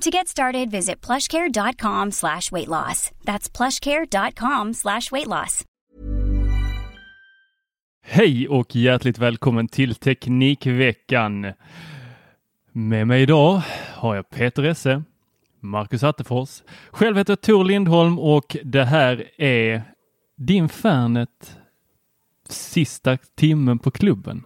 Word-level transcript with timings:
To 0.00 0.10
get 0.10 0.28
started, 0.28 0.70
visit 0.70 1.06
plushcare.com 1.06 2.10
slash 2.12 2.52
weight 2.52 2.68
loss. 2.68 3.10
That's 3.24 3.56
plushcare.com 3.56 4.74
slash 4.74 5.12
weight 5.12 5.26
loss. 5.26 5.64
Hej 8.04 8.48
och 8.48 8.76
hjärtligt 8.76 9.18
välkommen 9.18 9.68
till 9.68 9.94
Teknikveckan. 9.94 11.52
Med 12.72 13.06
mig 13.06 13.22
idag 13.22 13.62
har 13.94 14.16
jag 14.16 14.30
Peter 14.30 14.62
Esse, 14.62 15.02
Marcus 15.60 16.02
Attefors. 16.02 16.62
Själv 16.90 17.16
heter 17.16 17.30
jag 17.30 17.40
Tor 17.40 17.64
Lindholm 17.64 18.18
och 18.18 18.56
det 18.64 18.84
här 18.84 19.30
är 19.40 19.82
din 20.36 20.68
Fernet 20.68 21.56
sista 22.48 23.16
timmen 23.16 23.78
på 23.78 23.90
klubben. 23.90 24.42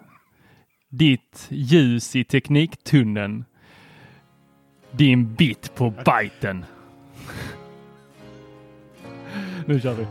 Ditt 0.89 1.47
ljus 1.51 2.17
i 2.17 2.25
tekniktunneln. 2.25 3.45
Din 4.91 5.35
bit 5.35 5.75
på 5.75 5.91
biten. 5.91 6.65
nu 9.67 9.81
kör 9.81 9.95
vi. 9.95 10.07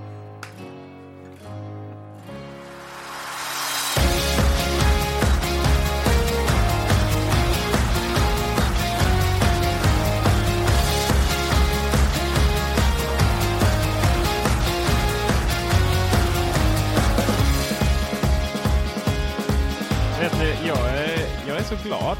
Är, 20.95 21.47
jag 21.47 21.57
är 21.57 21.63
så 21.63 21.75
glad. 21.83 22.17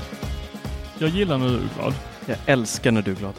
Jag 1.00 1.10
gillar 1.10 1.38
när 1.38 1.48
du 1.48 1.56
är 1.56 1.70
glad. 1.76 1.94
Jag 2.26 2.38
älskar 2.46 2.92
när 2.92 3.02
du 3.02 3.12
är 3.12 3.16
glad. 3.16 3.34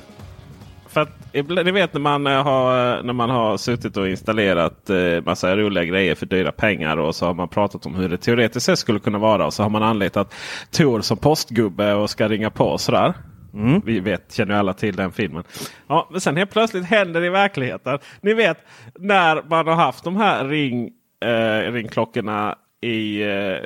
För 0.89 1.01
att 1.01 1.35
ni 1.65 1.71
vet 1.71 1.93
när 1.93 2.01
man, 2.01 2.27
eh, 2.27 2.43
har, 2.43 3.03
när 3.03 3.13
man 3.13 3.31
har 3.31 3.57
suttit 3.57 3.97
och 3.97 4.09
installerat 4.09 4.91
eh, 4.91 5.25
massa 5.25 5.57
roliga 5.57 5.85
grejer 5.85 6.15
för 6.15 6.27
dyra 6.27 6.53
pengar 6.53 6.97
och 6.97 7.15
så 7.15 7.27
har 7.27 7.35
man 7.35 7.49
pratat 7.49 7.87
om 7.87 7.95
hur 7.95 8.09
det 8.09 8.17
teoretiskt 8.17 8.67
sett 8.67 8.79
skulle 8.79 8.99
kunna 8.99 9.19
vara. 9.19 9.47
Och 9.47 9.55
så 9.55 9.63
har 9.63 9.71
man 9.71 9.83
anlitat 9.83 10.35
Tor 10.71 11.01
som 11.01 11.17
postgubbe 11.17 11.95
och 11.95 12.11
ska 12.11 12.29
ringa 12.29 12.51
på 12.51 12.79
sådär. 12.79 13.15
Vi 13.85 14.01
vet, 14.01 14.33
känner 14.33 14.55
ju 14.55 14.59
alla 14.59 14.73
till 14.73 14.97
den 14.97 15.13
filmen. 15.13 15.45
Ja, 15.87 16.09
men 16.11 16.21
sen 16.21 16.37
helt 16.37 16.51
plötsligt 16.51 16.85
händer 16.85 17.21
det 17.21 17.27
i 17.27 17.31
verkligheten. 17.31 17.99
Ni 18.21 18.35
vet 18.35 18.59
när 18.99 19.43
man 19.49 19.67
har 19.67 19.75
haft 19.75 20.05
de 20.05 20.17
här 20.17 20.45
ring, 20.45 20.91
eh, 21.25 21.73
ringklockorna 21.73 22.59
i 22.81 23.23
eh, 23.23 23.57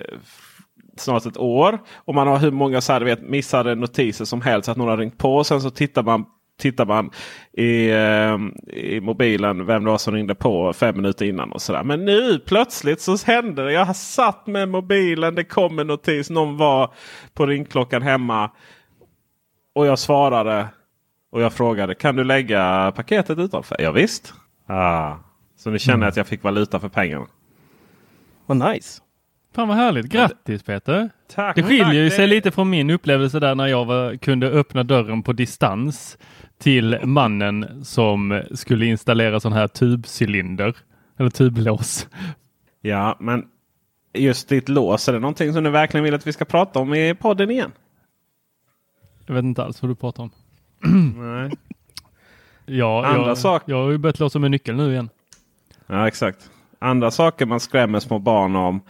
snart 1.01 1.27
ett 1.27 1.37
år. 1.37 1.79
Och 1.95 2.15
man 2.15 2.27
har 2.27 2.39
hur 2.39 2.51
många 2.51 2.81
så 2.81 2.93
här, 2.93 3.01
vet, 3.01 3.23
missade 3.23 3.75
notiser 3.75 4.25
som 4.25 4.41
helst. 4.41 4.69
Att 4.69 4.77
någon 4.77 4.89
har 4.89 4.97
ringt 4.97 5.19
på. 5.19 5.45
Sen 5.45 5.61
så 5.61 5.71
tittar 5.71 6.03
man, 6.03 6.25
tittar 6.59 6.87
man 6.87 7.11
i, 7.53 7.91
eh, 7.91 8.39
i 8.77 9.01
mobilen 9.01 9.67
vem 9.67 9.85
det 9.85 9.91
var 9.91 9.99
som 9.99 10.15
ringde 10.15 10.35
på 10.35 10.73
fem 10.73 10.97
minuter 10.97 11.27
innan. 11.27 11.53
och 11.53 11.63
så 11.63 11.73
där. 11.73 11.83
Men 11.83 12.05
nu 12.05 12.39
plötsligt 12.39 13.01
så 13.01 13.17
hände 13.27 13.65
det. 13.65 13.73
Jag 13.73 13.85
har 13.85 13.95
satt 13.95 14.47
med 14.47 14.69
mobilen. 14.69 15.35
Det 15.35 15.45
kom 15.45 15.79
en 15.79 15.87
notis. 15.87 16.31
Någon 16.31 16.57
var 16.57 16.93
på 17.35 17.47
ringklockan 17.47 18.03
hemma. 18.03 18.51
Och 19.75 19.87
jag 19.87 19.99
svarade. 19.99 20.69
Och 21.33 21.43
jag 21.43 21.53
frågade 21.53 21.95
kan 21.95 22.17
du 22.17 22.25
lägga 22.25 22.93
paketet 22.97 23.39
utanför? 23.39 23.77
Ja, 23.81 23.93
visst. 23.93 24.35
Ah. 24.67 25.15
Så 25.57 25.71
nu 25.71 25.79
känner 25.79 26.07
jag 26.07 26.09
att 26.09 26.17
jag 26.17 26.27
fick 26.27 26.43
valuta 26.43 26.81
för 26.81 26.89
pengarna. 26.89 27.27
Vad 28.47 28.57
nice. 28.57 29.03
Fan 29.55 29.69
vad 29.69 29.77
härligt. 29.77 30.07
Grattis 30.07 30.63
Peter! 30.63 31.11
Tack, 31.35 31.57
Det 31.57 31.63
skiljer 31.63 31.93
ju 32.03 32.09
tack. 32.09 32.17
sig 32.17 32.27
lite 32.27 32.51
från 32.51 32.71
min 32.71 32.91
upplevelse 32.91 33.41
där 33.41 33.55
när 33.55 33.67
jag 33.67 33.85
var, 33.85 34.17
kunde 34.17 34.47
öppna 34.51 34.83
dörren 34.83 35.23
på 35.23 35.33
distans 35.33 36.19
till 36.59 36.99
mannen 37.05 37.85
som 37.85 38.43
skulle 38.55 38.87
installera 38.87 39.41
sån 39.41 39.53
här 39.53 39.69
tubcylinder 39.69 40.77
eller 41.19 41.31
tublås. 41.31 42.09
Ja, 42.81 43.17
men 43.21 43.45
just 44.15 44.49
ditt 44.49 44.69
lås. 44.69 45.09
Är 45.09 45.13
det 45.13 45.19
någonting 45.19 45.53
som 45.53 45.65
du 45.65 45.71
verkligen 45.71 46.05
vill 46.05 46.15
att 46.15 46.27
vi 46.27 46.33
ska 46.33 46.45
prata 46.45 46.79
om 46.79 46.95
i 46.95 47.15
podden 47.15 47.51
igen? 47.51 47.73
Jag 49.27 49.35
vet 49.35 49.45
inte 49.45 49.65
alls 49.65 49.83
vad 49.83 49.91
du 49.91 49.95
pratar 49.95 50.23
om. 50.23 50.31
Nej. 51.17 51.51
Ja, 52.67 53.07
Andra 53.07 53.29
jag, 53.29 53.39
sak- 53.39 53.63
jag 53.67 53.83
har 53.85 53.91
ju 53.91 53.99
börjat 53.99 54.19
låsa 54.21 54.39
med 54.39 54.51
nyckel 54.51 54.77
nu 54.77 54.93
igen. 54.93 55.09
Ja, 55.87 56.09
exakt. 56.09 56.51
Andra 56.79 57.11
saker 57.11 57.47
man 57.47 57.61
skrämmer 57.61 58.01
små 58.01 58.19
barn 58.19 58.57
om. 58.57 58.81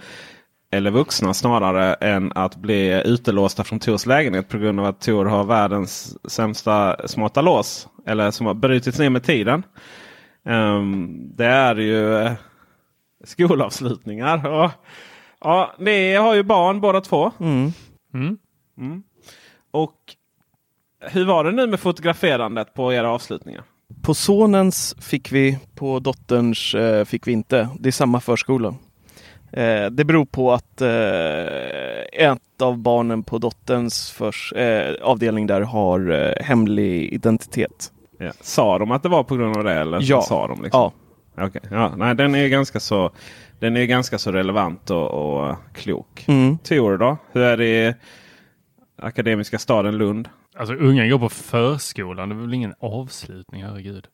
Eller 0.72 0.90
vuxna 0.90 1.34
snarare 1.34 1.94
än 1.94 2.32
att 2.34 2.56
bli 2.56 3.02
utelåsta 3.04 3.64
från 3.64 3.78
Tors 3.78 4.06
lägenhet 4.06 4.48
på 4.48 4.58
grund 4.58 4.80
av 4.80 4.86
att 4.86 5.00
Tor 5.00 5.24
har 5.24 5.44
världens 5.44 6.16
sämsta 6.30 7.08
smarta 7.08 7.40
lås. 7.40 7.88
Eller 8.06 8.30
som 8.30 8.46
har 8.46 8.54
brutits 8.54 8.98
ner 8.98 9.10
med 9.10 9.22
tiden. 9.22 9.62
Ehm, 10.44 11.36
det 11.36 11.46
är 11.46 11.76
ju 11.76 12.16
eh, 12.16 12.32
skolavslutningar. 13.24 14.46
Och, 14.46 14.70
ja, 15.40 15.74
ni 15.78 16.14
har 16.14 16.34
ju 16.34 16.42
barn 16.42 16.80
båda 16.80 17.00
två. 17.00 17.32
Mm. 17.40 17.72
Mm. 18.14 19.02
Och 19.70 19.96
hur 21.00 21.24
var 21.24 21.44
det 21.44 21.52
nu 21.52 21.66
med 21.66 21.80
fotograferandet 21.80 22.74
på 22.74 22.92
era 22.92 23.10
avslutningar? 23.10 23.64
På 24.02 24.14
sonens 24.14 24.96
fick 25.00 25.32
vi, 25.32 25.58
på 25.74 25.98
dotterns 25.98 26.74
eh, 26.74 27.04
fick 27.04 27.26
vi 27.26 27.32
inte. 27.32 27.68
Det 27.78 27.88
är 27.88 27.92
samma 27.92 28.20
förskola. 28.20 28.74
Eh, 29.52 29.86
det 29.90 30.04
beror 30.04 30.24
på 30.24 30.52
att 30.52 30.80
eh, 30.80 32.26
ett 32.28 32.62
av 32.62 32.78
barnen 32.78 33.22
på 33.22 33.38
dotterns 33.38 34.10
förs, 34.10 34.52
eh, 34.52 34.94
avdelning 35.02 35.46
där 35.46 35.60
har 35.60 36.10
eh, 36.10 36.44
hemlig 36.44 37.12
identitet. 37.12 37.92
Ja. 38.18 38.32
Sa 38.40 38.78
de 38.78 38.90
att 38.90 39.02
det 39.02 39.08
var 39.08 39.22
på 39.24 39.36
grund 39.36 39.56
av 39.56 39.64
det? 39.64 39.72
Eller 39.74 39.98
Ja. 40.02 40.22
sa 40.22 40.46
de 40.46 40.62
liksom? 40.62 40.80
Ja. 41.36 41.44
Okej, 41.46 41.60
Ja, 41.70 41.92
nej, 41.96 42.14
den 42.14 42.34
är 42.34 42.48
ganska 42.48 42.80
så 42.80 43.10
den 43.58 43.76
är 43.76 43.84
ganska 43.84 44.18
så 44.18 44.32
relevant 44.32 44.90
och, 44.90 45.10
och 45.10 45.56
klok. 45.74 46.24
Mm. 46.28 46.58
Tor 46.58 46.98
då? 46.98 47.16
Hur 47.32 47.42
är 47.42 47.56
det 47.56 47.66
i 47.88 47.94
Akademiska 49.02 49.58
staden 49.58 49.98
Lund? 49.98 50.28
Alltså 50.56 50.74
ungen 50.74 51.10
går 51.10 51.18
på 51.18 51.28
förskolan. 51.28 52.28
Det 52.28 52.34
är 52.34 52.40
väl 52.40 52.54
ingen 52.54 52.74
avslutning, 52.80 53.64
herregud. 53.64 54.06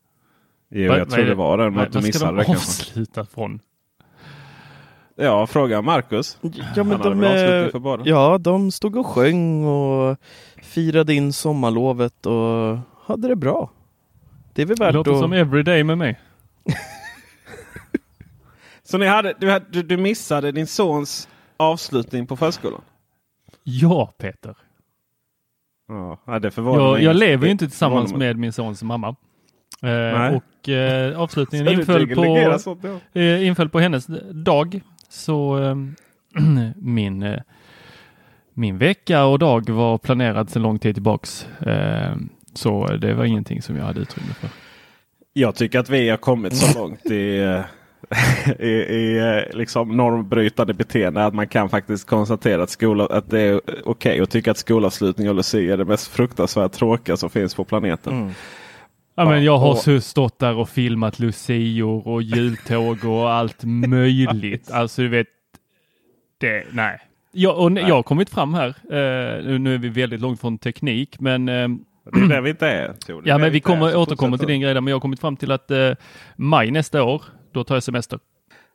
Jo, 0.71 0.93
jag 0.93 1.09
tror 1.09 1.25
det 1.25 1.35
var 1.35 1.57
det. 1.57 1.69
Men 1.71 1.85
du 1.85 1.91
ska 1.91 2.01
missade 2.01 2.31
de 2.31 2.37
det 2.37 2.43
kanske. 2.45 2.63
avsluta 2.83 3.25
från? 3.25 3.59
Ja, 5.19 5.47
fråga 5.47 5.81
Marcus. 5.81 6.37
Ja, 6.75 6.83
men 6.83 6.99
de, 6.99 7.23
avslutning 7.23 7.23
eh, 7.23 8.01
ja, 8.05 8.37
de 8.37 8.71
stod 8.71 8.97
och 8.97 9.05
sjöng 9.07 9.65
och 9.65 10.17
firade 10.61 11.13
in 11.13 11.33
sommarlovet 11.33 12.25
och 12.25 12.77
hade 13.05 13.27
det 13.27 13.35
bra. 13.35 13.71
Det 14.53 14.61
är 14.61 14.65
väl 14.65 14.77
Det 14.77 14.83
värt 14.85 14.93
låter 14.93 15.11
att... 15.11 15.19
som 15.19 15.33
everyday 15.33 15.83
med 15.83 15.97
mig. 15.97 16.19
Så 18.83 18.97
ni 18.97 19.05
hade, 19.05 19.33
du, 19.39 19.51
hade- 19.51 19.65
du, 19.83 19.97
missade 19.97 20.51
din 20.51 20.67
sons 20.67 21.29
avslutning 21.57 22.27
på 22.27 22.35
förskolan? 22.37 22.81
Ja, 23.63 24.13
Peter. 24.17 24.55
Ja, 26.25 26.39
det 26.39 26.51
förvånar 26.51 26.83
Jag, 26.83 26.93
mig 26.93 27.03
jag 27.03 27.13
inte. 27.15 27.25
lever 27.25 27.45
ju 27.45 27.51
inte 27.51 27.65
Det 27.65 27.69
tillsammans 27.69 28.13
med 28.13 28.37
min 28.37 28.53
sons 28.53 28.83
mamma. 28.83 29.07
Eh, 29.07 29.89
Nej. 29.89 30.35
och 30.35 30.69
eh, 30.69 31.19
avslutningen 31.21 31.67
inföll 31.79 32.15
på, 32.15 32.23
eh, 33.13 33.47
inföll 33.47 33.69
på 33.69 33.79
hennes 33.79 34.07
dag. 34.31 34.81
Så 35.09 35.63
eh, 35.63 35.75
min, 36.75 37.23
eh, 37.23 37.39
min 38.53 38.77
vecka 38.77 39.25
och 39.25 39.39
dag 39.39 39.69
var 39.69 39.97
planerad 39.97 40.49
sedan 40.49 40.61
lång 40.61 40.79
tid 40.79 40.95
tillbaks. 40.95 41.47
Eh, 41.47 42.15
så 42.53 42.87
det 42.87 43.13
var 43.13 43.25
ingenting 43.25 43.61
som 43.61 43.75
jag 43.75 43.85
hade 43.85 43.99
utrymme 43.99 44.33
för. 44.33 44.49
Jag 45.33 45.55
tycker 45.55 45.79
att 45.79 45.89
vi 45.89 46.09
har 46.09 46.17
kommit 46.17 46.55
så 46.55 46.79
långt 46.79 47.05
i, 47.05 47.39
eh, 47.39 47.61
i, 48.59 48.71
i 48.71 49.17
eh, 49.17 49.57
liksom 49.57 49.97
normbrytande 49.97 50.73
beteende 50.73 51.25
att 51.25 51.33
man 51.33 51.47
kan 51.47 51.69
faktiskt 51.69 52.07
konstatera 52.07 52.63
att, 52.63 52.69
skola, 52.69 53.05
att 53.05 53.29
det 53.29 53.41
är 53.41 53.61
okej 53.85 54.19
att 54.19 54.29
tycka 54.29 54.51
att 54.51 54.57
skolavslutning 54.57 55.29
och 55.29 55.35
Lucia 55.35 55.73
är 55.73 55.77
det 55.77 55.85
mest 55.85 56.07
fruktansvärt 56.07 56.71
tråkiga 56.71 57.17
som 57.17 57.29
finns 57.29 57.55
på 57.55 57.63
planeten. 57.63 58.13
Mm. 58.13 58.33
Ja, 59.19 59.25
men 59.25 59.43
jag 59.43 59.57
har 59.57 59.75
så 59.75 60.01
stått 60.01 60.39
där 60.39 60.55
och 60.55 60.69
filmat 60.69 61.19
lucior 61.19 62.07
och 62.07 62.21
jultåg 62.21 63.05
och 63.05 63.29
allt 63.31 63.63
möjligt. 63.63 64.71
Alltså 64.73 65.01
du 65.01 65.07
vet, 65.07 65.27
det, 66.37 66.63
nej. 66.71 66.99
Jag, 67.31 67.57
och 67.59 67.71
jag 67.71 67.95
har 67.95 68.03
kommit 68.03 68.29
fram 68.29 68.53
här, 68.53 68.67
eh, 68.67 69.43
nu- 69.45 69.59
nu 69.59 69.73
är 69.73 69.77
vi 69.77 69.89
väldigt 69.89 70.21
långt 70.21 70.41
från 70.41 70.57
teknik, 70.57 71.19
men 71.19 71.49
eh, 71.49 71.67
Det 72.13 72.19
är 72.19 72.29
där 72.29 72.41
vi 72.41 72.49
inte 72.49 72.67
är. 72.67 72.83
Är 72.83 72.95
Ja, 73.23 73.37
men 73.37 73.51
vi 73.51 73.57
är, 73.57 73.61
kommer 73.61 73.95
återkomma 73.95 74.31
fortsätt 74.31 74.39
till 74.39 74.53
din 74.53 74.61
grej 74.61 74.73
där, 74.73 74.81
men 74.81 74.91
jag 74.91 74.95
har 74.95 75.01
kommit 75.01 75.19
fram 75.19 75.37
till 75.37 75.51
att 75.51 75.71
eh, 75.71 75.91
maj 76.35 76.71
nästa 76.71 77.03
år, 77.03 77.21
då 77.51 77.63
tar 77.63 77.75
jag 77.75 77.83
semester. 77.83 78.19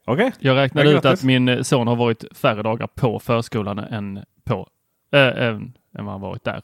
Okej. 0.04 0.32
Jag 0.38 0.56
räknade 0.56 0.90
Ja, 0.90 0.98
ut 0.98 1.04
att 1.04 1.22
min 1.24 1.48
eh, 1.48 1.62
son 1.62 1.86
har 1.86 1.96
varit 1.96 2.24
färre 2.36 2.62
dagar 2.62 2.86
på 2.86 3.18
förskolan 3.18 3.78
än 3.78 4.20
på 4.44 4.68
äh, 5.12 5.20
än, 5.20 5.72
än 5.98 6.04
vad 6.04 6.08
han 6.14 6.20
varit 6.20 6.44
där. 6.44 6.62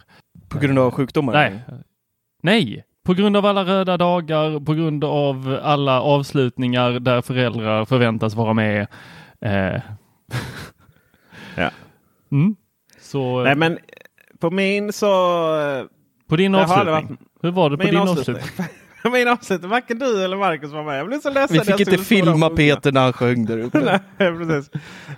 På 0.48 0.58
grund 0.58 0.78
av 0.78 0.90
sjukdomar? 0.90 1.32
Nej, 1.32 1.60
nej, 2.42 2.84
på 3.08 3.14
grund 3.14 3.36
av 3.36 3.46
alla 3.46 3.64
röda 3.64 3.96
dagar, 3.96 4.60
på 4.60 4.74
grund 4.74 5.04
av 5.04 5.58
alla 5.62 6.00
avslutningar 6.02 6.90
där 6.90 7.22
föräldrar 7.22 7.84
förväntas 7.84 8.34
vara 8.34 8.52
med. 8.52 8.86
Eh. 9.40 9.80
Ja. 11.56 11.70
Mm. 12.32 12.56
Så 13.00 13.42
Nej 13.42 13.54
men 13.54 13.78
på 14.40 14.50
min 14.50 14.92
så... 14.92 15.06
eh, 15.60 15.84
på 16.28 16.36
din 16.36 16.54
avslutning, 16.54 17.18
hur 17.42 17.50
var 17.50 17.70
det 17.70 17.76
på 17.76 17.82
Min 17.84 17.92
din 17.92 18.00
avslutning. 18.00 18.36
avslutning? 18.36 18.66
min 19.12 19.28
avslutning. 19.28 19.70
Varken 19.70 19.98
du 19.98 20.24
eller 20.24 20.36
Marcus 20.36 20.72
var 20.72 20.84
med. 20.84 20.98
Jag 20.98 21.06
blev 21.06 21.20
så 21.20 21.30
ledsen. 21.30 21.58
Vi 21.58 21.64
fick 21.64 21.80
inte 21.80 21.98
filma. 21.98 22.50
Peter 22.50 22.92
när 22.92 23.00
han 23.00 23.12
sjöng 23.12 23.44
där 23.46 23.58
uppe. 23.58 23.78
Nej, 24.18 24.32
precis. 24.32 24.70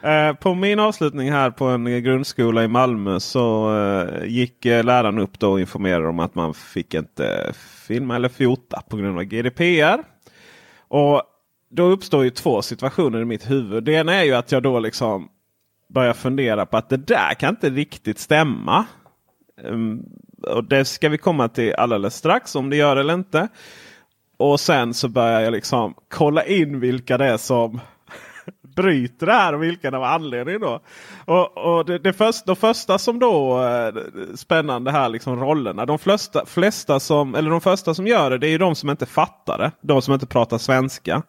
Eh, 0.03 0.33
på 0.35 0.55
min 0.55 0.81
avslutning 0.81 1.33
här 1.33 1.51
på 1.51 1.65
en 1.65 2.03
grundskola 2.03 2.65
i 2.65 2.69
Malmö 2.69 3.21
så 3.21 3.77
eh, 3.79 4.25
gick 4.27 4.67
eh, 4.67 4.85
läraren 4.85 5.19
upp 5.19 5.39
då 5.39 5.53
och 5.53 5.61
informerade 5.61 6.09
om 6.09 6.21
att 6.21 6.35
man 6.35 6.55
fick 6.55 6.95
inte 6.95 7.53
filma 7.91 8.17
eller 8.17 8.29
fota 8.29 8.83
på 8.89 8.97
grund 8.97 9.19
av 9.19 9.25
GDPR. 9.25 9.99
Och 10.89 11.23
då 11.71 11.83
uppstår 11.83 12.25
ju 12.25 12.31
två 12.31 12.63
situationer 12.63 13.21
i 13.21 13.25
mitt 13.25 13.51
huvud. 13.51 13.85
Det 13.85 13.93
ena 13.93 14.15
är 14.15 14.25
ju 14.25 14.35
att 14.35 14.53
jag 14.53 14.63
då 14.63 14.81
liksom 14.81 15.29
börjar 15.89 16.13
fundera 16.13 16.67
på 16.67 16.77
att 16.77 16.89
det 16.89 16.97
där 16.97 17.35
kan 17.35 17.51
inte 17.51 17.71
riktigt 17.71 18.19
stämma. 18.19 18.87
Ehm, 19.65 20.03
och 20.43 20.65
det 20.65 20.85
ska 20.85 21.09
vi 21.09 21.19
komma 21.19 21.49
till 21.49 21.75
alldeles 21.75 22.15
strax 22.15 22.57
om 22.57 22.71
det 22.71 22.77
gör 22.77 22.97
eller 22.97 23.15
inte. 23.15 23.49
Och 24.37 24.61
sen 24.61 24.95
så 24.95 25.09
börjar 25.09 25.41
jag 25.41 25.53
liksom 25.53 25.95
kolla 26.09 26.45
in 26.45 26.81
vilka 26.81 27.19
det 27.19 27.25
är 27.27 27.37
som 27.37 27.81
bryter 28.83 29.27
det 29.27 29.33
här 29.33 29.53
och 29.53 29.63
vilken 29.63 29.95
av 29.95 30.03
anledningen 30.03 30.61
då. 30.61 30.81
Och, 31.25 31.59
och 31.59 31.85
det, 31.85 31.99
det 31.99 32.13
först, 32.13 32.47
de 32.47 32.57
första 32.57 32.99
som 32.99 33.19
då 33.19 33.63
eh, 33.63 34.03
spännande 34.35 34.91
här 34.91 35.09
liksom 35.09 35.41
rollerna. 35.41 35.87
De 35.87 35.99
flesta, 35.99 36.47
flesta 36.47 37.01
som, 37.01 37.35
eller 37.35 37.51
de 37.51 37.61
första 37.61 37.95
som 37.95 38.07
gör 38.07 38.31
det, 38.31 38.39
det 38.39 38.47
är 38.47 38.51
ju 38.51 38.59
de 38.59 38.75
som 38.75 38.91
inte 38.91 39.07
fattar 39.07 39.59
det. 39.59 39.71
De 39.81 40.03
som 40.03 40.15
inte 40.15 40.27
pratar 40.27 40.59
svenska. 40.59 41.23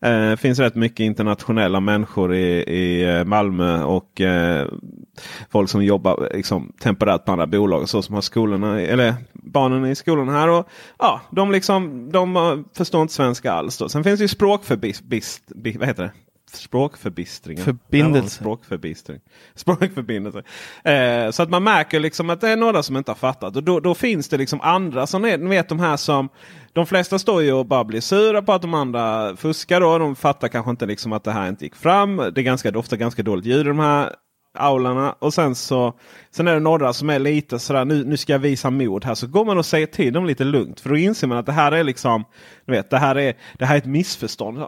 Eh, 0.00 0.36
finns 0.36 0.58
rätt 0.58 0.74
mycket 0.74 1.00
internationella 1.00 1.80
människor 1.80 2.34
i, 2.34 2.62
i 2.62 3.16
eh, 3.16 3.24
Malmö 3.24 3.82
och 3.82 4.20
eh, 4.20 4.68
folk 5.50 5.70
som 5.70 5.84
jobbar 5.84 6.28
liksom, 6.34 6.72
temporärt 6.80 7.24
på 7.24 7.32
andra 7.32 7.46
bolag. 7.46 7.88
Så 7.88 8.02
som 8.02 8.14
har 8.14 8.22
skolorna, 8.22 8.80
eller 8.80 9.14
barnen 9.32 9.86
i 9.86 9.94
skolan 9.94 10.28
här. 10.28 10.48
Och, 10.48 10.68
ja, 10.98 11.20
de, 11.30 11.52
liksom, 11.52 12.12
de 12.12 12.36
eh, 12.36 12.58
förstår 12.76 13.02
inte 13.02 13.14
svenska 13.14 13.52
alls. 13.52 13.78
Då. 13.78 13.88
Sen 13.88 14.04
finns 14.04 14.18
det 14.18 14.24
ju 14.24 14.28
språkförbist, 14.28 15.42
vad 15.78 15.88
heter 15.88 16.02
det? 16.02 16.12
Språkförbistringen. 16.56 17.64
Förbindelse. 17.64 18.36
Språkförbistring. 18.36 19.20
Språkförbindelse. 19.54 20.42
Eh, 20.84 21.30
så 21.30 21.42
att 21.42 21.50
man 21.50 21.64
märker 21.64 22.00
liksom 22.00 22.30
att 22.30 22.40
det 22.40 22.48
är 22.48 22.56
några 22.56 22.82
som 22.82 22.96
inte 22.96 23.10
har 23.10 23.16
fattat. 23.16 23.56
Och 23.56 23.62
då, 23.62 23.80
då 23.80 23.94
finns 23.94 24.28
det 24.28 24.36
liksom 24.36 24.60
andra 24.60 25.06
som 25.06 25.24
är, 25.24 25.38
ni 25.38 25.48
vet 25.48 25.68
de 25.68 25.80
här 25.80 25.96
som 25.96 26.28
de 26.72 26.86
flesta 26.86 27.18
står 27.18 27.42
ju 27.42 27.52
och 27.52 27.66
bara 27.66 27.84
blir 27.84 28.00
sura 28.00 28.42
på 28.42 28.52
att 28.52 28.62
de 28.62 28.74
andra 28.74 29.36
fuskar. 29.36 29.80
Då. 29.80 29.98
De 29.98 30.16
fattar 30.16 30.48
kanske 30.48 30.70
inte 30.70 30.86
liksom 30.86 31.12
att 31.12 31.24
det 31.24 31.32
här 31.32 31.48
inte 31.48 31.64
gick 31.64 31.76
fram. 31.76 32.16
Det 32.16 32.40
är 32.40 32.42
ganska, 32.42 32.78
ofta 32.78 32.96
ganska 32.96 33.22
dåligt 33.22 33.46
ljud 33.46 33.66
i 33.66 33.68
de 33.68 33.78
här 33.78 34.12
aularna. 34.58 35.14
Och 35.18 35.34
sen 35.34 35.54
så 35.54 35.92
sen 36.30 36.48
är 36.48 36.54
det 36.54 36.60
några 36.60 36.92
som 36.92 37.10
är 37.10 37.18
lite 37.18 37.58
sådär 37.58 37.84
nu, 37.84 38.04
nu 38.04 38.16
ska 38.16 38.32
jag 38.32 38.38
visa 38.38 38.70
mod 38.70 39.04
här. 39.04 39.14
Så 39.14 39.26
går 39.26 39.44
man 39.44 39.58
och 39.58 39.66
säger 39.66 39.86
till 39.86 40.12
dem 40.12 40.26
lite 40.26 40.44
lugnt. 40.44 40.80
För 40.80 40.90
då 40.90 40.96
inser 40.96 41.26
man 41.26 41.38
att 41.38 41.46
det 41.46 41.52
här 41.52 41.72
är 41.72 41.84
liksom 41.84 42.24
du 42.66 42.72
vet, 42.72 42.90
det 42.90 42.98
här 42.98 43.18
är, 43.18 43.34
det 43.58 43.66
här 43.66 43.74
är 43.74 43.78
ett 43.78 43.86
missförstånd. 43.86 44.58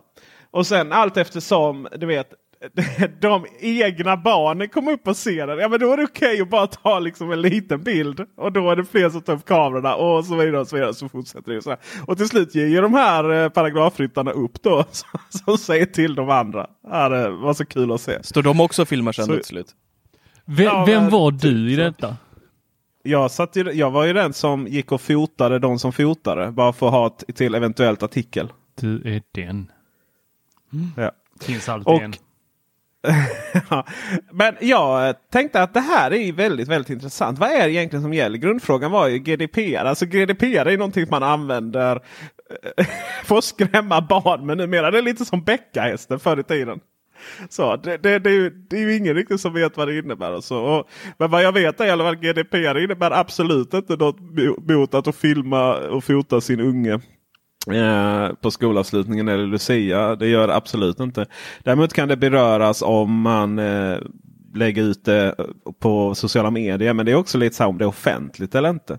Och 0.51 0.67
sen 0.67 0.93
allt 0.93 1.17
eftersom 1.17 1.89
du 1.97 2.07
vet 2.07 2.31
de 3.21 3.47
egna 3.61 4.17
barnen 4.17 4.69
kommer 4.69 4.93
upp 4.93 5.09
och 5.09 5.17
ser 5.17 5.47
den. 5.47 5.59
Ja 5.59 5.69
men 5.69 5.81
då 5.81 5.93
är 5.93 5.97
det 5.97 6.03
okej 6.05 6.41
att 6.41 6.51
bara 6.51 6.67
ta 6.67 6.99
liksom 6.99 7.33
en 7.33 7.41
liten 7.41 7.83
bild. 7.83 8.21
Och 8.37 8.53
då 8.53 8.71
är 8.71 8.77
det 8.77 8.85
fler 8.85 9.11
som 9.11 9.21
tar 9.21 9.33
upp 9.33 9.45
kamerorna 9.45 9.95
och 9.95 10.25
så 10.25 10.37
vidare. 10.37 10.61
Och 10.61 10.69
så, 10.69 10.77
vidare, 10.77 10.95
så 10.95 11.09
fortsätter 11.09 11.51
det. 11.53 11.57
Och, 11.59 11.65
så 11.65 11.71
här. 11.71 11.79
och 12.07 12.17
till 12.17 12.29
slut 12.29 12.55
ger 12.55 12.67
ju 12.67 12.81
de 12.81 12.95
här 12.95 13.31
eh, 13.33 13.49
paragrafryttarna 13.49 14.31
upp 14.31 14.63
då. 14.63 14.85
Som 15.45 15.59
säger 15.59 15.87
till 15.87 16.15
de 16.15 16.31
andra. 16.31 16.67
Ja, 16.91 17.09
det 17.09 17.31
var 17.31 17.55
så 17.55 17.65
kul 17.67 17.93
att 17.93 18.01
se. 18.01 18.23
Står 18.23 18.43
de 18.43 18.61
också 18.61 18.83
och 18.83 18.89
filmar 18.89 19.13
sen 19.13 19.27
Så- 19.27 19.35
till 19.35 19.45
slut? 19.45 19.75
Vem, 20.45 20.65
Ja, 20.67 20.85
vem 20.87 21.09
var 21.11 21.31
typ 21.31 21.41
du 21.41 21.73
i 21.73 21.77
detta? 21.77 22.17
Jag, 23.03 23.31
satt 23.31 23.57
ju, 23.57 23.73
jag 23.73 23.91
var 23.91 24.05
ju 24.05 24.13
den 24.13 24.33
som 24.33 24.67
gick 24.67 24.93
och 24.93 25.01
fotade 25.01 25.59
de 25.59 25.79
som 25.79 25.93
fotade. 25.93 26.51
Bara 26.53 26.73
för 26.73 26.87
att 26.87 26.93
ha 26.93 27.07
ett, 27.07 27.37
till 27.37 27.55
eventuellt 27.55 28.03
artikel. 28.03 28.53
Du 28.81 29.15
är 29.15 29.23
den. 29.35 29.71
Ja. 30.97 31.11
Finns 31.41 31.69
alltid 31.69 31.89
Och- 31.95 32.03
en. 32.03 32.13
Ja, 33.71 33.87
Men 34.33 34.55
jag 34.61 35.15
tänkte 35.33 35.63
att 35.63 35.75
det 35.75 35.81
här 35.81 36.13
är 36.13 36.33
väldigt, 36.33 36.69
väldigt 36.69 36.91
intressant. 36.91 37.39
Vad 37.39 37.51
är 37.51 37.67
det 37.67 37.73
egentligen 37.73 38.03
som 38.03 38.15
gäller? 38.15 38.39
Grundfrågan 38.39 38.91
var 38.91 39.09
ju 39.09 39.19
GDPR. 39.19 39.85
Alltså 39.85 40.07
GDPR 40.07 40.67
är 40.69 40.79
någonting 40.79 41.07
man 41.11 41.23
använder 41.23 42.01
eh, 42.77 42.87
för 43.25 43.39
att 43.39 43.45
skrämma 43.45 44.01
barn 44.01 44.47
med 44.47 44.57
numera. 44.57 44.91
Det 44.91 44.99
är 44.99 45.03
lite 45.03 45.25
som 45.25 45.43
bäckahästen 45.45 46.21
förr 46.21 46.41
i 46.41 46.43
tiden. 46.43 46.81
Så 47.49 47.77
det, 47.77 47.97
det, 47.97 48.19
det, 48.19 48.31
är 48.31 48.35
ju, 48.35 48.51
det 48.51 48.77
är 48.77 48.81
ju 48.81 48.97
ingen 48.97 49.15
riktigt 49.15 49.41
som 49.41 49.55
vet 49.55 49.77
vad 49.77 49.89
det 49.89 49.99
innebär. 49.99 50.33
Och 50.33 50.45
så. 50.45 50.59
Och, 50.65 50.89
men 51.19 51.31
vad 51.31 51.43
jag 51.43 51.53
vet 51.53 51.81
är 51.81 51.87
i 51.87 51.91
alla 51.91 52.05
fall 52.05 52.17
GDPR 52.17 52.79
innebär 52.85 53.11
absolut 53.11 53.75
inte 53.75 53.97
något 53.97 54.19
mo- 54.21 54.73
mot 54.75 54.95
att 54.95 55.17
filma 55.17 55.75
och 55.75 56.05
fota 56.05 56.41
sin 56.41 56.61
unge 56.61 57.01
eh, 57.67 58.29
på 58.41 58.51
skolavslutningen 58.51 59.29
eller 59.29 59.47
Lucia. 59.47 60.17
Det 60.17 60.27
gör 60.27 60.49
det 60.49 60.55
absolut 60.55 61.01
inte. 61.01 61.27
Däremot 61.59 61.93
kan 61.93 62.09
det 62.09 62.17
beröras 62.17 62.83
om 62.83 63.21
man 63.21 63.59
eh, 63.59 63.99
lägger 64.55 64.83
ut 64.83 65.05
det 65.05 65.35
på 65.79 66.15
sociala 66.15 66.51
medier. 66.51 66.93
Men 66.93 67.07
det 67.07 67.13
är 67.13 67.17
också 67.17 67.39
lite 67.39 67.57
så 67.57 67.63
här 67.63 67.69
om 67.69 67.79
det 67.79 67.85
är 67.85 67.89
offentligt 67.89 68.55
eller 68.55 68.71
inte. 68.71 68.99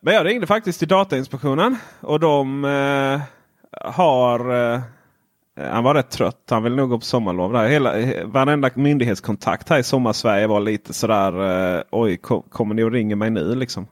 Men 0.00 0.14
jag 0.14 0.26
ringde 0.26 0.46
faktiskt 0.46 0.78
till 0.78 0.88
Datainspektionen 0.88 1.76
och 2.00 2.20
de 2.20 2.64
eh, 2.64 3.20
har 3.92 4.72
eh, 4.74 4.80
han 5.56 5.84
var 5.84 5.94
rätt 5.94 6.10
trött. 6.10 6.46
Han 6.50 6.62
vill 6.62 6.74
nog 6.74 6.90
gå 6.90 6.98
på 6.98 7.04
sommarlov. 7.04 7.52
Där. 7.52 7.68
Hela, 7.68 7.94
varenda 8.24 8.70
myndighetskontakt 8.74 9.68
här 9.68 9.78
i 9.78 9.82
sommarsverige 9.82 10.46
var 10.46 10.60
lite 10.60 10.92
sådär. 10.92 11.76
Eh, 11.76 11.82
Oj, 11.90 12.16
kom, 12.16 12.42
kommer 12.42 12.74
ni 12.74 12.82
och 12.82 12.92
ringer 12.92 13.16
mig 13.16 13.30
nu 13.30 13.54
liksom? 13.54 13.86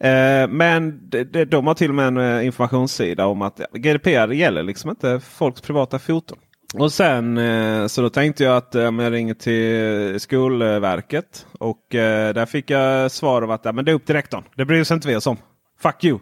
Eh, 0.00 0.48
men 0.48 1.08
de, 1.08 1.24
de, 1.24 1.44
de 1.44 1.66
har 1.66 1.74
till 1.74 1.88
och 1.88 1.94
med 1.94 2.06
en 2.06 2.16
eh, 2.16 2.46
informationssida 2.46 3.26
om 3.26 3.42
att 3.42 3.60
GDPR 3.72 4.32
gäller 4.32 4.62
liksom 4.62 4.90
inte 4.90 5.20
folks 5.20 5.60
privata 5.60 5.98
foton. 5.98 6.38
Och 6.74 6.92
sen 6.92 7.38
eh, 7.38 7.86
så 7.86 8.02
då 8.02 8.10
tänkte 8.10 8.44
jag 8.44 8.56
att 8.56 8.74
eh, 8.74 8.86
om 8.86 8.98
jag 8.98 9.12
ringer 9.12 9.34
till 9.34 10.20
Skolverket. 10.20 11.46
Och 11.58 11.86
där 11.90 12.46
fick 12.46 12.70
jag 12.70 13.10
svar 13.10 13.42
av 13.42 13.50
att 13.50 13.64
ja, 13.64 13.72
men 13.72 13.84
det 13.84 13.90
är 13.90 13.94
upp 13.94 14.06
till 14.06 14.14
rektorn. 14.14 14.44
Det 14.54 14.64
bryr 14.64 14.84
sig 14.84 14.94
inte 14.94 15.08
vi 15.08 15.16
oss 15.16 15.26
om. 15.26 15.36
Fuck 15.80 16.04
you! 16.04 16.18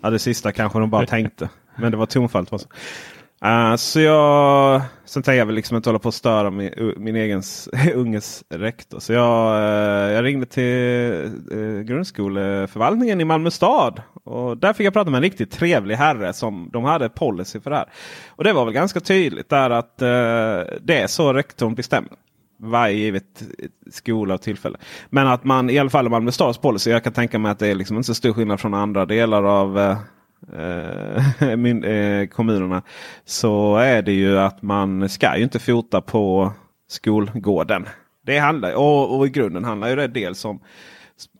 Ja, 0.00 0.10
det 0.10 0.18
sista 0.18 0.52
kanske 0.52 0.78
de 0.78 0.90
bara 0.90 1.06
tänkte. 1.06 1.48
Men 1.76 1.90
det 1.90 1.96
var 1.96 2.06
tonfallet. 2.06 2.68
Uh, 3.44 3.76
så. 3.76 4.00
Jag, 4.00 4.82
sen 5.04 5.22
tänker 5.22 5.38
jag 5.38 5.46
väl 5.46 5.54
liksom 5.54 5.76
inte 5.76 5.88
hålla 5.88 5.98
på 5.98 6.08
att 6.08 6.14
störa 6.14 6.50
min, 6.50 6.94
min 6.96 7.16
egen 7.16 7.42
unges 7.94 8.44
rektor. 8.50 8.98
Så 8.98 9.12
jag, 9.12 9.56
uh, 9.56 10.12
jag 10.12 10.24
ringde 10.24 10.46
till 10.46 11.30
uh, 11.52 11.80
grundskoleförvaltningen 11.80 13.20
i 13.20 13.24
Malmö 13.24 13.50
stad. 13.50 14.02
Och 14.24 14.58
där 14.58 14.72
fick 14.72 14.86
jag 14.86 14.92
prata 14.92 15.10
med 15.10 15.18
en 15.18 15.22
riktigt 15.22 15.50
trevlig 15.50 15.96
herre 15.96 16.32
som 16.32 16.70
de 16.72 16.84
hade 16.84 17.08
policy 17.08 17.60
för 17.60 17.70
det 17.70 17.76
här. 17.76 17.88
Och 18.28 18.44
det 18.44 18.52
var 18.52 18.64
väl 18.64 18.74
ganska 18.74 19.00
tydligt 19.00 19.48
där 19.48 19.70
att 19.70 19.98
det 19.98 20.98
är 20.98 21.06
så 21.06 21.32
rektorn 21.32 21.74
bestämmer 21.74 22.10
varje 22.60 22.94
givet 22.94 23.42
skola 23.90 24.34
och 24.34 24.42
tillfälle. 24.42 24.78
Men 25.10 25.26
att 25.26 25.44
man 25.44 25.70
i 25.70 25.78
alla 25.78 25.90
fall 25.90 26.06
i 26.06 26.08
Malmö 26.08 26.32
stads 26.32 26.58
policy. 26.58 26.90
Jag 26.90 27.04
kan 27.04 27.12
tänka 27.12 27.38
mig 27.38 27.52
att 27.52 27.58
det 27.58 27.68
är 27.68 27.74
liksom 27.74 27.96
inte 27.96 28.06
så 28.06 28.14
stor 28.14 28.32
skillnad 28.32 28.60
från 28.60 28.74
andra 28.74 29.06
delar 29.06 29.42
av 29.42 29.96
eh, 30.56 31.56
min, 31.56 31.84
eh, 31.84 32.26
kommunerna. 32.26 32.82
Så 33.24 33.76
är 33.76 34.02
det 34.02 34.12
ju 34.12 34.38
att 34.38 34.62
man 34.62 35.08
ska 35.08 35.36
ju 35.36 35.42
inte 35.42 35.58
fota 35.58 36.00
på 36.00 36.52
skolgården. 36.88 37.86
Det 38.26 38.38
handlar, 38.38 38.74
och, 38.74 39.18
och 39.18 39.26
i 39.26 39.30
grunden 39.30 39.64
handlar 39.64 39.88
ju 39.88 39.96
det 39.96 40.08
dels 40.08 40.44
om 40.44 40.60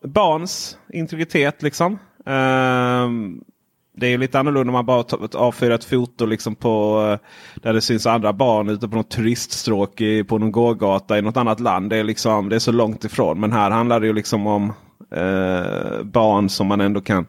barns 0.05 0.79
integritet. 0.93 1.63
liksom. 1.63 1.99
Eh, 2.27 3.09
det 3.95 4.07
är 4.07 4.19
lite 4.19 4.39
annorlunda 4.39 4.71
om 4.71 4.73
man 4.73 4.87
bara 4.87 5.05
avfyrar 5.35 5.75
ett 5.75 5.85
foto 5.85 6.27
liksom 6.27 6.55
på 6.55 7.07
eh, 7.13 7.19
där 7.63 7.73
det 7.73 7.81
syns 7.81 8.07
andra 8.07 8.33
barn 8.33 8.69
ute 8.69 8.89
på 8.89 8.97
något 8.97 9.11
turiststråk 9.11 10.01
i, 10.01 10.25
på 10.25 10.39
någon 10.39 10.53
gågata 10.53 11.19
i 11.19 11.23
något 11.23 11.37
annat 11.37 11.61
land. 11.61 11.91
Det 11.91 11.97
är, 11.97 12.05
liksom, 12.05 12.49
det 12.49 12.57
är 12.57 12.61
så 12.61 12.73
långt 12.73 13.05
ifrån. 13.05 13.41
Men 13.41 13.53
här 13.53 13.71
handlar 13.71 14.01
det 14.01 14.07
ju 14.07 14.13
liksom 14.13 14.47
om 14.47 14.73
eh, 15.11 16.03
barn 16.03 16.49
som 16.49 16.67
man 16.67 16.81
ändå 16.81 17.01
kan 17.01 17.27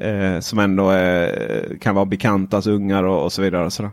eh, 0.00 0.40
som 0.40 0.58
ändå 0.58 0.90
är, 0.90 1.78
kan 1.80 1.94
vara 1.94 2.04
bekantas 2.04 2.66
ungar 2.66 3.04
och, 3.04 3.24
och 3.24 3.32
så 3.32 3.42
vidare. 3.42 3.64
Och 3.64 3.72
sådär. 3.72 3.90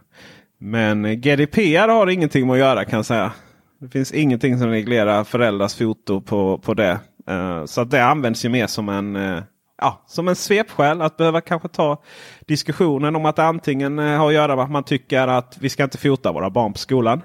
Men 0.60 1.22
GDPR 1.22 1.88
har 1.88 2.10
ingenting 2.10 2.48
med 2.48 2.54
att 2.54 2.60
göra 2.60 2.86
kan 2.86 2.98
jag 2.98 3.06
säga. 3.06 3.32
Det 3.80 3.88
finns 3.88 4.12
ingenting 4.12 4.60
som 4.60 4.70
reglerar 4.70 5.24
föräldrars 5.24 5.76
foto 5.76 6.22
på, 6.22 6.58
på 6.58 6.74
det. 6.74 7.00
Eh, 7.28 7.66
så 7.66 7.82
att 7.82 7.92
det 7.92 8.06
används 8.06 8.46
ju 8.46 8.50
mer 8.50 8.68
som 8.68 8.90
en, 8.90 9.16
eh, 9.16 9.44
ja, 9.82 10.04
som 10.08 10.28
en 10.28 10.36
svepskäl. 10.36 11.02
Att 11.02 11.18
behöva 11.18 11.42
kanske 11.42 11.68
ta 11.68 12.02
diskussionen 12.46 13.16
om 13.16 13.26
att 13.26 13.36
det 13.36 13.44
antingen 13.44 14.00
eh, 14.00 14.18
har 14.18 14.28
att 14.28 14.34
göra 14.34 14.56
med 14.56 14.66
att 14.66 14.72
man 14.72 14.84
tycker 14.84 15.28
att 15.28 15.58
vi 15.60 15.70
ska 15.70 15.84
inte 15.84 15.98
fota 15.98 16.32
våra 16.32 16.50
barn 16.50 16.74
på 16.74 16.80
skolan. 16.80 17.22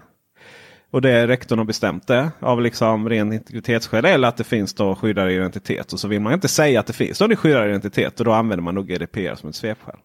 Och 0.92 1.02
det 1.02 1.26
rektorn 1.26 1.58
har 1.58 1.66
bestämt 1.66 2.06
det 2.06 2.30
av 2.40 2.61
liksom 2.61 3.08
ren 3.08 3.32
integritetsskäl. 3.32 4.04
Eller 4.04 4.28
att 4.28 4.37
det 4.37 4.44
finns 4.44 4.75
då 4.75 4.94
skyddad 4.94 5.30
identitet. 5.30 5.92
Och 5.92 6.00
så 6.00 6.08
vill 6.08 6.20
man 6.20 6.32
inte 6.32 6.49
säga 6.49 6.80
att 6.80 6.87
det 6.87 6.92
finns 6.92 7.18
då 7.18 7.26
det 7.26 7.37
skyddad 7.37 7.68
identitet. 7.68 8.20
Och 8.20 8.25
då 8.25 8.32
använder 8.32 8.62
man 8.62 8.75
nog 8.75 8.87
GDPR 8.88 9.34
som 9.34 9.49
ett 9.49 9.54
svepskäl. 9.54 9.96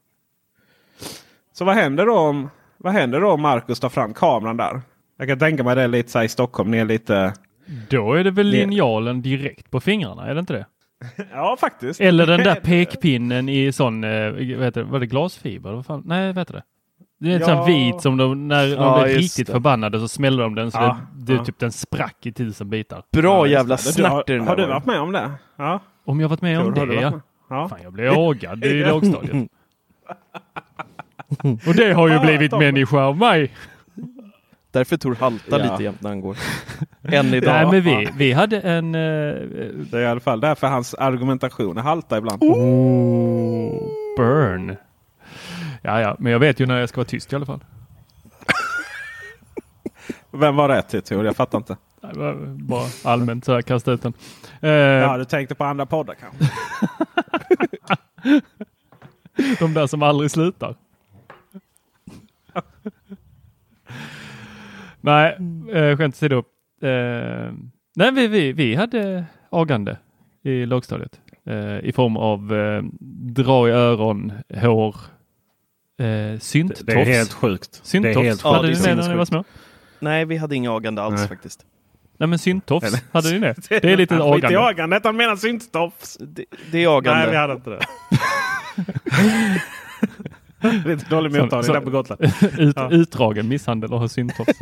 Så 1.54 1.66
vad 1.66 1.76
händer 1.76 2.06
då 2.06 2.18
om, 2.18 2.50
vad 2.78 2.94
händer 2.94 3.22
då 3.22 3.32
om 3.32 3.42
Marcus 3.42 3.80
tar 3.80 3.90
fram 3.90 4.14
kameran 4.14 4.58
där? 4.58 4.82
Jag 5.18 5.28
kan 5.28 5.40
tänka 5.40 5.64
mig 5.64 5.76
det 5.76 5.88
lite 5.88 6.12
så 6.12 6.18
här 6.18 6.26
i 6.26 6.30
Stockholm. 6.30 6.72
Ni 6.72 6.78
är 6.78 6.86
lite... 6.86 7.34
Då 7.90 8.14
är 8.14 8.24
det 8.24 8.32
väl 8.32 8.48
linjalen 8.48 9.22
direkt 9.22 9.72
på 9.72 9.80
fingrarna, 9.80 10.28
är 10.28 10.34
det 10.34 10.40
inte 10.40 10.54
det? 10.54 10.66
ja, 11.32 11.58
faktiskt. 11.60 12.02
Eller 12.02 12.28
den 12.28 12.44
där 12.44 12.56
pekpinnen 12.64 13.50
i 13.50 13.72
sån, 13.72 14.04
eh, 14.04 14.32
vad 14.32 14.42
heter 14.42 14.84
det, 14.84 14.84
var 14.84 15.00
det 15.00 15.06
glasfiber? 15.06 15.72
Vad 15.72 15.86
fan? 15.86 16.04
Nej, 16.06 16.28
vad 16.28 16.38
heter 16.38 16.54
det? 16.54 16.64
Det 17.20 17.32
är 17.32 17.36
en 17.36 17.42
ja. 17.42 17.46
sån 17.46 17.66
vit 17.66 18.02
som 18.02 18.18
de, 18.18 18.48
när 18.48 18.68
de 18.68 18.74
ja, 18.74 19.04
blir 19.04 19.16
riktigt 19.16 19.48
det. 19.48 19.54
förbannade 19.54 20.00
så 20.00 20.08
smäller 20.08 20.44
de 20.44 20.56
den 20.56 20.72
så 20.72 20.78
ja, 20.78 20.98
det, 21.16 21.38
det, 21.38 21.46
typ 21.46 21.60
den 21.60 21.72
sprack 21.72 22.26
i 22.26 22.32
tusen 22.32 22.70
bitar. 22.70 23.04
Bra 23.12 23.48
jävla 23.48 23.78
snärt 23.78 24.10
Har, 24.10 24.40
har 24.40 24.56
du 24.56 24.66
varit 24.66 24.86
med 24.86 25.00
om 25.00 25.12
det? 25.12 25.32
Ja. 25.56 25.80
Om 26.06 26.20
jag 26.20 26.30
varit 26.30 26.42
med 26.42 26.60
om 26.60 26.74
det? 26.74 26.94
Ja. 26.94 27.20
ja. 27.50 27.70
Fan, 27.70 27.80
jag 27.84 27.94
blev 27.94 28.14
agad 28.14 28.66
i 28.66 28.84
lågstadiet. 28.90 29.50
Och 31.68 31.74
det 31.76 31.94
har 31.94 32.08
ju 32.08 32.20
blivit 32.20 32.52
människa 32.52 33.04
av 33.04 33.18
mig. 33.18 33.52
Därför 34.72 34.98
Tor 34.98 35.16
haltar 35.16 35.60
lite 35.60 35.84
jämt 35.84 36.02
när 36.02 36.10
han 36.10 36.22
går. 36.22 36.38
Än 37.04 37.34
idag. 37.34 37.54
Nej, 37.54 37.66
men 37.72 37.82
vi, 37.82 38.10
vi 38.18 38.34
hade 38.34 38.60
en... 38.60 38.96
Uh, 38.96 39.02
det 39.92 39.98
är 39.98 40.02
i 40.02 40.08
alla 40.08 40.20
fall 40.20 40.40
därför 40.40 40.68
hans 40.68 40.94
argumentation 40.94 41.78
haltar 41.78 42.18
ibland. 42.18 42.44
Oh, 42.44 43.90
burn. 44.18 44.76
Ja, 45.88 46.02
ja, 46.02 46.16
men 46.20 46.32
jag 46.32 46.40
vet 46.40 46.60
ju 46.60 46.66
när 46.66 46.80
jag 46.80 46.90
ska 46.90 46.98
vara 46.98 47.06
tyst 47.06 47.34
i 47.34 47.36
alla 47.36 47.46
fall. 47.46 47.66
Vem 50.32 50.56
var 50.56 50.70
det 50.70 50.82
till 50.82 51.02
Tor? 51.02 51.26
Jag 51.26 51.36
fattar 51.36 51.58
inte. 51.58 51.78
Bara 52.56 52.86
allmänt 53.04 53.46
så 53.46 53.54
här 53.54 53.62
kasta 53.62 53.92
ut 53.92 54.02
den. 54.02 54.14
Uh, 54.64 54.70
ja, 54.70 55.18
du 55.18 55.26
tänkte 55.26 55.56
på 55.56 55.64
andra 55.64 55.86
poddar 55.86 56.16
kanske? 56.16 56.46
De 59.60 59.74
där 59.74 59.88
som 59.88 60.04
aldrig 60.04 60.32
slutar. 60.32 60.76
nej, 65.02 65.38
uh, 65.76 65.98
skämt 65.98 66.16
åsido. 66.16 66.38
Uh, 66.84 67.54
nej, 67.96 68.12
vi, 68.12 68.28
vi, 68.28 68.52
vi 68.54 68.76
hade 68.76 69.26
agande 69.50 69.98
i 70.44 70.66
lågstadiet 70.66 71.22
uh, 71.50 71.80
i 71.80 71.92
form 71.92 72.18
av 72.18 72.54
uh, 72.54 72.84
dra 73.34 73.70
i 73.70 73.72
öron, 73.72 74.34
hår, 74.50 74.96
Eh, 76.00 76.40
synttofs. 76.40 76.82
Det 76.82 76.94
är 76.94 77.06
helt 77.06 77.34
sjukt. 77.34 77.80
Synttofs 77.84 78.18
helt 78.18 78.42
hade 78.42 78.68
ni 78.68 78.82
med 78.82 78.98
när 78.98 79.10
ni 79.10 79.16
var 79.16 79.26
små? 79.26 79.44
Nej, 80.00 80.26
vi 80.26 80.38
hade 80.38 80.56
inga 80.56 80.72
agande 80.72 81.02
alls 81.02 81.20
Nej. 81.20 81.28
faktiskt. 81.28 81.66
Nej 82.18 82.28
men 82.30 82.40
synttofs, 82.40 83.04
hade 83.12 83.32
ni 83.32 83.40
det? 83.70 83.70
Det 83.70 83.84
är 83.84 83.98
lite 83.98 84.16
agande. 84.16 84.48
Skit 84.48 84.52
i 84.52 84.56
agandet, 84.56 85.04
han 85.06 85.16
menar 85.18 85.36
synttofs. 85.36 86.18
Det, 86.20 86.46
det 86.72 86.84
är 86.84 86.98
agande. 86.98 87.22
Nej, 87.22 87.32
vi 87.32 87.38
hade 87.38 87.54
inte 87.54 87.70
det. 87.70 87.80
lite 90.86 91.06
dålig 91.10 91.32
mottagning 91.32 91.74
där 91.74 91.82
på 91.82 91.90
Gotland. 91.90 92.22
Ut, 92.58 92.76
ja. 92.76 92.92
Utdragen 92.92 93.48
misshandel 93.48 93.94
och 93.94 94.00
ha 94.00 94.08
synttofs. 94.08 94.62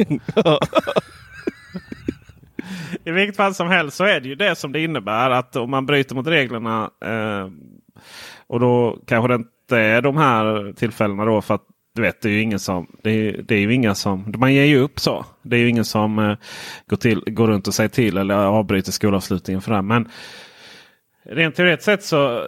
I 3.05 3.11
vilket 3.11 3.35
fall 3.35 3.55
som 3.55 3.67
helst 3.67 3.97
så 3.97 4.03
är 4.03 4.19
det 4.19 4.27
ju 4.27 4.35
det 4.35 4.55
som 4.55 4.71
det 4.71 4.83
innebär 4.83 5.29
att 5.29 5.55
om 5.55 5.69
man 5.69 5.85
bryter 5.85 6.15
mot 6.15 6.27
reglerna 6.27 6.89
eh, 7.05 7.49
och 8.47 8.59
då 8.59 8.99
kanske 9.07 9.37
det 9.37 9.43
inte 9.65 9.77
är 9.77 10.01
de 10.01 10.17
här 10.17 10.73
tillfällena 10.73 11.25
då. 11.25 11.41
för 11.41 11.53
att 11.55 11.63
du 11.95 12.01
vet, 12.01 12.21
det 12.21 12.29
är 12.29 12.33
ju 12.33 12.41
ingen 12.41 12.59
som... 12.59 12.87
Det 13.03 13.09
är, 13.09 13.41
det 13.41 13.55
är 13.55 13.59
ju 13.59 13.73
inga 13.73 13.95
som... 13.95 14.33
Man 14.37 14.53
ger 14.53 14.65
ju 14.65 14.79
upp 14.79 14.99
så. 14.99 15.25
Det 15.41 15.55
är 15.55 15.59
ju 15.59 15.69
ingen 15.69 15.85
som 15.85 16.19
eh, 16.19 16.37
går, 16.87 16.97
till, 16.97 17.23
går 17.27 17.47
runt 17.47 17.67
och 17.67 17.73
säger 17.73 17.89
till 17.89 18.17
eller 18.17 18.35
avbryter 18.35 18.91
skolavslutningen 18.91 19.61
för 19.61 19.73
det. 19.73 19.81
Men 19.81 20.09
rent 21.23 21.55
teoretiskt 21.55 21.85
sett 21.85 22.03
så... 22.03 22.37
Eh, 22.37 22.45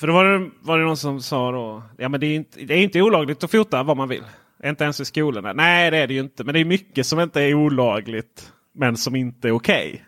för 0.00 0.06
då 0.06 0.12
var 0.12 0.24
det, 0.24 0.50
var 0.60 0.78
det 0.78 0.84
någon 0.84 0.96
som 0.96 1.20
sa 1.20 1.52
då. 1.52 1.82
Ja 1.98 2.08
men 2.08 2.20
det 2.20 2.26
är, 2.26 2.36
inte, 2.36 2.60
det 2.64 2.74
är 2.74 2.82
inte 2.82 3.02
olagligt 3.02 3.44
att 3.44 3.50
fota 3.50 3.82
vad 3.82 3.96
man 3.96 4.08
vill. 4.08 4.24
Inte 4.64 4.84
ens 4.84 5.00
i 5.00 5.04
skolorna. 5.04 5.52
Nej 5.52 5.90
det 5.90 5.96
är 5.98 6.06
det 6.06 6.14
ju 6.14 6.20
inte. 6.20 6.44
Men 6.44 6.54
det 6.54 6.60
är 6.60 6.64
mycket 6.64 7.06
som 7.06 7.20
inte 7.20 7.40
är 7.40 7.54
olagligt. 7.54 8.52
Men 8.74 8.96
som 8.96 9.16
inte 9.16 9.48
är 9.48 9.52
okej. 9.52 9.88
Okay. 9.88 10.00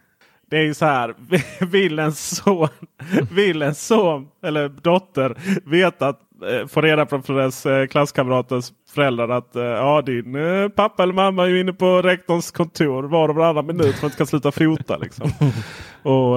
Det 0.55 0.59
är 0.59 0.65
ju 0.65 0.75
så 0.75 0.85
här. 0.85 1.15
Vill 1.67 1.99
en 1.99 2.13
son, 2.13 2.69
vill 3.31 3.63
en 3.63 3.75
son 3.75 4.29
eller 4.43 4.69
dotter 4.69 5.37
veta 5.65 6.09
att 6.09 6.21
eh, 6.51 6.67
få 6.67 6.81
reda 6.81 7.07
på 7.07 7.23
från 7.23 7.37
dess 7.37 7.67
eh, 7.67 7.87
klasskamraters 7.87 8.73
föräldrar 8.95 9.29
att 9.29 9.57
eh, 9.57 9.63
ja, 9.63 10.03
din 10.03 10.37
pappa 10.77 11.03
eller 11.03 11.13
mamma 11.13 11.45
är 11.45 11.55
inne 11.55 11.73
på 11.73 12.03
rektorns 12.03 12.51
kontor 12.51 13.03
var 13.03 13.29
och 13.29 13.35
varannan 13.35 13.67
minut 13.67 13.95
för 13.95 14.07
att 14.07 14.13
inte 14.13 14.17
kan 14.17 14.27
sluta 14.27 14.53
fota. 14.53 14.97
Liksom. 14.97 15.31
Och, 16.03 16.37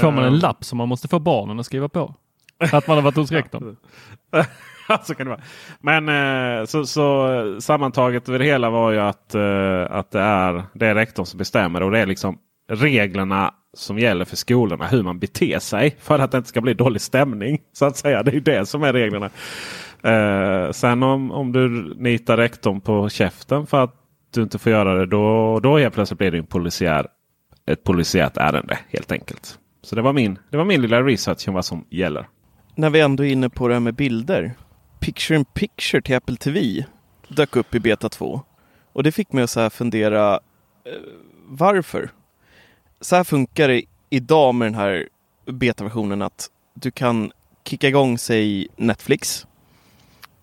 Får 0.00 0.10
man 0.10 0.24
en 0.24 0.38
lapp 0.38 0.64
som 0.64 0.78
man 0.78 0.88
måste 0.88 1.08
få 1.08 1.18
barnen 1.18 1.60
att 1.60 1.66
skriva 1.66 1.88
på? 1.88 2.14
Att 2.72 2.86
man 2.86 2.96
har 2.96 3.02
varit 3.02 3.16
hos 3.16 3.32
rektorn? 3.32 3.76
så 5.02 5.14
kan 5.14 5.26
det 5.26 5.30
vara. 5.30 5.42
Men 5.80 6.66
så, 6.66 6.86
så 6.86 7.60
sammantaget 7.60 8.28
över 8.28 8.38
det 8.38 8.44
hela 8.44 8.70
var 8.70 8.90
ju 8.90 8.98
att, 8.98 9.34
att 9.90 10.10
det, 10.10 10.20
är, 10.20 10.62
det 10.72 10.86
är 10.86 10.94
rektorn 10.94 11.26
som 11.26 11.38
bestämmer. 11.38 11.82
Och 11.82 11.90
det 11.90 11.98
är 11.98 12.06
liksom 12.06 12.38
reglerna 12.68 13.54
som 13.74 13.98
gäller 13.98 14.24
för 14.24 14.36
skolorna. 14.36 14.86
Hur 14.86 15.02
man 15.02 15.18
beter 15.18 15.58
sig 15.58 15.96
för 16.00 16.18
att 16.18 16.30
det 16.30 16.38
inte 16.38 16.48
ska 16.48 16.60
bli 16.60 16.74
dålig 16.74 17.00
stämning. 17.00 17.60
Så 17.72 17.84
att 17.84 17.96
säga. 17.96 18.22
Det 18.22 18.36
är 18.36 18.40
det 18.40 18.66
som 18.66 18.82
är 18.82 18.92
reglerna. 18.92 19.30
Eh, 20.02 20.70
sen 20.72 21.02
om, 21.02 21.32
om 21.32 21.52
du 21.52 21.94
nitar 21.94 22.36
rektorn 22.36 22.80
på 22.80 23.08
käften 23.08 23.66
för 23.66 23.84
att 23.84 23.94
du 24.34 24.42
inte 24.42 24.58
får 24.58 24.72
göra 24.72 24.94
det. 24.94 25.06
Då, 25.06 25.60
då 25.60 25.78
helt 25.78 25.94
plötsligt 25.94 26.18
blir 26.18 26.30
det 26.30 26.38
en 26.38 26.46
polisiär, 26.46 27.06
ett 27.66 27.84
polisiärt 27.84 28.36
ärende 28.36 28.78
helt 28.88 29.12
enkelt. 29.12 29.58
Så 29.82 29.96
det 29.96 30.02
var 30.02 30.12
min, 30.12 30.38
det 30.50 30.56
var 30.56 30.64
min 30.64 30.82
lilla 30.82 31.02
research 31.02 31.48
om 31.48 31.54
vad 31.54 31.64
som 31.64 31.84
gäller. 31.90 32.28
När 32.74 32.90
vi 32.90 33.00
ändå 33.00 33.24
är 33.24 33.28
inne 33.28 33.48
på 33.48 33.68
det 33.68 33.74
här 33.74 33.80
med 33.80 33.94
bilder. 33.94 34.54
Picture 35.00 35.38
in 35.38 35.44
picture 35.44 36.02
till 36.02 36.16
Apple 36.16 36.36
TV 36.36 36.84
dök 37.28 37.56
upp 37.56 37.74
i 37.74 37.80
beta 37.80 38.08
2. 38.08 38.40
Och 38.92 39.02
det 39.02 39.12
fick 39.12 39.32
mig 39.32 39.44
att 39.44 39.50
så 39.50 39.70
fundera 39.70 40.34
eh, 40.34 40.38
varför? 41.48 42.10
Så 43.00 43.16
här 43.16 43.24
funkar 43.24 43.68
det 43.68 43.82
idag 44.10 44.54
med 44.54 44.66
den 44.66 44.74
här 44.74 45.08
betaversionen 45.46 46.22
att 46.22 46.50
du 46.74 46.90
kan 46.90 47.32
kicka 47.64 47.88
igång 47.88 48.18
sig 48.18 48.68
Netflix 48.76 49.46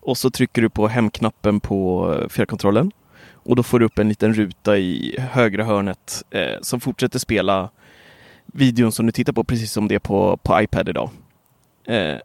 och 0.00 0.18
så 0.18 0.30
trycker 0.30 0.62
du 0.62 0.70
på 0.70 0.88
hemknappen 0.88 1.60
på 1.60 2.14
fjärrkontrollen 2.30 2.90
och 3.32 3.56
då 3.56 3.62
får 3.62 3.78
du 3.78 3.84
upp 3.86 3.98
en 3.98 4.08
liten 4.08 4.34
ruta 4.34 4.78
i 4.78 5.16
högra 5.18 5.64
hörnet 5.64 6.24
eh, 6.30 6.60
som 6.60 6.80
fortsätter 6.80 7.18
spela 7.18 7.70
videon 8.46 8.92
som 8.92 9.06
du 9.06 9.12
tittar 9.12 9.32
på 9.32 9.44
precis 9.44 9.72
som 9.72 9.88
det 9.88 9.94
är 9.94 9.98
på, 9.98 10.36
på 10.36 10.62
iPad 10.62 10.88
idag. 10.88 11.10
Eh, 11.84 12.16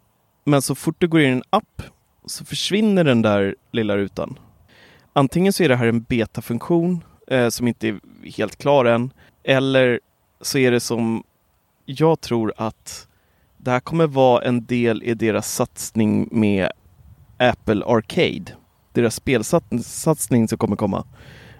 men 0.43 0.61
så 0.61 0.75
fort 0.75 0.95
du 0.97 1.07
går 1.07 1.21
in 1.21 1.29
i 1.29 1.31
en 1.31 1.43
app 1.49 1.81
så 2.25 2.45
försvinner 2.45 3.03
den 3.03 3.21
där 3.21 3.55
lilla 3.71 3.97
rutan. 3.97 4.39
Antingen 5.13 5.53
så 5.53 5.63
är 5.63 5.69
det 5.69 5.75
här 5.75 5.87
en 5.87 6.01
betafunktion 6.01 7.03
eh, 7.27 7.49
som 7.49 7.67
inte 7.67 7.87
är 7.87 7.99
helt 8.37 8.55
klar 8.55 8.85
än. 8.85 9.13
Eller 9.43 9.99
så 10.41 10.57
är 10.57 10.71
det 10.71 10.79
som 10.79 11.23
jag 11.85 12.21
tror 12.21 12.53
att 12.57 13.07
det 13.57 13.71
här 13.71 13.79
kommer 13.79 14.07
vara 14.07 14.41
en 14.41 14.65
del 14.65 15.03
i 15.03 15.13
deras 15.13 15.53
satsning 15.53 16.29
med 16.31 16.69
Apple 17.37 17.85
Arcade. 17.85 18.45
Deras 18.93 19.15
spelsatsning 19.15 20.47
som 20.47 20.57
kommer 20.57 20.75
komma. 20.75 21.05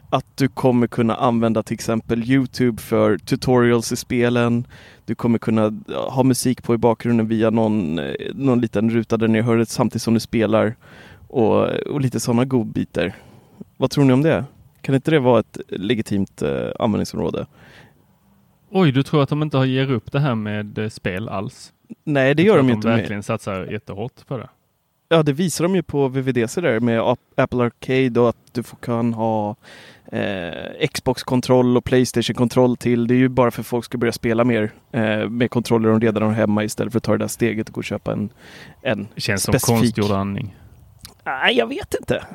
Att 0.09 0.25
du 0.37 0.47
kommer 0.47 0.87
kunna 0.87 1.15
använda 1.15 1.63
till 1.63 1.73
exempel 1.73 2.31
Youtube 2.31 2.81
för 2.81 3.17
tutorials 3.17 3.91
i 3.91 3.95
spelen. 3.95 4.67
Du 5.05 5.15
kommer 5.15 5.39
kunna 5.39 5.73
ha 6.09 6.23
musik 6.23 6.63
på 6.63 6.73
i 6.73 6.77
bakgrunden 6.77 7.27
via 7.27 7.49
någon, 7.49 7.99
eh, 7.99 8.13
någon 8.33 8.61
liten 8.61 8.89
ruta 8.89 9.17
där 9.17 9.27
nere 9.27 9.39
i 9.39 9.45
hörnet 9.45 9.69
samtidigt 9.69 10.01
som 10.01 10.13
du 10.13 10.19
spelar. 10.19 10.75
Och, 11.27 11.65
och 11.67 12.01
lite 12.01 12.19
sådana 12.19 12.45
godbitar. 12.45 13.15
Vad 13.77 13.91
tror 13.91 14.05
ni 14.05 14.13
om 14.13 14.21
det? 14.21 14.45
Kan 14.81 14.95
inte 14.95 15.11
det 15.11 15.19
vara 15.19 15.39
ett 15.39 15.59
legitimt 15.67 16.41
eh, 16.41 16.69
användningsområde? 16.79 17.45
Oj, 18.71 18.91
du 18.91 19.03
tror 19.03 19.23
att 19.23 19.29
de 19.29 19.41
inte 19.43 19.57
har 19.57 19.65
ger 19.65 19.91
upp 19.91 20.11
det 20.11 20.19
här 20.19 20.35
med 20.35 20.77
eh, 20.77 20.89
spel 20.89 21.29
alls? 21.29 21.73
Nej, 22.03 22.35
det 22.35 22.43
gör 22.43 22.57
de 22.57 22.67
att 22.67 22.71
inte. 22.73 22.87
De 22.87 22.91
Med. 22.91 22.99
verkligen 22.99 23.23
satsar 23.23 23.65
jättehårt 23.65 24.27
på 24.27 24.37
det. 24.37 24.49
Ja, 25.09 25.23
det 25.23 25.33
visar 25.33 25.63
de 25.63 25.75
ju 25.75 25.83
på 25.83 26.07
VVDC 26.07 26.61
där 26.61 26.79
med 26.79 26.99
Ap- 27.01 27.17
Apple 27.37 27.63
Arcade 27.63 28.19
och 28.19 28.29
att 28.29 28.37
du 28.53 28.63
får, 28.63 28.77
kan 28.77 29.13
ha 29.13 29.55
eh, 30.11 30.87
Xbox-kontroll 30.93 31.77
och 31.77 31.83
Playstation-kontroll 31.83 32.77
till. 32.77 33.07
Det 33.07 33.13
är 33.13 33.17
ju 33.17 33.29
bara 33.29 33.51
för 33.51 33.61
att 33.61 33.67
folk 33.67 33.85
ska 33.85 33.97
börja 33.97 34.11
spela 34.13 34.43
mer 34.43 34.71
eh, 34.91 35.29
med 35.29 35.51
kontroller 35.51 35.89
de 35.89 35.99
redan 36.01 36.23
har 36.23 36.31
hemma 36.31 36.63
istället 36.63 36.93
för 36.93 36.97
att 36.97 37.03
ta 37.03 37.11
det 37.11 37.17
där 37.17 37.27
steget 37.27 37.67
och 37.69 37.73
gå 37.75 37.79
och 37.79 37.83
köpa 37.85 38.11
en, 38.13 38.29
en 38.81 39.07
Det 39.15 39.21
känns 39.21 39.43
specifik. 39.43 39.65
som 39.65 39.75
konstgjord 39.77 40.11
andning. 40.11 40.55
Nej, 41.23 41.57
jag 41.57 41.67
vet 41.67 41.93
inte. 41.99 42.25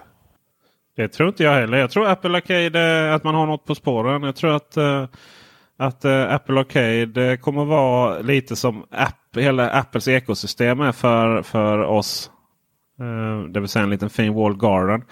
Det 0.96 1.08
tror 1.08 1.28
inte 1.28 1.42
jag 1.44 1.54
heller. 1.54 1.78
Jag 1.78 1.90
tror 1.90 2.06
Apple 2.08 2.36
Arcade, 2.36 3.06
eh, 3.08 3.14
att 3.14 3.24
man 3.24 3.34
har 3.34 3.46
något 3.46 3.64
på 3.64 3.74
spåren. 3.74 4.22
Jag 4.22 4.36
tror 4.36 4.56
att, 4.56 4.76
eh, 4.76 5.06
att 5.76 6.04
eh, 6.04 6.34
Apple 6.34 6.60
Arcade 6.60 7.30
eh, 7.30 7.36
kommer 7.36 7.64
vara 7.64 8.18
lite 8.18 8.56
som 8.56 8.84
app, 8.90 9.36
hela 9.36 9.70
Apples 9.70 10.08
ekosystem 10.08 10.80
är 10.80 10.92
för, 10.92 11.42
för 11.42 11.78
oss. 11.78 12.30
Eh, 13.00 13.48
det 13.50 13.60
vill 13.60 13.68
säga 13.68 13.82
en 13.82 13.90
liten 13.90 14.10
fin 14.10 14.34
wall 14.34 14.56
garden. 14.56 15.02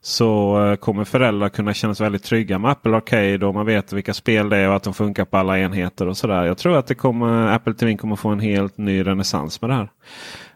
Så 0.00 0.60
eh, 0.66 0.76
kommer 0.76 1.04
föräldrar 1.04 1.48
kunna 1.48 1.74
känna 1.74 1.94
sig 1.94 2.04
väldigt 2.04 2.24
trygga 2.24 2.58
med 2.58 2.70
Apple 2.70 2.96
Arcade 2.96 3.46
och 3.46 3.54
man 3.54 3.66
vet 3.66 3.92
vilka 3.92 4.14
spel 4.14 4.48
det 4.48 4.56
är 4.56 4.68
och 4.68 4.76
att 4.76 4.82
de 4.82 4.94
funkar 4.94 5.24
på 5.24 5.36
alla 5.36 5.58
enheter 5.58 6.08
och 6.08 6.16
sådär. 6.16 6.44
Jag 6.44 6.58
tror 6.58 6.76
att 6.78 6.86
det 6.86 6.94
kommer, 6.94 7.52
Apple 7.52 7.74
TV 7.74 7.96
kommer 7.96 8.16
få 8.16 8.28
en 8.28 8.40
helt 8.40 8.78
ny 8.78 9.06
renässans 9.06 9.60
med 9.60 9.70
det 9.70 9.74
här. 9.74 9.90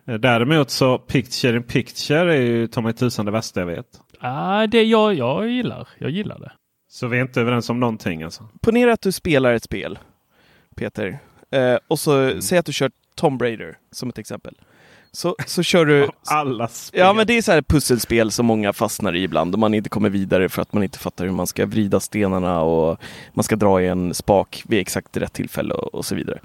Eh, 0.09 0.15
Däremot 0.15 0.71
så 0.71 0.99
Picture 0.99 1.57
in 1.57 1.63
Picture 1.63 2.35
är 2.35 2.41
ju 2.41 2.67
ta 2.67 2.81
mig 2.81 2.93
tusan 2.93 3.27
det 3.27 3.33
värsta 3.33 3.61
jag 3.61 3.67
vet. 3.67 3.87
Ah, 4.21 4.67
det 4.67 4.83
jag, 4.83 5.15
jag 5.15 5.49
gillar. 5.49 5.89
Jag 5.99 6.11
gillar 6.11 6.39
det. 6.39 6.53
Så 6.95 7.07
vi 7.07 7.19
är 7.19 7.23
inte 7.23 7.41
överens 7.41 7.71
om 7.71 7.81
någonting 7.81 8.23
alltså? 8.23 8.49
Ponera 8.61 8.93
att 8.93 9.01
du 9.01 9.13
spelar 9.13 9.55
ett 9.55 9.65
spel, 9.65 9.99
Peter. 10.75 11.19
Eh, 11.51 11.77
och 11.89 11.99
så 11.99 12.43
säg 12.43 12.59
att 12.59 12.67
du 12.67 12.73
kör 12.73 12.91
Tomb 13.15 13.43
Raider 13.43 13.79
som 13.91 14.09
ett 14.09 14.19
exempel. 14.19 14.55
Så, 15.13 15.37
så 15.47 15.63
kör 15.63 15.87
du... 15.87 16.09
Alla 16.27 16.69
spel. 16.69 17.01
Ja, 17.01 17.13
men 17.13 17.27
det 17.27 17.33
är 17.33 17.43
så 17.43 17.53
här 17.53 17.63
pusselspel 17.63 18.31
som 18.31 18.47
många 18.47 18.73
fastnar 18.73 19.15
i 19.15 19.23
ibland 19.23 19.55
och 19.55 19.59
man 19.59 19.75
inte 19.75 19.89
kommer 19.89 20.11
vidare 20.11 20.49
för 20.49 20.63
att 20.63 20.73
man 20.73 20.83
inte 20.83 20.99
fattar 20.99 21.25
hur 21.25 21.33
man 21.33 21.47
ska 21.47 21.67
vrida 21.67 22.01
stenarna 22.01 22.61
och 22.63 22.99
man 23.33 23.45
ska 23.45 23.57
dra 23.57 23.83
i 23.83 23.89
en 23.89 24.15
spak 24.15 24.63
vid 24.69 24.81
exakt 24.81 25.17
rätt 25.17 25.33
tillfälle 25.33 25.75
och, 25.75 25.95
och 25.95 26.05
så 26.05 26.15
vidare. 26.15 26.39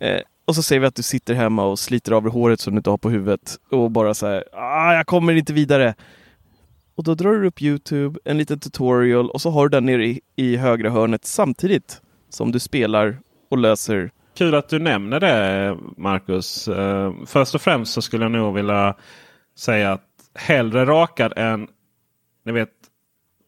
Eh, 0.00 0.20
och 0.44 0.54
så 0.54 0.62
säger 0.62 0.80
vi 0.80 0.86
att 0.86 0.94
du 0.94 1.02
sitter 1.02 1.34
hemma 1.34 1.64
och 1.64 1.78
sliter 1.78 2.12
av 2.12 2.22
dig 2.22 2.32
håret 2.32 2.60
som 2.60 2.74
du 2.74 2.78
inte 2.78 2.90
har 2.90 2.98
på 2.98 3.10
huvudet 3.10 3.56
och 3.70 3.90
bara 3.90 4.14
så 4.14 4.26
här, 4.26 4.44
ah, 4.52 4.94
jag 4.94 5.06
kommer 5.06 5.34
inte 5.34 5.52
vidare. 5.52 5.94
Och 6.96 7.04
då 7.04 7.14
drar 7.14 7.32
du 7.32 7.46
upp 7.46 7.62
Youtube, 7.62 8.18
en 8.24 8.38
liten 8.38 8.60
tutorial 8.60 9.30
och 9.30 9.40
så 9.40 9.50
har 9.50 9.68
du 9.68 9.68
den 9.68 9.86
nere 9.86 10.06
i, 10.06 10.20
i 10.36 10.56
högra 10.56 10.90
hörnet 10.90 11.24
samtidigt 11.24 12.00
som 12.28 12.52
du 12.52 12.58
spelar 12.58 13.18
och 13.50 13.58
löser 13.58 14.10
Kul 14.38 14.54
att 14.54 14.68
du 14.68 14.78
nämner 14.78 15.20
det 15.20 15.76
Marcus. 15.96 16.68
Eh, 16.68 17.12
först 17.26 17.54
och 17.54 17.60
främst 17.60 17.92
så 17.92 18.02
skulle 18.02 18.24
jag 18.24 18.32
nog 18.32 18.54
vilja 18.54 18.94
säga 19.58 19.92
att 19.92 20.04
hellre 20.34 20.84
rakad 20.84 21.32
än 21.36 21.68
ni 22.44 22.52
vet 22.52 22.70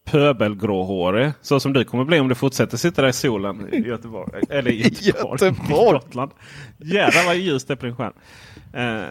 pöbelgråhårig. 0.04 1.32
Så 1.40 1.60
som 1.60 1.72
du 1.72 1.84
kommer 1.84 2.04
bli 2.04 2.20
om 2.20 2.28
du 2.28 2.34
fortsätter 2.34 2.76
sitta 2.76 3.02
där 3.02 3.08
i 3.08 3.12
solen 3.12 3.74
i 3.74 3.78
Göteborg. 3.88 4.42
Eller 4.50 4.70
i 4.70 4.82
Göteborg. 4.82 5.44
Göteborg. 5.44 5.92
Gotland. 5.92 6.30
Jädrar 6.78 7.26
vad 7.26 7.36
ljust 7.36 7.68
det 7.68 7.74
är 7.74 7.76
på 7.76 7.86
din 7.86 7.96
skärm. 7.96 8.12
Eh, 8.72 9.08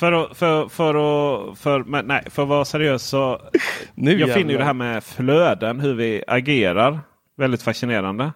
för 0.00 0.12
att, 0.12 0.36
för, 0.36 0.68
för, 0.68 0.94
att, 0.94 1.58
för, 1.58 1.84
men, 1.84 2.06
nej, 2.06 2.22
för 2.30 2.42
att 2.42 2.48
vara 2.48 2.64
seriös 2.64 3.02
så 3.02 3.40
Nu 3.94 4.20
jag 4.20 4.34
finner 4.34 4.36
ju 4.36 4.40
jävlar. 4.40 4.58
det 4.58 4.64
här 4.64 4.72
med 4.72 5.04
flöden, 5.04 5.80
hur 5.80 5.94
vi 5.94 6.24
agerar, 6.26 7.00
väldigt 7.36 7.62
fascinerande. 7.62 8.32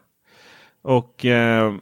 Och 0.83 1.25
eh, 1.25 1.75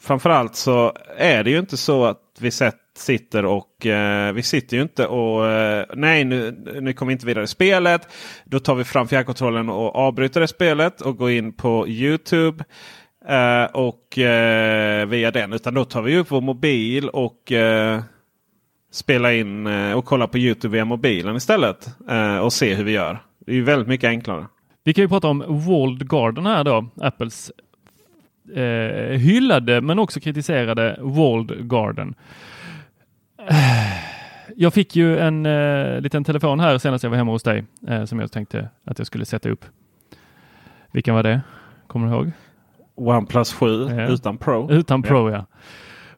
framförallt 0.00 0.56
så 0.56 0.92
är 1.16 1.44
det 1.44 1.50
ju 1.50 1.58
inte 1.58 1.76
så 1.76 2.04
att 2.04 2.20
vi 2.38 2.50
sett, 2.50 2.80
sitter 2.96 3.44
och 3.44 3.86
eh, 3.86 4.32
vi 4.32 4.42
sitter 4.42 4.76
ju 4.76 4.82
inte 4.82 5.06
och 5.06 5.46
eh, 5.46 5.86
nej 5.94 6.24
nu, 6.24 6.64
nu 6.80 6.92
kommer 6.92 7.10
vi 7.10 7.12
inte 7.12 7.26
vidare 7.26 7.44
i 7.44 7.48
spelet. 7.48 8.08
Då 8.44 8.60
tar 8.60 8.74
vi 8.74 8.84
fram 8.84 9.08
fjärrkontrollen 9.08 9.68
och 9.68 9.96
avbryter 9.96 10.40
det 10.40 10.48
spelet 10.48 11.00
och 11.00 11.16
går 11.16 11.30
in 11.30 11.52
på 11.52 11.88
Youtube. 11.88 12.64
Eh, 13.28 13.64
och 13.64 14.18
eh, 14.18 15.06
via 15.06 15.30
den. 15.30 15.52
Utan 15.52 15.74
då 15.74 15.84
tar 15.84 16.02
vi 16.02 16.16
upp 16.16 16.30
vår 16.30 16.40
mobil 16.40 17.08
och 17.08 17.52
eh, 17.52 18.00
spela 18.96 19.32
in 19.32 19.66
eh, 19.66 19.92
och 19.92 20.04
kolla 20.04 20.26
på 20.26 20.38
Youtube 20.38 20.72
via 20.72 20.84
mobilen 20.84 21.36
istället. 21.36 21.88
Eh, 22.08 22.38
och 22.38 22.52
se 22.52 22.74
hur 22.74 22.84
vi 22.84 22.92
gör. 22.92 23.18
Det 23.38 23.52
är 23.52 23.56
ju 23.56 23.62
väldigt 23.62 23.88
mycket 23.88 24.08
enklare. 24.08 24.46
Vi 24.84 24.94
kan 24.94 25.02
ju 25.02 25.08
prata 25.08 25.28
om 25.28 25.44
Walled 25.68 26.08
Garden 26.10 26.46
här 26.46 26.64
då. 26.64 26.86
Apples 27.00 27.52
eh, 28.56 29.16
hyllade 29.18 29.80
men 29.80 29.98
också 29.98 30.20
kritiserade 30.20 30.96
Walled 31.00 31.68
Garden. 31.70 32.14
Eh, 33.48 33.56
Jag 34.56 34.74
fick 34.74 34.96
ju 34.96 35.18
en 35.18 35.46
eh, 35.46 36.00
liten 36.00 36.24
telefon 36.24 36.60
här 36.60 36.78
senast 36.78 37.04
jag 37.04 37.10
var 37.10 37.16
hemma 37.16 37.32
hos 37.32 37.42
dig 37.42 37.64
eh, 37.88 38.04
som 38.04 38.20
jag 38.20 38.32
tänkte 38.32 38.68
att 38.84 38.98
jag 38.98 39.06
skulle 39.06 39.24
sätta 39.24 39.48
upp. 39.48 39.64
Vilken 40.92 41.14
var 41.14 41.22
det? 41.22 41.40
Kommer 41.86 42.06
du 42.06 42.12
ihåg? 42.14 42.30
OnePlus 42.94 43.52
7 43.52 43.88
Ja. 43.88 44.06
utan 44.08 44.38
Pro. 44.38 44.70
Utan 44.70 45.02
Pro 45.02 45.30
ja. 45.30 45.46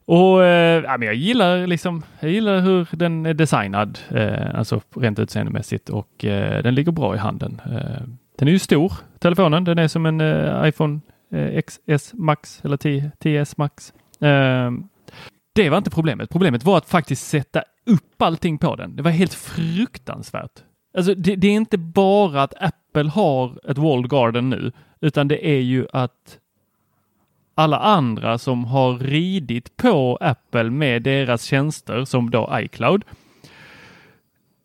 Och 0.09 0.43
eh, 0.43 0.83
ja, 0.83 0.97
men 0.97 1.05
jag 1.05 1.15
gillar 1.15 1.67
liksom, 1.67 2.03
jag 2.19 2.31
gillar 2.31 2.59
hur 2.59 2.87
den 2.91 3.25
är 3.25 3.33
designad, 3.33 3.99
eh, 4.09 4.55
alltså 4.55 4.81
rent 4.95 5.19
utseendemässigt 5.19 5.89
och 5.89 6.25
eh, 6.25 6.63
den 6.63 6.75
ligger 6.75 6.91
bra 6.91 7.15
i 7.15 7.17
handen. 7.17 7.61
Eh, 7.65 8.01
den 8.37 8.47
är 8.47 8.51
ju 8.51 8.59
stor, 8.59 8.93
telefonen. 9.19 9.63
Den 9.63 9.79
är 9.79 9.87
som 9.87 10.05
en 10.05 10.21
eh, 10.21 10.67
iPhone 10.67 10.99
eh, 11.31 11.61
XS 11.61 12.13
Max 12.13 12.61
eller 12.65 12.77
10, 12.77 13.11
10S 13.19 13.53
Max. 13.57 13.93
Eh, 14.21 14.71
det 15.53 15.69
var 15.69 15.77
inte 15.77 15.89
problemet. 15.89 16.29
Problemet 16.29 16.63
var 16.63 16.77
att 16.77 16.89
faktiskt 16.89 17.27
sätta 17.27 17.63
upp 17.85 18.21
allting 18.21 18.57
på 18.57 18.75
den. 18.75 18.95
Det 18.95 19.03
var 19.03 19.11
helt 19.11 19.33
fruktansvärt. 19.33 20.63
Alltså 20.97 21.15
det, 21.15 21.35
det 21.35 21.47
är 21.47 21.55
inte 21.55 21.77
bara 21.77 22.43
att 22.43 22.53
Apple 22.59 23.09
har 23.09 23.71
ett 23.71 23.77
walled 23.77 24.09
garden 24.09 24.49
nu, 24.49 24.71
utan 25.01 25.27
det 25.27 25.47
är 25.47 25.61
ju 25.61 25.87
att 25.93 26.39
alla 27.59 27.79
andra 27.79 28.37
som 28.37 28.65
har 28.65 28.99
ridit 28.99 29.77
på 29.77 30.17
Apple 30.21 30.69
med 30.69 31.03
deras 31.03 31.43
tjänster 31.43 32.05
som 32.05 32.29
då 32.29 32.49
iCloud 32.53 33.03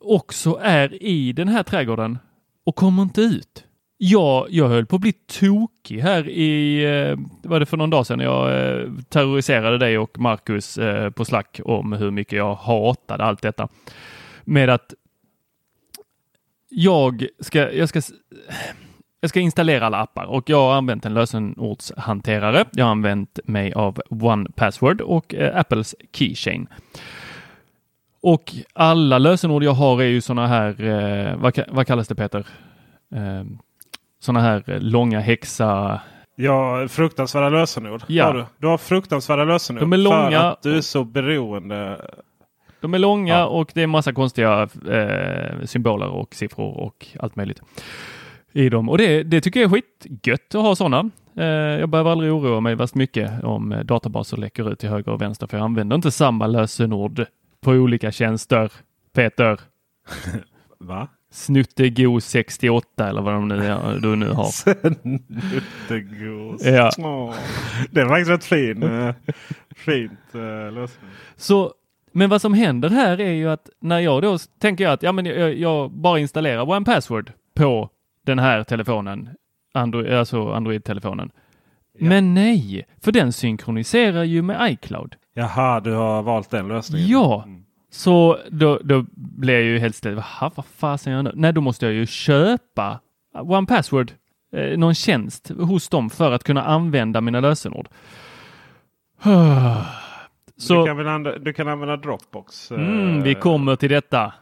också 0.01 0.59
är 0.63 1.03
i 1.03 1.33
den 1.33 1.49
här 1.49 1.63
trädgården 1.63 2.19
och 2.65 2.77
kommer 2.77 3.03
inte 3.03 3.21
ut. 3.21 3.65
Jag, 3.97 4.47
jag 4.51 4.69
höll 4.69 4.87
på 4.87 4.97
att 4.97 5.03
bli 5.03 5.13
tokig 5.13 6.01
här 6.01 6.29
i, 6.29 6.85
eh, 6.85 7.19
var 7.43 7.61
det 7.61 7.67
för 7.67 7.77
någon 7.77 7.91
dag 7.91 8.07
sedan 8.07 8.21
jag 8.21 8.47
eh, 8.49 8.89
terroriserade 9.09 9.79
dig 9.79 9.99
och 9.99 10.19
Marcus 10.19 10.79
eh, 10.79 11.11
på 11.11 11.25
Slack 11.25 11.61
om 11.65 11.93
hur 11.93 12.11
mycket 12.11 12.37
jag 12.37 12.55
hatade 12.55 13.25
allt 13.25 13.43
detta. 13.43 13.69
Med 14.45 14.71
att 14.71 14.95
jag 16.69 17.27
ska, 17.41 17.73
jag 17.73 17.89
ska, 17.89 18.03
jag 19.25 19.29
ska 19.29 19.41
installera 19.41 19.87
alla 19.87 19.99
appar 19.99 20.25
och 20.25 20.51
jag 20.51 20.57
har 20.57 20.75
använt 20.75 21.07
en 21.07 21.15
lösenordshanterare. 21.15 22.65
Jag 22.73 22.85
har 22.85 22.91
använt 22.91 23.39
mig 23.45 23.73
av 23.73 24.01
One 24.11 24.51
Password 24.55 25.01
och 25.01 25.35
eh, 25.35 25.59
Apples 25.59 25.95
Keychain. 26.13 26.67
Och 28.23 28.55
alla 28.73 29.19
lösenord 29.19 29.65
jag 29.65 29.73
har 29.73 30.03
är 30.03 30.07
ju 30.07 30.21
sådana 30.21 30.47
här, 30.47 30.85
eh, 30.85 31.37
vad, 31.37 31.59
vad 31.69 31.87
kallas 31.87 32.09
det 32.09 32.15
Peter? 32.15 32.47
Eh, 33.15 33.45
sådana 34.21 34.41
här 34.41 34.79
långa 34.81 35.21
häxa... 35.21 36.01
Ja, 36.37 36.89
fruktansvärda 36.89 37.49
lösenord. 37.49 38.03
Ja. 38.07 38.25
Har 38.25 38.35
du? 38.35 38.45
du 38.59 38.67
har 38.67 38.79
fruktansvärda 38.79 39.45
lösenord. 39.45 39.83
De 39.83 39.93
är 39.93 39.97
långa 39.97 40.41
För 40.41 40.51
att 40.51 40.63
du 40.63 40.77
är 40.77 40.81
så 40.81 41.05
beroende. 41.05 42.01
De 42.81 42.95
är 42.95 42.99
långa 42.99 43.35
Ja. 43.35 43.47
och 43.47 43.71
det 43.75 43.83
är 43.83 43.87
massa 43.87 44.13
konstiga 44.13 44.69
eh, 44.91 45.65
symboler 45.65 46.09
och 46.09 46.35
siffror 46.35 46.77
och 46.77 47.07
allt 47.21 47.37
möjligt 47.37 47.61
i 48.55 48.69
dem. 48.69 48.89
Och 48.89 48.99
det, 48.99 49.23
det 49.23 49.41
tycker 49.41 49.61
jag 49.61 49.73
är 49.73 49.83
skitgött 49.83 50.55
att 50.55 50.63
ha 50.63 50.77
sådana. 50.77 51.11
Eh, 51.37 51.45
jag 51.81 51.89
behöver 51.89 52.11
aldrig 52.11 52.33
oroa 52.33 52.61
mig 52.61 52.75
värst 52.75 52.95
mycket 52.95 53.45
om 53.45 53.73
eh, 53.73 53.81
databaser 53.81 54.37
läcker 54.37 54.73
ut 54.73 54.79
till 54.79 54.89
höger 54.89 55.13
och 55.13 55.23
vänster 55.23 55.47
för 55.47 55.57
jag 55.57 55.65
använder 55.65 55.97
inte 55.97 56.11
samma 56.11 56.47
lösenord 56.47 57.27
på 57.61 57.71
olika 57.71 58.13
tjänster. 58.13 58.73
Peter, 59.15 59.61
Va? 60.79 61.09
Snuttegod 61.31 62.23
68 62.23 63.09
eller 63.09 63.23
vad 63.23 63.35
de 63.35 63.49
nu, 63.49 63.77
du 64.03 64.17
nu 64.17 64.29
har. 64.29 64.45
Snuttegos. 65.89 66.65
Ja. 66.65 66.91
Det 67.91 68.01
är 68.01 68.09
faktiskt 68.09 68.31
rätt 68.31 68.45
fin, 68.45 68.83
eh, 68.83 69.15
fint 69.77 70.35
uh, 70.35 70.73
lösning. 70.73 71.11
Så, 71.37 71.73
men 72.13 72.31
vad 72.31 72.41
som 72.41 72.55
händer 72.55 72.89
här 72.91 73.21
är 73.21 73.33
ju 73.33 73.51
att 73.51 73.71
när 73.81 73.99
jag 73.99 74.23
då 74.23 74.39
tänker 74.61 74.85
jag 74.85 74.93
att 74.93 75.03
ja, 75.03 75.13
men 75.13 75.27
jag, 75.27 75.59
jag 75.59 75.91
bara 75.91 76.19
installerar 76.19 76.71
One 76.71 76.85
Password 76.85 77.33
på 77.55 77.91
den 78.25 78.39
här 78.39 78.65
telefonen, 78.65 79.29
Android, 79.75 80.13
alltså 80.13 80.53
Android-telefonen. 80.53 81.31
Men 81.99 82.35
nej, 82.35 82.87
för 83.03 83.13
den 83.13 83.33
synkroniserar 83.33 84.23
ju 84.25 84.43
med 84.43 84.73
iCloud. 84.73 85.17
Jaha, 85.35 85.81
du 85.81 85.93
har 85.93 86.23
valt 86.23 86.51
den 86.51 86.69
lösningen? 86.69 87.09
Ja, 87.09 87.45
så 87.91 88.39
då, 88.51 88.79
då 88.85 89.05
blir 89.17 89.55
jag 89.55 89.63
ju 89.63 89.79
helt 89.79 89.97
ställd. 89.97 90.23
Vad 90.41 90.65
fasen 90.77 91.13
gör 91.13 91.19
jag 91.19 91.25
nu? 91.25 91.33
Nej, 91.35 91.53
då 91.53 91.61
måste 91.61 91.87
jag 91.87 91.95
ju 91.95 92.07
köpa 92.07 93.01
One 93.39 93.67
Password, 93.67 94.13
eh, 94.53 94.79
någon 94.79 94.95
tjänst 94.95 95.51
hos 95.59 95.89
dem 95.89 96.11
för 96.11 96.33
att 96.33 96.45
kunna 96.45 96.63
använda 96.63 97.21
mina 97.21 97.41
lösenord. 97.41 97.89
Så, 100.57 100.75
Du, 100.75 100.87
kan 100.87 100.99
använda, 100.99 101.39
du 101.39 101.53
kan 101.53 101.69
använda 101.69 101.97
Dropbox? 101.97 102.71
eh, 102.73 102.79
mm, 102.79 103.23
vi 103.23 103.35
kommer 103.35 103.77
till 103.77 103.91
detta. 103.91 104.33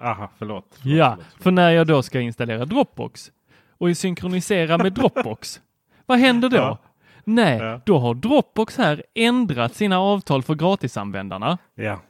Aha, 0.00 0.30
förlåt. 0.38 0.64
förlåt, 0.70 0.96
Ja, 0.96 1.10
förlåt, 1.10 1.26
förlåt. 1.30 1.42
för 1.42 1.50
när 1.50 1.70
jag 1.70 1.86
då 1.86 2.02
ska 2.02 2.20
installera 2.20 2.64
Dropbox 2.64 3.32
och 3.78 3.96
synkronisera 3.96 4.78
med 4.78 4.92
Dropbox, 4.94 5.60
vad 6.06 6.18
händer 6.18 6.48
då? 6.48 6.56
Ja. 6.56 6.78
Nej, 7.24 7.58
Ja. 7.58 7.80
då 7.84 7.98
har 7.98 8.14
Dropbox 8.14 8.76
här 8.76 9.02
ändrat 9.14 9.74
sina 9.74 9.98
avtal 10.00 10.42
för 10.42 10.54
gratisanvändarna 10.54 11.58
Ja. 11.74 12.00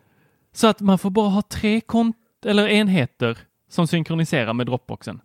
så 0.52 0.66
att 0.66 0.80
man 0.80 0.98
får 0.98 1.10
bara 1.10 1.28
ha 1.28 1.42
tre 1.42 1.80
kont 1.80 2.16
eller 2.46 2.68
enheter 2.68 3.38
som 3.70 3.86
synkroniserar 3.86 4.52
med 4.52 4.66
Dropboxen. 4.66 5.20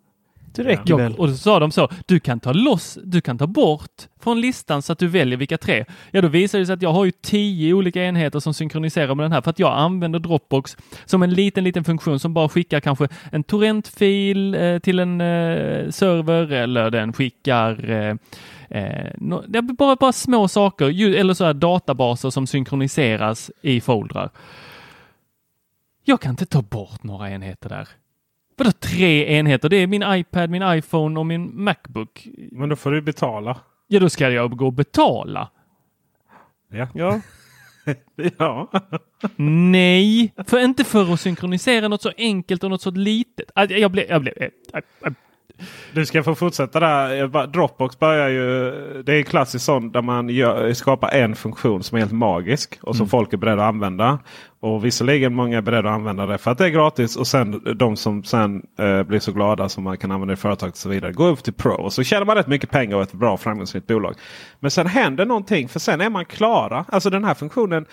Det 0.55 0.63
räcker 0.63 0.83
Ja, 0.85 0.97
väl? 0.97 1.15
och 1.15 1.29
så 1.29 1.37
sa 1.37 1.59
de 1.59 1.71
så, 1.71 1.89
du 2.05 2.19
kan 2.19 2.39
ta 2.39 2.53
loss, 2.53 2.97
du 3.03 3.21
kan 3.21 3.37
ta 3.37 3.47
bort 3.47 4.07
från 4.19 4.41
listan 4.41 4.81
så 4.81 4.93
att 4.93 4.99
du 4.99 5.07
väljer 5.07 5.37
vilka 5.37 5.57
tre. 5.57 5.85
Ja, 6.11 6.21
då 6.21 6.27
visar 6.27 6.59
det 6.59 6.65
sig 6.65 6.73
att 6.73 6.81
jag 6.81 6.93
har 6.93 7.05
ju 7.05 7.11
tio 7.11 7.73
olika 7.73 8.03
enheter 8.03 8.39
som 8.39 8.53
synkroniserar 8.53 9.15
med 9.15 9.23
den 9.25 9.31
här 9.31 9.41
för 9.41 9.49
att 9.49 9.59
jag 9.59 9.77
använder 9.77 10.19
Dropbox 10.19 10.77
som 11.05 11.23
en 11.23 11.33
liten, 11.33 11.63
liten 11.63 11.83
funktion 11.83 12.19
som 12.19 12.33
bara 12.33 12.49
skickar 12.49 12.79
kanske 12.79 13.07
en 13.31 13.43
torrentfil 13.43 14.55
eh, 14.55 14.79
till 14.79 14.99
en 14.99 15.21
eh, 15.21 15.89
server 15.89 16.51
eller 16.51 16.91
den 16.91 17.13
skickar 17.13 17.89
eh, 17.89 18.15
eh, 18.69 19.11
no, 19.17 19.43
det 19.47 19.57
är 19.57 19.61
bara, 19.61 19.95
bara 19.95 20.13
små 20.13 20.47
saker, 20.47 20.87
ju, 20.89 21.15
eller 21.15 21.33
så 21.33 21.45
här 21.45 21.53
databaser 21.53 22.29
som 22.29 22.47
synkroniseras 22.47 23.51
i 23.61 23.81
foldrar. 23.81 24.29
Jag 26.05 26.21
kan 26.21 26.29
inte 26.29 26.45
ta 26.45 26.61
bort 26.61 27.03
några 27.03 27.29
enheter 27.29 27.69
där. 27.69 27.87
Vadå 28.63 28.71
tre 28.71 29.38
enheter? 29.38 29.69
Det 29.69 29.76
är 29.76 29.88
min 29.88 30.04
iPad, 30.08 30.49
min 30.49 30.63
iPhone 30.63 31.19
och 31.19 31.26
min 31.26 31.63
Macbook. 31.63 32.28
Men 32.52 32.69
då 32.69 32.76
får 32.76 32.91
du 32.91 33.02
betala. 33.02 33.58
Ja, 33.88 33.99
då 33.99 34.10
ska 34.10 34.30
jag 34.30 34.58
gå 34.58 34.65
och 34.65 34.73
betala. 34.73 35.49
Ja. 36.71 36.88
Ja, 36.93 37.21
ja. 38.38 38.71
Nej, 39.71 40.34
för 40.47 40.60
inte 40.60 40.84
för 40.84 41.13
att 41.13 41.19
synkronisera 41.19 41.88
något 41.88 42.02
så 42.02 42.12
enkelt 42.17 42.63
och 42.63 42.69
något 42.69 42.82
så 42.82 42.91
litet. 42.91 43.52
Ah, 43.56 43.65
Jag 43.65 43.91
blev... 43.91 44.06
Jag 44.10 44.21
blev 44.21 44.34
äh, 44.38 44.49
äh, 44.73 45.13
Du 45.93 46.05
ska 46.05 46.23
få 46.23 46.35
fortsätta 46.35 46.79
där. 46.79 47.47
Dropbox 47.47 47.99
börjar 47.99 48.29
ju. 48.29 48.71
Det 49.03 49.13
är 49.13 49.23
klassiskt 49.23 49.65
sånt 49.65 49.93
där 49.93 50.01
man 50.01 50.29
gör, 50.29 50.73
skapar 50.73 51.09
en 51.09 51.35
funktion 51.35 51.83
som 51.83 51.95
är 51.95 51.99
helt 51.99 52.11
magisk 52.11 52.79
och 52.81 52.95
som 52.95 53.09
folk 53.09 53.33
är 53.33 53.37
beredda 53.37 53.63
att 53.63 53.69
använda. 53.69 54.19
Och 54.59 54.85
visserligen 54.85 55.33
många 55.33 55.57
är 55.57 55.61
beredda 55.61 55.89
att 55.89 55.95
använda 55.95 56.25
det 56.25 56.37
för 56.37 56.51
att 56.51 56.57
det 56.57 56.65
är 56.65 56.69
gratis. 56.69 57.15
Och 57.15 57.27
sen 57.27 57.75
de 57.75 57.97
som 57.97 58.23
sen 58.23 58.63
eh, 58.79 59.03
blir 59.03 59.19
så 59.19 59.31
glada 59.31 59.69
som 59.69 59.83
man 59.83 59.97
kan 59.97 60.11
använda 60.11 60.31
det 60.31 60.37
i 60.37 60.41
företaget 60.41 60.73
och 60.73 60.79
så 60.79 60.89
vidare. 60.89 61.11
Går 61.11 61.29
upp 61.29 61.43
till 61.43 61.53
Pro 61.53 61.73
och 61.73 61.93
så 61.93 62.03
tjänar 62.03 62.25
man 62.25 62.35
rätt 62.35 62.47
mycket 62.47 62.71
pengar 62.71 62.95
och 62.97 63.03
ett 63.03 63.13
bra 63.13 63.37
framgångsrikt 63.37 63.87
bolag. 63.87 64.15
Men 64.59 64.71
sen 64.71 64.87
händer 64.87 65.25
någonting 65.25 65.69
för 65.69 65.79
sen 65.79 66.01
är 66.01 66.09
man 66.09 66.25
klara. 66.25 66.85
Alltså 66.87 67.09
den 67.09 67.23
här 67.23 67.33
funktionen. 67.33 67.85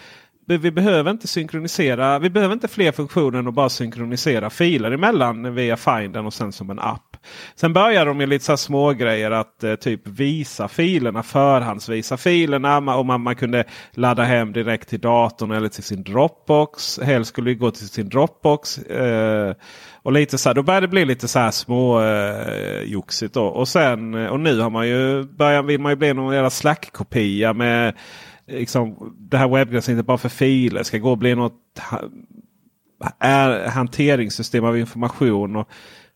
Vi 0.58 0.70
behöver 0.70 1.10
inte 1.10 1.28
synkronisera. 1.28 2.18
Vi 2.18 2.30
behöver 2.30 2.52
inte 2.54 2.68
fler 2.68 2.92
funktioner 2.92 3.38
än 3.38 3.48
att 3.48 3.54
bara 3.54 3.68
synkronisera 3.68 4.50
filer 4.50 4.90
emellan 4.90 5.54
via 5.54 5.76
Finden 5.76 6.26
och 6.26 6.34
sen 6.34 6.52
som 6.52 6.70
en 6.70 6.78
app. 6.78 7.16
Sen 7.54 7.72
börjar 7.72 8.06
de 8.06 8.16
med 8.18 8.28
lite 8.28 8.44
så 8.44 8.56
små 8.56 8.92
grejer 8.92 9.30
att 9.30 9.64
eh, 9.64 9.74
typ 9.74 10.08
visa 10.08 10.68
filerna, 10.68 11.22
förhandsvisa 11.22 12.16
filerna. 12.16 12.80
ma- 12.80 12.94
Och 12.94 13.06
man, 13.06 13.20
man 13.20 13.36
kunde 13.36 13.64
ladda 13.94 14.22
hem 14.22 14.52
direkt 14.52 14.88
till 14.88 15.00
datorn 15.00 15.50
eller 15.50 15.68
till 15.68 15.82
sin 15.82 16.02
Dropbox. 16.02 16.98
Helst 17.02 17.28
skulle 17.28 17.50
det 17.50 17.54
gå 17.54 17.70
till 17.70 17.88
sin 17.88 18.08
Dropbox. 18.08 18.78
Eh, 18.78 19.54
och 20.02 20.12
lite 20.12 20.38
så 20.38 20.48
här, 20.48 20.54
då 20.54 20.62
börjar 20.62 20.80
det 20.80 20.88
bli 20.88 21.04
lite 21.04 21.28
så 21.28 21.38
här 21.38 21.50
små 21.50 22.02
eh, 22.02 22.82
joxigt. 22.82 23.34
Då. 23.34 23.44
Och, 23.44 23.68
sen, 23.68 24.14
eh, 24.14 24.26
och 24.26 24.40
nu 24.40 24.60
har 24.60 24.70
man 24.70 24.88
ju, 24.88 25.22
börjat, 25.24 25.64
vill 25.64 25.80
man 25.80 25.92
ju 25.92 25.96
bli 25.96 26.14
någon 26.14 26.34
jävla 26.34 26.50
Slack-kopia 26.50 27.52
med 27.52 27.94
liksom, 28.50 29.14
det 29.18 29.38
här 29.38 29.48
webbgränssnittet 29.48 30.06
bara 30.06 30.18
för 30.18 30.28
filer. 30.28 30.82
Ska 30.82 30.98
gå 30.98 31.10
och 31.10 31.18
bli 31.18 31.34
något 31.34 31.54
ha, 31.90 32.00
är, 33.18 33.68
hanteringssystem 33.68 34.64
av 34.64 34.78
information. 34.78 35.56
Och, 35.56 35.68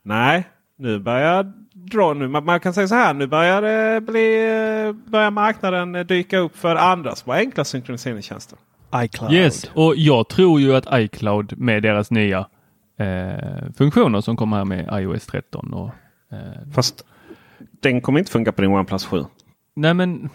nej, 0.02 0.44
nu 0.78 0.98
börjar 0.98 1.52
dra. 1.72 2.14
Nu, 2.14 2.28
man, 2.28 2.44
man 2.44 2.60
kan 2.60 2.74
säga 2.74 2.88
så 2.88 2.94
här. 2.94 3.14
Nu 3.14 3.26
börjar, 3.26 3.62
det 3.62 4.00
bli, 4.00 5.02
börjar 5.06 5.30
marknaden 5.30 6.06
dyka 6.06 6.38
upp 6.38 6.56
för 6.56 6.76
andra 6.76 7.16
små 7.16 7.32
enkla 7.32 7.64
synkroniseringstjänster. 7.64 8.58
iCloud. 8.94 9.32
yes, 9.32 9.70
och 9.74 9.96
jag 9.96 10.28
tror 10.28 10.60
ju 10.60 10.76
att 10.76 10.86
iCloud 10.92 11.58
med 11.58 11.82
deras 11.82 12.10
nya 12.10 12.46
eh, 12.98 13.72
funktioner 13.76 14.20
som 14.20 14.36
kommer 14.36 14.56
här 14.56 14.64
med 14.64 15.02
iOS 15.02 15.26
13 15.26 15.74
och 15.74 15.90
eh, 16.32 16.72
Fast 16.74 17.04
den 17.82 18.00
kommer 18.00 18.18
inte 18.18 18.30
funka 18.30 18.52
på 18.52 18.62
din 18.62 18.70
OnePlus 18.70 19.04
7. 19.06 19.24
Nej 19.76 19.94
men... 19.94 20.30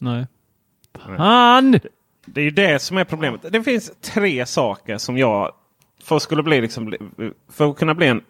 Nej. 0.00 0.26
Fan! 0.98 1.80
Det 2.26 2.40
är 2.40 2.44
ju 2.44 2.50
det 2.50 2.82
som 2.82 2.98
är 2.98 3.04
problemet. 3.04 3.52
Det 3.52 3.62
finns 3.62 3.92
tre 4.00 4.46
saker 4.46 4.98
som 4.98 5.18
jag 5.18 5.52
för 6.02 6.16
att, 6.16 6.22
skulle 6.22 6.42
bli 6.42 6.60
liksom, 6.60 6.94
för 7.48 7.70
att 7.70 7.76
kunna 7.76 7.94
bli 7.94 8.06
en 8.06 8.22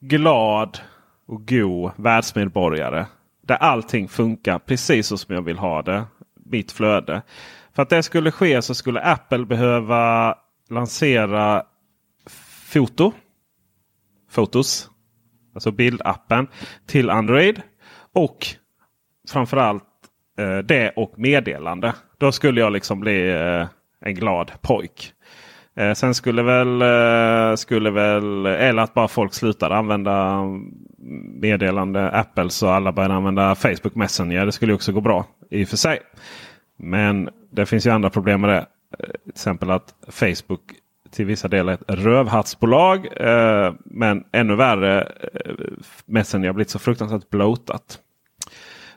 glad 0.00 0.78
och 1.26 1.48
god 1.48 1.92
världsmedborgare. 1.96 3.06
Där 3.42 3.56
allting 3.56 4.08
funkar 4.08 4.58
precis 4.58 5.06
så 5.06 5.18
som 5.18 5.34
jag 5.34 5.42
vill 5.42 5.58
ha 5.58 5.82
det. 5.82 6.04
Mitt 6.44 6.72
flöde. 6.72 7.22
För 7.74 7.82
att 7.82 7.88
det 7.88 8.02
skulle 8.02 8.30
ske 8.30 8.62
så 8.62 8.74
skulle 8.74 9.00
Apple 9.00 9.44
behöva 9.44 10.34
lansera 10.70 11.62
foto. 12.66 13.12
Fotos. 14.30 14.90
Alltså 15.54 15.70
bildappen 15.70 16.48
till 16.86 17.10
Android. 17.10 17.62
Och 18.12 18.46
framförallt 19.28 19.84
eh, 20.36 20.58
det 20.58 20.92
och 20.96 21.18
meddelande. 21.18 21.94
Då 22.18 22.32
skulle 22.32 22.60
jag 22.60 22.72
liksom 22.72 23.00
bli 23.00 23.30
eh, 23.30 23.66
en 24.00 24.14
glad 24.14 24.52
pojk. 24.60 25.12
Eh, 25.76 25.92
sen 25.92 26.14
skulle 26.14 26.42
väl, 26.42 26.82
eh, 26.82 27.56
skulle 27.56 27.90
väl, 27.90 28.46
eller 28.46 28.82
att 28.82 28.94
bara 28.94 29.08
folk 29.08 29.34
slutar 29.34 29.70
använda 29.70 30.32
mm, 30.32 30.72
meddelande 31.40 32.10
Apple 32.10 32.50
så 32.50 32.68
alla 32.68 32.92
börjar 32.92 33.10
använda 33.10 33.54
Facebook 33.54 33.94
Messenger. 33.94 34.46
Det 34.46 34.52
skulle 34.52 34.74
också 34.74 34.92
gå 34.92 35.00
bra 35.00 35.26
i 35.50 35.64
och 35.64 35.68
för 35.68 35.76
sig. 35.76 35.98
Men 36.78 37.28
det 37.50 37.66
finns 37.66 37.86
ju 37.86 37.90
andra 37.90 38.10
problem 38.10 38.40
med 38.40 38.50
det. 38.50 38.66
Till 39.22 39.30
exempel 39.30 39.70
att 39.70 39.94
Facebook 40.08 40.60
till 41.10 41.26
vissa 41.26 41.48
delar 41.48 41.72
är 41.72 41.76
ett 41.76 41.98
rövhattsbolag. 42.00 43.06
Eh, 43.20 43.74
men 43.84 44.24
ännu 44.32 44.56
värre, 44.56 45.02
eh, 45.02 45.52
Messenger 46.06 46.46
har 46.46 46.54
blivit 46.54 46.70
så 46.70 46.78
fruktansvärt 46.78 47.30
blotat. 47.30 47.98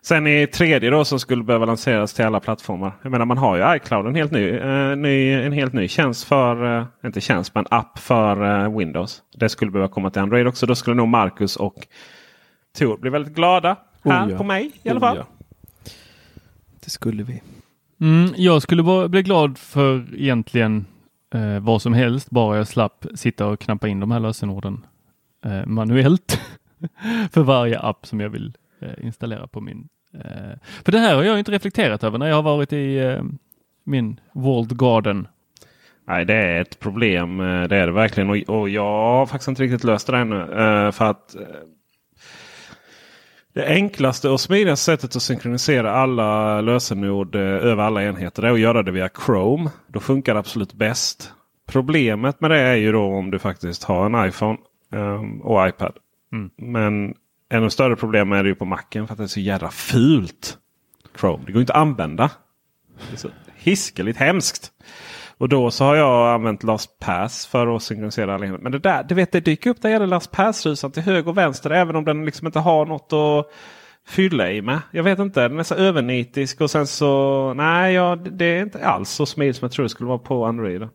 Sen 0.09 0.27
i 0.27 0.47
tredje 0.47 0.89
då 0.89 1.05
som 1.05 1.19
skulle 1.19 1.43
behöva 1.43 1.65
lanseras 1.65 2.13
till 2.13 2.25
alla 2.25 2.39
plattformar. 2.39 2.91
Jag 3.01 3.11
menar 3.11 3.25
man 3.25 3.37
har 3.37 3.57
ju 3.57 3.75
iCloud 3.75 4.07
en 4.07 4.15
helt 4.15 4.31
ny, 4.31 4.49
eh, 4.49 4.95
ny, 4.95 5.33
en 5.33 5.51
helt 5.51 5.73
ny 5.73 5.87
tjänst 5.87 6.23
för, 6.23 6.77
eh, 6.79 6.85
inte 7.05 7.21
tjänst 7.21 7.55
men 7.55 7.65
app 7.69 7.99
för 7.99 8.63
eh, 8.63 8.77
Windows. 8.77 9.23
Det 9.35 9.49
skulle 9.49 9.71
behöva 9.71 9.87
komma 9.91 10.09
till 10.09 10.21
Android 10.21 10.47
också. 10.47 10.65
Då 10.65 10.75
skulle 10.75 10.95
nog 10.95 11.07
Marcus 11.07 11.55
och 11.55 11.75
Tor 12.77 12.97
bli 12.97 13.09
väldigt 13.09 13.35
glada. 13.35 13.75
Här 14.03 14.25
Oh 14.25 14.31
ja. 14.31 14.37
på 14.37 14.43
mig 14.43 14.71
i 14.83 14.89
alla 14.89 14.99
Oh 14.99 15.01
fall. 15.01 15.17
ja. 15.17 15.25
Det 16.83 16.89
skulle 16.89 17.23
vi. 17.23 17.41
Mm, 18.01 18.33
jag 18.37 18.61
skulle 18.61 18.83
bara 18.83 19.07
bli 19.07 19.23
glad 19.23 19.57
för 19.57 20.15
egentligen 20.15 20.85
eh, 21.33 21.59
vad 21.59 21.81
som 21.81 21.93
helst, 21.93 22.29
bara 22.29 22.57
jag 22.57 22.67
slapp 22.67 23.05
sitta 23.15 23.47
och 23.47 23.59
knappa 23.59 23.87
in 23.87 23.99
de 23.99 24.11
här 24.11 24.19
lösenorden 24.19 24.85
eh, 25.45 25.65
manuellt 25.65 26.41
för 27.31 27.41
varje 27.41 27.79
app 27.79 28.05
som 28.05 28.19
jag 28.19 28.29
vill 28.29 28.53
eh, 28.81 29.05
installera 29.05 29.47
på 29.47 29.61
min. 29.61 29.89
Eh, 30.13 30.57
för 30.85 30.91
det 30.91 30.99
här 30.99 31.15
har 31.15 31.23
jag 31.23 31.39
inte 31.39 31.51
reflekterat 31.51 32.03
över 32.03 32.17
när 32.17 32.27
jag 32.27 32.35
har 32.35 32.43
varit 32.43 32.73
i 32.73 32.97
eh, 32.97 33.23
min 33.83 34.19
World 34.33 34.79
Garden. 34.79 35.27
Nej, 36.07 36.25
det 36.25 36.33
är 36.33 36.61
ett 36.61 36.79
problem. 36.79 37.39
eh, 37.39 37.67
Det 37.67 37.77
är 37.77 37.87
det 37.87 37.91
verkligen. 37.91 38.29
Och, 38.29 38.59
och 38.59 38.69
jag 38.69 38.83
har 38.83 39.25
faktiskt 39.25 39.47
inte 39.47 39.63
riktigt 39.63 39.83
löst 39.83 40.07
det 40.07 40.17
ännu. 40.17 40.45
För 40.91 41.05
att 41.05 41.35
det 43.53 43.65
enklaste 43.65 44.29
och 44.29 44.41
smidigaste 44.41 44.85
sättet 44.85 45.15
att 45.15 45.21
synkronisera 45.21 45.91
alla 45.91 46.61
lösenord 46.61 47.35
över 47.35 47.83
alla 47.83 48.03
enheter 48.03 48.43
är 48.43 48.51
att 48.51 48.59
göra 48.59 48.83
det 48.83 48.91
via 48.91 49.09
Chrome. 49.25 49.69
Då 49.87 49.99
funkar 49.99 50.33
det 50.33 50.39
absolut 50.39 50.73
bäst 50.73 51.33
Problemet 51.71 52.41
med 52.41 52.51
det 52.51 52.59
är 52.59 52.75
ju 52.75 52.91
då 52.91 53.03
om 53.03 53.31
du 53.31 53.39
faktiskt 53.39 53.83
har 53.83 54.05
en 54.05 54.27
iPhone 54.27 54.57
och 55.43 55.67
iPad. 55.67 55.93
Mm. 56.31 56.49
Men 56.57 57.13
ännu 57.49 57.69
större 57.69 57.95
problem 57.95 58.31
är 58.31 58.43
det 58.43 58.49
ju 58.49 58.55
på 58.55 58.65
macken 58.65 59.07
för 59.07 59.13
att 59.13 59.17
det 59.17 59.23
är 59.23 59.27
så 59.27 59.39
jävla 59.39 59.69
fult. 59.69 60.57
Chrome. 61.19 61.43
Det 61.45 61.51
går 61.51 61.59
inte 61.59 61.73
att 61.73 61.79
använda. 61.79 62.31
Det 63.09 63.13
är 63.13 63.17
så 63.17 63.29
hiskeligt 63.55 64.19
hemskt. 64.19 64.71
Och 65.37 65.49
då 65.49 65.71
så 65.71 65.83
har 65.83 65.95
jag 65.95 66.33
använt 66.33 66.63
LastPass 66.63 67.45
för 67.45 67.75
att 67.75 67.83
synkronisera 67.83 68.35
alla. 68.35 68.57
Men 68.57 68.71
det 68.71 68.79
där, 68.79 69.03
du 69.03 69.15
vet 69.15 69.31
det 69.31 69.39
dyker 69.39 69.69
upp 69.69 69.81
där 69.81 69.89
gäller 69.89 70.07
LastPass-rusan 70.07 70.91
till 70.91 71.03
höger 71.03 71.29
och 71.29 71.37
vänster 71.37 71.69
även 71.69 71.95
om 71.95 72.05
den 72.05 72.25
liksom 72.25 72.47
inte 72.47 72.59
har 72.59 72.85
något 72.85 73.13
att 73.13 73.51
fylla 74.07 74.51
i 74.51 74.61
med. 74.61 74.81
Jag 74.91 75.03
vet 75.03 75.19
inte, 75.19 75.47
den 75.47 75.59
är 75.59 75.63
så 75.63 75.75
övernitisk 75.75 76.61
och 76.61 76.71
sen 76.71 76.87
så 76.87 77.53
nej, 77.53 77.93
ja, 77.93 78.15
det 78.15 78.45
är 78.45 78.63
inte 78.63 78.85
alls 78.85 79.09
så 79.09 79.25
smidigt 79.25 79.55
som 79.55 79.65
jag 79.65 79.71
tror 79.71 79.83
det 79.83 79.89
skulle 79.89 80.07
vara 80.07 80.19
på 80.19 80.45
Android. 80.45 80.87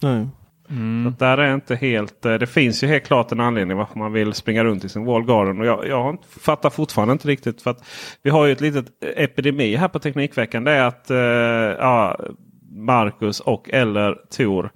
Nej. 0.00 0.28
Så 0.68 1.08
att 1.08 1.18
där 1.18 1.38
är 1.38 1.54
inte 1.54 1.76
helt, 1.76 2.24
eh, 2.24 2.34
det 2.34 2.46
finns 2.46 2.82
ju 2.82 2.86
helt 2.86 3.06
klart 3.06 3.32
en 3.32 3.40
anledning 3.40 3.76
varför 3.76 3.98
man 3.98 4.12
vill 4.12 4.32
springa 4.32 4.64
runt 4.64 4.84
i 4.84 4.88
sin 4.88 5.04
wall 5.04 5.24
garden. 5.24 5.60
Och 5.60 5.66
jag, 5.66 5.88
jag 5.88 6.18
fattar 6.40 6.70
fortfarande 6.70 7.12
inte 7.12 7.28
riktigt. 7.28 7.62
för 7.62 7.70
att 7.70 7.84
Vi 8.22 8.30
har 8.30 8.46
ju 8.46 8.52
ett 8.52 8.60
litet 8.60 8.86
epidemi 9.16 9.76
här 9.76 9.88
på 9.88 9.98
Teknikveckan. 9.98 10.64
Det 10.64 10.72
är 10.72 10.82
att 10.82 11.10
eh, 11.10 11.18
ja, 11.18 12.16
Marcus 12.70 13.40
och 13.40 13.70
eller 13.70 14.14
Tor 14.36 14.70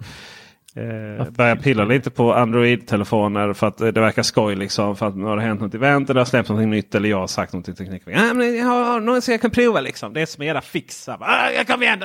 eh, 0.79 1.29
börjar 1.29 1.55
pilla 1.55 1.85
lite 1.85 2.09
på 2.09 2.33
Android-telefoner 2.33 3.53
för 3.53 3.67
att 3.67 3.81
eh, 3.81 3.87
det 3.87 4.01
verkar 4.01 4.23
skoj. 4.23 4.55
Liksom, 4.55 4.95
för 4.95 5.07
att 5.07 5.17
nu 5.17 5.23
har 5.25 5.37
det 5.37 5.41
hänt 5.41 5.61
något 5.61 5.73
event 5.73 6.09
eller 6.09 6.21
har 6.21 6.25
släppts 6.25 6.49
något 6.49 6.67
nytt 6.67 6.95
eller 6.95 7.09
jag 7.09 7.19
har 7.19 7.27
sagt 7.27 7.53
något 7.53 7.69
i 7.69 7.75
Teknikveckan. 7.75 8.27
Ja, 8.27 8.33
men 8.33 8.57
jag 8.57 8.65
har 8.65 8.99
något 8.99 9.23
så 9.23 9.31
jag 9.31 9.41
kan 9.41 9.51
prova 9.51 9.81
liksom. 9.81 10.13
Det 10.13 10.21
är 10.21 10.25
som 10.25 10.43
era 10.43 10.61
fixar. 10.61 11.17
Ah, 11.21 11.49
jag 11.49 11.67
kommer 11.67 11.85
igen, 11.85 12.01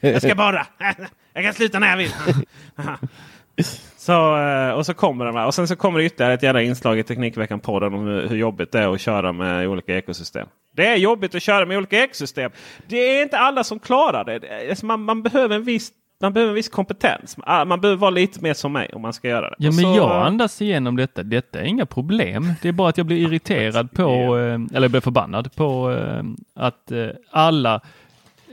jag 0.12 0.22
ska 0.22 0.34
bara. 0.34 0.66
Jag 1.32 1.44
kan 1.44 1.54
sluta 1.54 1.78
när 1.78 1.90
jag 1.90 1.96
vill. 1.96 2.10
Så, 4.06 4.36
eh, 4.38 4.70
och 4.70 4.86
så 4.86 4.94
kommer 4.94 5.24
de 5.24 5.36
här. 5.36 5.46
Och 5.46 5.54
sen 5.54 5.68
så 5.68 5.76
kommer 5.76 5.98
det 5.98 6.04
ytterligare 6.04 6.34
ett 6.34 6.42
jävla 6.42 6.62
inslag 6.62 6.98
i 6.98 7.02
Teknikveckan-podden 7.02 7.94
om 7.94 8.06
hur, 8.06 8.36
jobbigt 8.36 8.72
det 8.72 8.78
är 8.78 8.94
att 8.94 9.00
köra 9.00 9.32
med 9.32 9.68
olika 9.68 9.96
ekosystem. 9.96 10.48
Det 10.76 10.86
är 10.86 10.96
jobbigt 10.96 11.34
att 11.34 11.42
köra 11.42 11.66
med 11.66 11.76
olika 11.76 12.04
ekosystem. 12.04 12.50
Det 12.86 12.96
är 12.96 13.22
inte 13.22 13.38
alla 13.38 13.64
som 13.64 13.78
klarar 13.78 14.24
det. 14.24 14.68
alltså 14.70 14.86
man, 14.86 15.02
man, 15.02 15.22
behöver 15.22 15.56
en 15.56 15.64
viss, 15.64 15.90
man 16.20 16.32
behöver 16.32 16.50
en 16.50 16.54
viss 16.54 16.68
kompetens. 16.68 17.36
Ah, 17.42 17.64
Man 17.64 17.80
behöver 17.80 18.00
vara 18.00 18.10
lite 18.10 18.40
mer 18.42 18.54
som 18.54 18.72
mig 18.72 18.90
om 18.92 19.02
man 19.02 19.12
ska 19.12 19.28
göra 19.28 19.50
det. 19.50 19.56
Ja, 19.58 19.68
Och 19.68 19.74
men 19.74 19.84
så, 19.84 19.96
jag 19.96 20.26
andas 20.26 20.62
igenom 20.62 20.96
detta. 20.96 21.22
Detta 21.22 21.60
är 21.60 21.64
inga 21.64 21.86
problem. 21.86 22.52
Det 22.62 22.68
är 22.68 22.72
bara 22.72 22.88
att 22.88 22.96
jag 22.98 23.06
blir 23.06 23.16
irriterad 23.16 23.92
på, 23.92 24.38
eh, 24.38 24.54
eller 24.54 24.82
jag 24.82 24.90
blir 24.90 25.00
förbannad 25.00 25.54
på 25.54 25.92
eh, 25.92 26.22
att 26.54 26.90
eh, 26.92 27.08
alla 27.30 27.80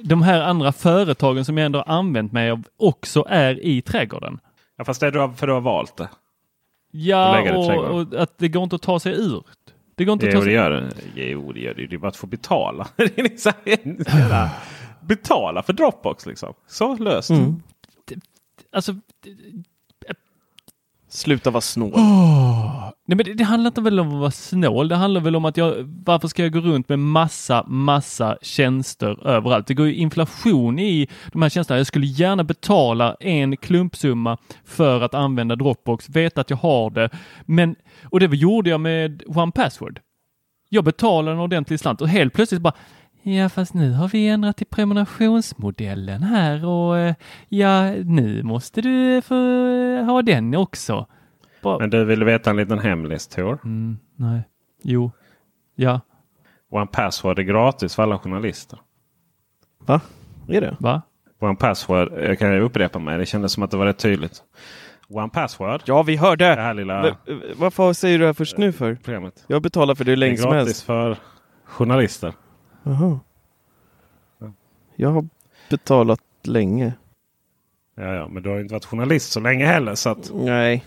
de 0.02 0.22
här 0.22 0.42
andra 0.42 0.72
företagen 0.72 1.46
som 1.46 1.58
jag 1.58 1.66
ändå 1.66 1.80
har 1.80 1.94
använt 1.96 2.32
mig 2.32 2.52
av 2.52 2.64
också 2.80 3.26
är 3.30 3.66
i 3.66 3.82
trädgården. 3.82 4.40
Ja, 4.78 4.84
fast 4.84 5.02
det 5.02 5.08
är 5.08 5.36
för 5.36 5.48
du 5.48 5.54
har 5.54 5.62
valt 5.62 5.98
det. 5.98 6.10
Ja, 6.92 7.42
det 7.46 7.54
och, 7.58 8.02
och 8.02 8.22
att 8.22 8.38
det 8.38 8.48
går 8.48 8.64
inte 8.64 8.76
att 8.76 8.82
ta 8.82 9.00
sig 9.00 9.14
ur. 9.14 9.44
Det 9.96 10.06
går 10.06 10.14
inte 10.14 10.26
att 10.28 10.34
Jo, 10.34 10.40
ta 10.40 10.46
det 10.46 10.46
sig 10.46 10.54
gör 10.54 10.72
det. 10.72 10.92
Jo, 11.16 11.52
det 11.52 11.60
gör 11.60 11.74
det. 11.74 11.88
Det 11.88 11.96
är 11.96 11.98
bara 11.98 12.08
att 12.08 12.16
få 12.16 12.28
betala. 12.28 12.88
Det 12.96 13.20
är 13.20 13.24
liksom 13.24 13.52
betala 15.08 15.64
för 15.64 15.74
Dropbox 15.74 16.26
liksom. 16.26 16.54
Så 16.68 16.96
löst. 16.96 17.30
Mm. 17.30 17.64
Alltså, 18.72 18.96
Sluta 21.14 21.52
vara 21.52 21.62
snål. 21.62 21.92
Nej, 23.06 23.18
men 23.18 23.18
det, 23.18 23.34
det 23.34 23.44
handlar 23.44 23.68
inte 23.68 23.82
väl 23.82 24.00
om 24.00 24.08
att 24.08 24.20
vara 24.20 24.32
snål. 24.32 24.88
Det 24.88 24.96
handlar 24.96 25.22
väl 25.22 25.36
om 25.36 25.46
att 25.46 25.58
jag, 25.58 25.76
varför 26.06 26.28
ska 26.28 26.44
jag 26.44 26.52
gå 26.52 26.60
runt 26.60 26.90
med 26.90 27.00
massa, 27.00 27.64
massa 27.68 28.38
tjänster 28.42 29.28
överallt? 29.28 29.68
Det 29.68 29.74
går 29.74 29.88
ju 29.88 29.96
inflation 29.96 30.80
i 30.80 31.08
de 31.32 31.42
här 31.42 31.50
tjänsterna. 31.50 31.78
Jag 31.78 31.88
skulle 31.88 32.06
gärna 32.06 32.44
betala 32.44 33.16
en 33.20 33.58
klumpsumma 33.58 34.38
för 34.66 35.02
att 35.02 35.14
använda 35.14 35.56
Dropbox, 35.56 36.10
veta 36.10 36.42
att 36.42 36.50
jag 36.50 36.58
har 36.58 36.90
det. 36.90 37.10
Men, 37.46 37.76
och 38.04 38.20
det 38.20 38.36
gjorde 38.36 38.70
jag 38.70 38.82
med 38.82 39.24
One 39.28 39.52
Password. 39.52 40.00
Jag 40.70 40.84
betalade 40.84 41.32
en 41.32 41.40
ordentlig 41.40 41.80
slant 41.80 42.02
och 42.02 42.08
helt 42.08 42.34
plötsligt 42.34 42.62
bara 42.62 42.74
Ja, 43.26 43.50
fast 43.50 43.74
nu 43.74 43.92
har 43.92 44.08
vi 44.08 44.28
ändrat 44.28 44.62
i 44.62 44.66
prenumerationsmodellen 44.66 46.24
här 46.24 46.66
och 46.66 46.98
eh, 46.98 47.16
ja, 47.50 47.92
nu 47.92 48.44
måste 48.44 48.82
du 48.82 49.22
få 49.22 49.36
eh, 49.36 50.06
ha 50.06 50.22
den 50.22 50.56
också. 50.56 51.08
Bara, 51.62 51.80
Men 51.80 51.90
du 51.90 52.06
vill 52.06 52.24
veta 52.24 52.50
en 52.50 52.56
liten 52.58 52.80
hemlis 52.80 53.28
Tor? 53.28 53.60
Mm, 53.64 53.98
nej. 54.16 54.42
Jo. 54.84 55.12
Ja. 55.76 56.00
One 56.70 56.88
Password 56.88 57.40
är 57.40 57.44
gratis 57.44 57.96
för 57.96 58.04
alla 58.04 58.20
journalister. 58.20 58.80
Va? 59.86 60.02
Är 60.48 60.62
det? 60.62 60.78
Va? 60.80 61.02
One 61.40 61.56
Password, 61.56 62.12
jag 62.18 62.40
kan 62.40 62.54
upprepa 62.62 63.00
mig, 63.00 63.18
det 63.18 63.26
kändes 63.26 63.52
som 63.52 63.64
att 63.64 63.72
det 63.72 63.78
var 63.78 63.86
rätt 63.86 63.98
tydligt. 64.00 64.44
One 65.10 65.30
Password, 65.30 65.82
Ja, 65.86 66.04
vi 66.04 66.14
det 66.16 66.22
hörde! 66.22 66.46
här 66.46 66.74
lilla 66.74 67.02
Va- 67.02 67.16
Varför 67.58 67.94
säger 67.94 68.18
du 68.18 68.22
det 68.22 68.26
här 68.28 68.34
först 68.34 68.58
nu 68.58 68.72
för? 68.72 68.96
programmet. 68.96 69.44
Jag 69.48 69.62
betalar 69.62 69.96
för 69.96 70.04
det 70.06 70.12
hur 70.12 70.16
Det 70.18 70.26
är 70.26 70.28
länge 70.28 70.38
som 70.38 70.52
gratis 70.52 70.68
helst. 70.68 70.84
för 70.84 71.18
journalister. 71.66 72.34
Jaha. 72.84 73.20
Jag 74.96 75.10
har 75.10 75.28
betalat 75.70 76.20
länge. 76.44 76.94
Ja, 77.96 78.14
ja, 78.16 78.28
men 78.28 78.44
du 78.44 78.50
har 78.50 78.56
ju 78.56 78.62
inte 78.62 78.74
varit 78.74 78.86
journalist 78.86 79.32
så 79.32 79.40
länge 79.40 79.66
heller. 79.66 79.96
Så 79.96 80.10
att, 80.10 80.32
Nej. 80.34 80.84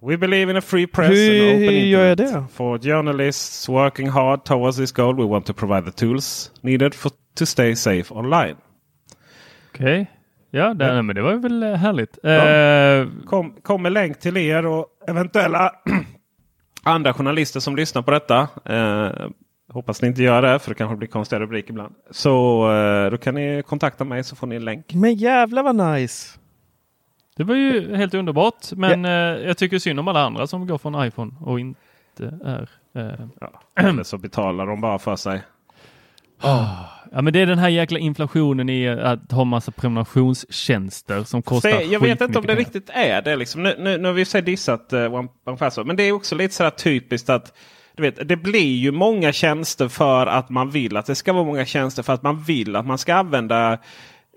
we 0.00 0.16
believe 0.16 0.50
in 0.50 0.56
a 0.56 0.60
free 0.60 0.86
press 0.86 1.10
Hur 1.10 1.54
and 1.54 1.64
open 1.64 1.88
gör 1.88 2.04
jag 2.04 2.16
det? 2.16 2.44
For 2.52 2.78
journalists 2.78 3.68
working 3.68 4.08
hard 4.08 4.44
towards 4.44 4.76
this 4.76 4.92
goal 4.92 5.16
we 5.16 5.24
want 5.24 5.46
to 5.46 5.52
provide 5.52 5.84
the 5.92 6.06
tools 6.06 6.52
needed 6.60 6.94
for, 6.94 7.12
to 7.34 7.46
stay 7.46 7.76
safe 7.76 8.14
online. 8.14 8.56
Okej. 9.74 10.06
Ja, 10.50 10.74
det, 10.74 10.86
Ja. 10.86 11.02
men 11.02 11.16
det 11.16 11.22
var 11.22 11.34
väl 11.34 11.62
eh, 11.62 11.74
härligt. 11.74 12.18
Ja. 12.22 12.30
Eh, 12.48 13.08
Kom, 13.26 13.54
kom 13.62 13.82
med 13.82 13.92
länk 13.92 14.20
till 14.20 14.36
er 14.36 14.66
och 14.66 14.86
eventuella 15.06 15.72
andra 16.82 17.14
journalister 17.14 17.60
som 17.60 17.76
lyssnar 17.76 18.02
på 18.02 18.10
detta. 18.10 18.48
Eh, 18.64 19.28
hoppas 19.68 20.02
ni 20.02 20.08
inte 20.08 20.22
gör 20.22 20.42
det 20.42 20.58
för 20.58 20.70
det 20.70 20.74
kanske 20.74 20.96
blir 20.96 21.08
konstiga 21.08 21.40
rubriker 21.40 21.70
ibland. 21.70 21.94
Så 22.10 22.64
eh, 22.72 23.10
då 23.10 23.18
kan 23.18 23.34
ni 23.34 23.62
kontakta 23.66 24.04
mig 24.04 24.24
så 24.24 24.36
får 24.36 24.46
ni 24.46 24.56
en 24.56 24.64
länk. 24.64 24.94
Men 24.94 25.14
jävlar 25.14 25.62
vad 25.62 25.76
nice! 25.94 26.38
det 27.38 27.44
var 27.44 27.54
ju 27.54 27.96
helt 27.96 28.14
underbart, 28.14 28.72
men 28.72 29.04
eh, 29.04 29.10
jag 29.46 29.58
tycker 29.58 29.78
synd 29.78 30.00
om 30.00 30.08
alla 30.08 30.20
andra 30.22 30.46
som 30.46 30.66
går 30.66 30.78
från 30.78 31.06
iPhone 31.06 31.32
och 31.40 31.60
inte 31.60 32.38
är... 32.44 32.68
Eh, 32.94 33.26
Ja. 33.40 33.60
Eller 33.76 34.02
så 34.02 34.18
betalar 34.18 34.66
de 34.66 34.80
bara 34.80 34.98
för 34.98 35.16
sig. 35.16 35.42
ja, 37.12 37.22
men 37.22 37.32
det 37.32 37.40
är 37.40 37.46
den 37.46 37.58
här 37.58 37.68
jäkla 37.68 37.98
inflationen 37.98 38.68
i 38.68 38.88
att 38.88 39.32
ha 39.32 39.44
massa 39.44 39.72
prenumerationstjänster 39.72 41.24
som 41.24 41.42
kostar 41.42 41.70
Se, 41.70 41.84
jag 41.84 42.00
vet 42.00 42.20
inte 42.20 42.24
om 42.24 42.30
det 42.30 42.40
pengar. 42.48 42.56
riktigt 42.56 42.90
är 42.92 43.22
det. 43.22 43.36
Liksom. 43.36 43.62
Nu, 43.62 43.74
nu, 43.78 43.98
nu 43.98 44.08
har 44.08 44.12
vi 44.12 44.24
sig 44.24 44.42
dissat 44.42 44.92
uh, 44.92 45.14
One, 45.14 45.28
One 45.44 45.56
Password. 45.56 45.86
Men 45.86 45.96
det 45.96 46.02
är 46.02 46.12
också 46.12 46.34
lite 46.34 46.54
sådär 46.54 46.70
typiskt 46.70 47.30
att 47.30 47.52
du 47.98 48.10
vet, 48.10 48.28
det 48.28 48.36
blir 48.36 48.76
ju 48.76 48.92
många 48.92 49.32
tjänster 49.32 49.88
för 49.88 50.26
att 50.26 50.50
man 50.50 50.70
vill 50.70 50.96
att 50.96 51.06
det 51.06 51.14
ska 51.14 51.32
vara 51.32 51.44
många 51.44 51.64
tjänster 51.64 52.02
för 52.02 52.12
att 52.12 52.22
man 52.22 52.42
vill 52.42 52.76
att 52.76 52.86
man 52.86 52.98
ska 52.98 53.14
använda 53.14 53.78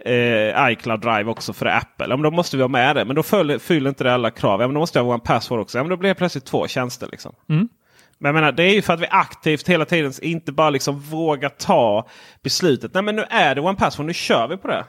eh, 0.06 0.72
iCloud 0.72 1.02
Drive 1.02 1.26
också 1.26 1.54
för 1.54 1.66
Apple. 1.66 2.06
Ja, 2.10 2.16
men 2.18 2.22
då 2.22 2.32
måste 2.32 2.58
vi 2.58 2.64
ha 2.64 2.68
med 2.68 2.96
det. 2.96 3.06
Men 3.06 3.16
då 3.16 3.24
fyller, 3.24 3.60
fyller 3.60 3.90
inte 3.90 4.04
det 4.04 4.14
alla 4.14 4.32
krav. 4.32 4.62
Ja, 4.62 4.68
men 4.68 4.74
då 4.74 4.80
måste 4.80 5.00
jag 5.00 5.04
ha 5.04 5.14
One 5.14 5.24
Password 5.26 5.60
också. 5.60 5.78
Ja, 5.78 5.84
men 5.84 5.90
då 5.90 5.98
blir 5.98 6.10
det 6.10 6.16
plötsligt 6.16 6.46
två 6.46 6.68
tjänster. 6.68 7.08
Liksom. 7.12 7.36
Mm. 7.50 7.70
Men 8.18 8.30
jag 8.30 8.34
menar, 8.36 8.52
det 8.52 8.64
är 8.64 8.74
ju 8.74 8.82
för 8.82 8.94
att 8.94 9.00
vi 9.00 9.08
aktivt 9.10 9.70
hela 9.70 9.86
tiden 9.86 10.14
inte 10.22 10.52
bara 10.52 10.70
liksom 10.70 11.00
vågar 11.00 11.50
ta 11.50 12.08
beslutet. 12.44 12.94
Nej 12.94 13.04
men 13.04 13.16
nu 13.16 13.26
är 13.30 13.56
det 13.56 13.62
One 13.62 13.78
Password, 13.78 14.06
nu 14.06 14.14
kör 14.14 14.48
vi 14.48 14.58
på 14.58 14.68
det. 14.68 14.86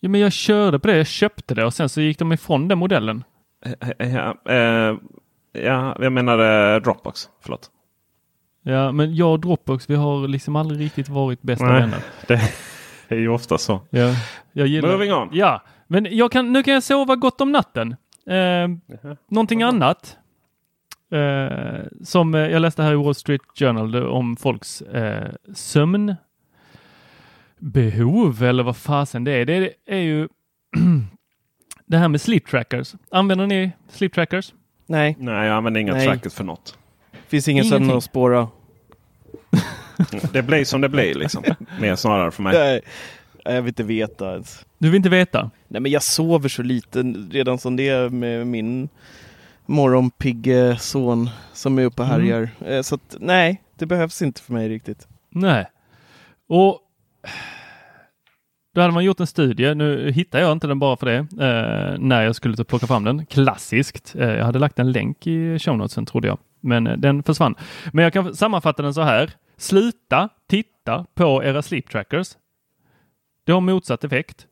Ja, 0.00 0.08
men 0.08 0.20
jag 0.20 0.32
körde 0.32 0.78
på 0.78 0.88
det, 0.88 0.96
jag 0.96 1.06
köpte 1.06 1.54
det 1.54 1.64
och 1.64 1.74
sen 1.74 1.88
så 1.88 2.00
gick 2.00 2.18
de 2.18 2.32
ifrån 2.32 2.68
den 2.68 2.78
modellen. 2.78 3.24
Eh, 3.98 4.08
Ja, 4.14 4.52
eh, 4.52 4.96
ja, 5.52 5.96
jag 6.00 6.12
menar 6.12 6.38
eh, 6.74 6.80
Dropbox. 6.80 7.28
Förlåt. 7.42 7.70
Ja, 8.68 8.92
men 8.92 9.14
jag 9.14 9.32
och 9.32 9.40
Dropbox, 9.40 9.90
vi 9.90 9.94
har 9.94 10.28
liksom 10.28 10.56
aldrig 10.56 10.80
riktigt 10.80 11.08
varit 11.08 11.42
bästa 11.42 11.64
Nej. 11.64 11.80
vänner. 11.80 11.98
Det 13.08 13.14
är 13.14 13.18
ju 13.18 13.28
ofta 13.28 13.58
så. 13.58 13.80
Ja, 13.90 14.14
jag 14.52 14.66
gillar... 14.66 14.92
Moving 14.92 15.12
on. 15.14 15.28
Ja, 15.32 15.62
men 15.86 16.06
jag 16.10 16.32
kan, 16.32 16.52
nu 16.52 16.62
kan 16.62 16.74
jag 16.74 16.82
sova 16.82 17.16
gott 17.16 17.40
om 17.40 17.52
natten. 17.52 17.96
Eh, 18.26 18.68
någonting 19.30 19.62
annat 19.62 20.16
eh, 21.12 21.82
som 22.04 22.34
eh, 22.34 22.40
jag 22.40 22.62
läste 22.62 22.82
här 22.82 22.92
i 22.92 22.96
Wall 22.96 23.14
Street 23.14 23.40
Journal 23.54 23.96
om 24.06 24.36
folks 24.36 24.82
eh, 24.82 25.28
sömnbehov 25.54 26.16
eller 28.42 28.62
vad 28.62 28.76
fasen 28.76 29.24
det 29.24 29.32
är. 29.32 29.44
Det 29.44 29.72
är 29.86 29.98
ju 29.98 30.28
det 31.86 31.96
här 31.96 32.08
med 32.08 32.20
sleep 32.20 32.46
trackers. 32.46 32.94
Använder 33.10 33.46
ni 33.46 33.72
sleep 33.88 34.12
trackers? 34.12 34.54
Nej, 34.86 35.16
Nej, 35.18 35.46
jag 35.46 35.56
använder 35.56 35.80
inga 35.80 35.92
Nej. 35.92 36.06
trackers 36.06 36.34
för 36.34 36.44
något. 36.44 36.78
finns 37.28 37.48
ingen 37.48 37.64
sömn 37.64 37.90
att 37.90 38.04
spåra. 38.04 38.48
Det 40.32 40.42
blir 40.42 40.64
som 40.64 40.80
det 40.80 40.88
blir 40.88 41.14
liksom. 41.14 41.44
Mer 41.80 41.96
snarare 41.96 42.30
för 42.30 42.42
mig. 42.42 42.52
Nej, 42.58 42.80
jag 43.54 43.62
vill 43.62 43.68
inte 43.70 43.82
veta 43.82 44.32
ens. 44.32 44.64
Du 44.78 44.88
vill 44.88 44.96
inte 44.96 45.08
veta? 45.08 45.50
Nej 45.68 45.80
men 45.80 45.92
jag 45.92 46.02
sover 46.02 46.48
så 46.48 46.62
lite 46.62 47.02
redan 47.30 47.58
som 47.58 47.76
det 47.76 47.88
är 47.88 48.08
med 48.08 48.46
min 48.46 48.88
morgonpigge 49.66 50.76
son 50.80 51.30
som 51.52 51.78
är 51.78 51.84
uppe 51.84 52.02
och 52.02 52.08
Mm. 52.08 52.20
härjar. 52.20 52.48
Eh, 52.66 52.82
Så 52.82 52.94
att, 52.94 53.16
nej, 53.20 53.62
det 53.78 53.86
behövs 53.86 54.22
inte 54.22 54.42
för 54.42 54.52
mig 54.52 54.68
riktigt. 54.68 55.08
Nej. 55.30 55.66
Och 56.48 56.80
Då 58.74 58.80
hade 58.80 58.94
man 58.94 59.04
gjort 59.04 59.20
en 59.20 59.26
studie, 59.26 59.74
nu 59.74 60.10
hittar 60.12 60.38
jag 60.40 60.52
inte 60.52 60.66
den 60.66 60.78
bara 60.78 60.96
för 60.96 61.06
det, 61.06 61.16
eh, 61.16 61.98
när 61.98 62.22
jag 62.22 62.36
skulle 62.36 62.64
plocka 62.64 62.86
fram 62.86 63.04
den. 63.04 63.26
Klassiskt. 63.26 64.14
Eh, 64.18 64.28
jag 64.28 64.44
hade 64.44 64.58
lagt 64.58 64.78
en 64.78 64.92
länk 64.92 65.26
i 65.26 65.58
show 65.58 65.76
notesen 65.78 66.06
trodde 66.06 66.28
jag, 66.28 66.38
men 66.60 66.84
den 67.00 67.22
försvann. 67.22 67.54
Men 67.92 68.02
jag 68.02 68.12
kan 68.12 68.34
sammanfatta 68.34 68.82
den 68.82 68.94
så 68.94 69.02
här. 69.02 69.30
Sluta 69.58 70.28
titta 70.46 71.06
på 71.14 71.44
era 71.44 71.62
sleep 71.62 71.90
trackers. 71.90 72.36
Det 73.44 73.52
har 73.52 73.60
motsatt 73.60 74.04
effekt. 74.04 74.46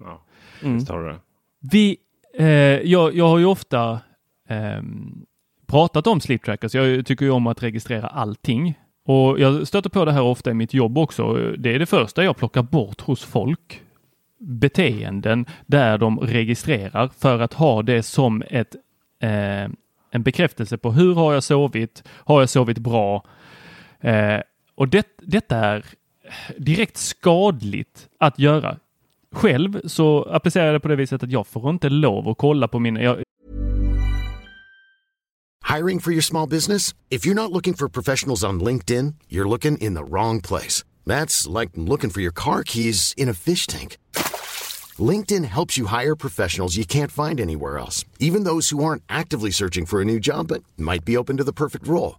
Ja, 0.00 0.22
Mm. 0.62 0.74
visst 0.74 0.88
har 0.88 1.02
du 1.02 1.08
det. 1.08 1.18
Vi, 1.60 1.96
eh, 2.38 2.46
jag, 2.90 3.14
jag 3.14 3.28
har 3.28 3.38
ju 3.38 3.44
ofta 3.44 4.00
ehm, 4.48 5.24
pratat 5.66 6.06
om 6.06 6.20
sleep 6.20 6.44
trackers. 6.44 6.74
Jag 6.74 7.06
tycker 7.06 7.24
ju 7.24 7.30
om 7.30 7.46
att 7.46 7.62
registrera 7.62 8.06
allting. 8.08 8.74
Och 9.04 9.40
jag 9.40 9.66
stöter 9.68 9.90
på 9.90 10.04
det 10.04 10.12
här 10.12 10.22
ofta 10.22 10.50
i 10.50 10.54
mitt 10.54 10.74
jobb 10.74 10.98
också. 10.98 11.34
Det 11.58 11.74
är 11.74 11.78
det 11.78 11.86
första 11.86 12.24
jag 12.24 12.36
plockar 12.36 12.62
bort 12.62 13.00
hos 13.00 13.24
folk. 13.24 13.82
Beteenden 14.38 15.46
där 15.66 15.98
de 15.98 16.18
registrerar 16.20 17.08
för 17.08 17.40
att 17.40 17.52
ha 17.52 17.82
det 17.82 18.02
som 18.02 18.42
ett, 18.50 18.74
eh, 19.22 19.64
en 20.10 20.22
bekräftelse 20.22 20.78
på 20.78 20.92
hur 20.92 21.14
har 21.14 21.32
jag 21.34 21.42
sovit? 21.42 22.02
Har 22.08 22.40
jag 22.40 22.48
sovit 22.48 22.78
bra? 22.78 23.24
Eh, 24.00 24.40
och 24.74 24.88
det, 24.88 25.06
detta 25.18 25.56
är 25.56 25.84
direkt 26.56 26.96
skadligt 26.96 28.08
att 28.18 28.38
göra. 28.38 28.78
Själv 29.32 29.80
så 29.84 30.22
applicerar 30.22 30.66
jag 30.66 30.74
det 30.74 30.80
på 30.80 30.88
det 30.88 30.96
viset 30.96 31.22
att 31.22 31.30
jag 31.30 31.46
får 31.46 31.70
inte 31.70 31.88
lov 31.88 32.28
att 32.28 32.38
kolla 32.38 32.68
på 32.68 32.78
mina... 32.78 33.02
Jag, 33.02 33.22
Hiring 35.76 36.00
for 36.00 36.12
your 36.12 36.22
small 36.22 36.48
business? 36.48 36.94
If 37.10 37.26
you're 37.26 37.34
not 37.34 37.52
looking 37.52 37.74
for 37.74 37.88
professionals 37.88 38.42
on 38.42 38.64
LinkedIn, 38.64 39.14
you're 39.28 39.48
looking 39.48 39.76
in 39.76 39.94
the 39.94 40.04
wrong 40.04 40.40
place. 40.40 40.82
That's 41.04 41.60
like 41.60 41.70
looking 41.74 42.10
for 42.10 42.22
your 42.22 42.32
car 42.32 42.64
keys 42.64 43.14
in 43.16 43.28
a 43.28 43.34
fish 43.34 43.66
tank. 43.66 43.98
LinkedIn 44.98 45.44
helps 45.44 45.76
you 45.76 45.86
hire 45.86 46.16
professionals 46.16 46.76
you 46.76 46.86
can't 46.86 47.12
find 47.12 47.38
anywhere 47.38 47.76
else, 47.78 48.06
even 48.18 48.44
those 48.44 48.70
who 48.70 48.82
aren't 48.82 49.02
actively 49.08 49.50
searching 49.50 49.84
for 49.86 50.00
a 50.00 50.04
new 50.04 50.18
job 50.18 50.48
but 50.48 50.62
might 50.78 51.04
be 51.04 51.18
open 51.18 51.36
to 51.36 51.44
the 51.44 51.52
perfect 51.52 51.86
role. 51.86 52.18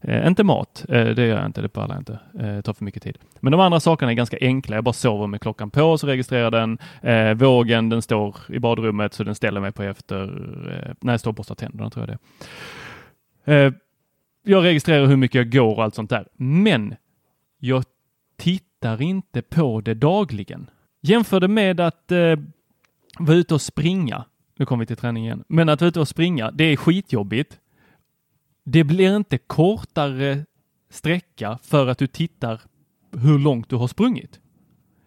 eh, 0.00 0.26
inte 0.26 0.44
mat. 0.44 0.84
Eh, 0.88 1.04
det 1.08 1.26
gör 1.26 1.36
jag 1.36 1.46
inte, 1.46 1.62
det 1.62 1.68
pallar 1.68 1.94
jag 1.94 2.00
inte. 2.00 2.18
Eh, 2.38 2.56
det 2.56 2.62
tar 2.62 2.72
för 2.72 2.84
mycket 2.84 3.02
tid. 3.02 3.18
Men 3.40 3.50
de 3.52 3.60
andra 3.60 3.80
sakerna 3.80 4.10
är 4.12 4.16
ganska 4.16 4.38
enkla. 4.40 4.74
Jag 4.76 4.84
bara 4.84 4.92
sover 4.92 5.26
med 5.26 5.40
klockan 5.40 5.70
på 5.70 5.98
så 5.98 6.06
registrerar 6.06 6.50
den. 6.50 6.78
Eh, 7.02 7.34
vågen, 7.34 7.88
den 7.88 8.02
står 8.02 8.36
i 8.48 8.58
badrummet 8.58 9.14
så 9.14 9.24
den 9.24 9.34
ställer 9.34 9.60
mig 9.60 9.72
på 9.72 9.82
efter 9.82 10.22
eh, 10.72 10.94
när 11.00 11.12
jag 11.12 11.20
står 11.20 11.30
och 11.30 11.34
borstar 11.34 11.54
tänderna 11.54 11.90
tror 11.90 12.08
jag 12.08 12.18
det 13.44 13.52
är. 13.52 13.66
eh, 13.66 13.72
Jag 14.44 14.64
registrerar 14.64 15.06
hur 15.06 15.16
mycket 15.16 15.34
jag 15.34 15.52
går 15.52 15.76
och 15.76 15.82
allt 15.84 15.94
sånt 15.94 16.10
där. 16.10 16.26
Men 16.36 16.94
jag 17.58 17.84
tittar 18.36 19.02
inte 19.02 19.42
på 19.42 19.80
det 19.80 19.94
dagligen. 19.94 20.70
Jämför 21.02 21.40
det 21.40 21.48
med 21.48 21.80
att 21.80 22.12
eh, 22.12 22.36
vara 23.18 23.36
ute 23.36 23.54
och 23.54 23.62
springa. 23.62 24.24
Nu 24.58 24.66
kommer 24.66 24.82
vi 24.82 24.86
till 24.86 24.96
träning 24.96 25.24
igen. 25.24 25.44
Men 25.48 25.68
att 25.68 25.80
vara 25.80 25.88
ute 25.88 26.00
och 26.00 26.08
springa, 26.08 26.50
det 26.50 26.64
är 26.64 26.76
skitjobbigt. 26.76 27.58
Det 28.64 28.84
blir 28.84 29.16
inte 29.16 29.38
kortare 29.38 30.44
sträcka 30.90 31.58
för 31.62 31.86
att 31.86 31.98
du 31.98 32.06
tittar 32.06 32.60
hur 33.16 33.38
långt 33.38 33.68
du 33.68 33.76
har 33.76 33.88
sprungit. 33.88 34.40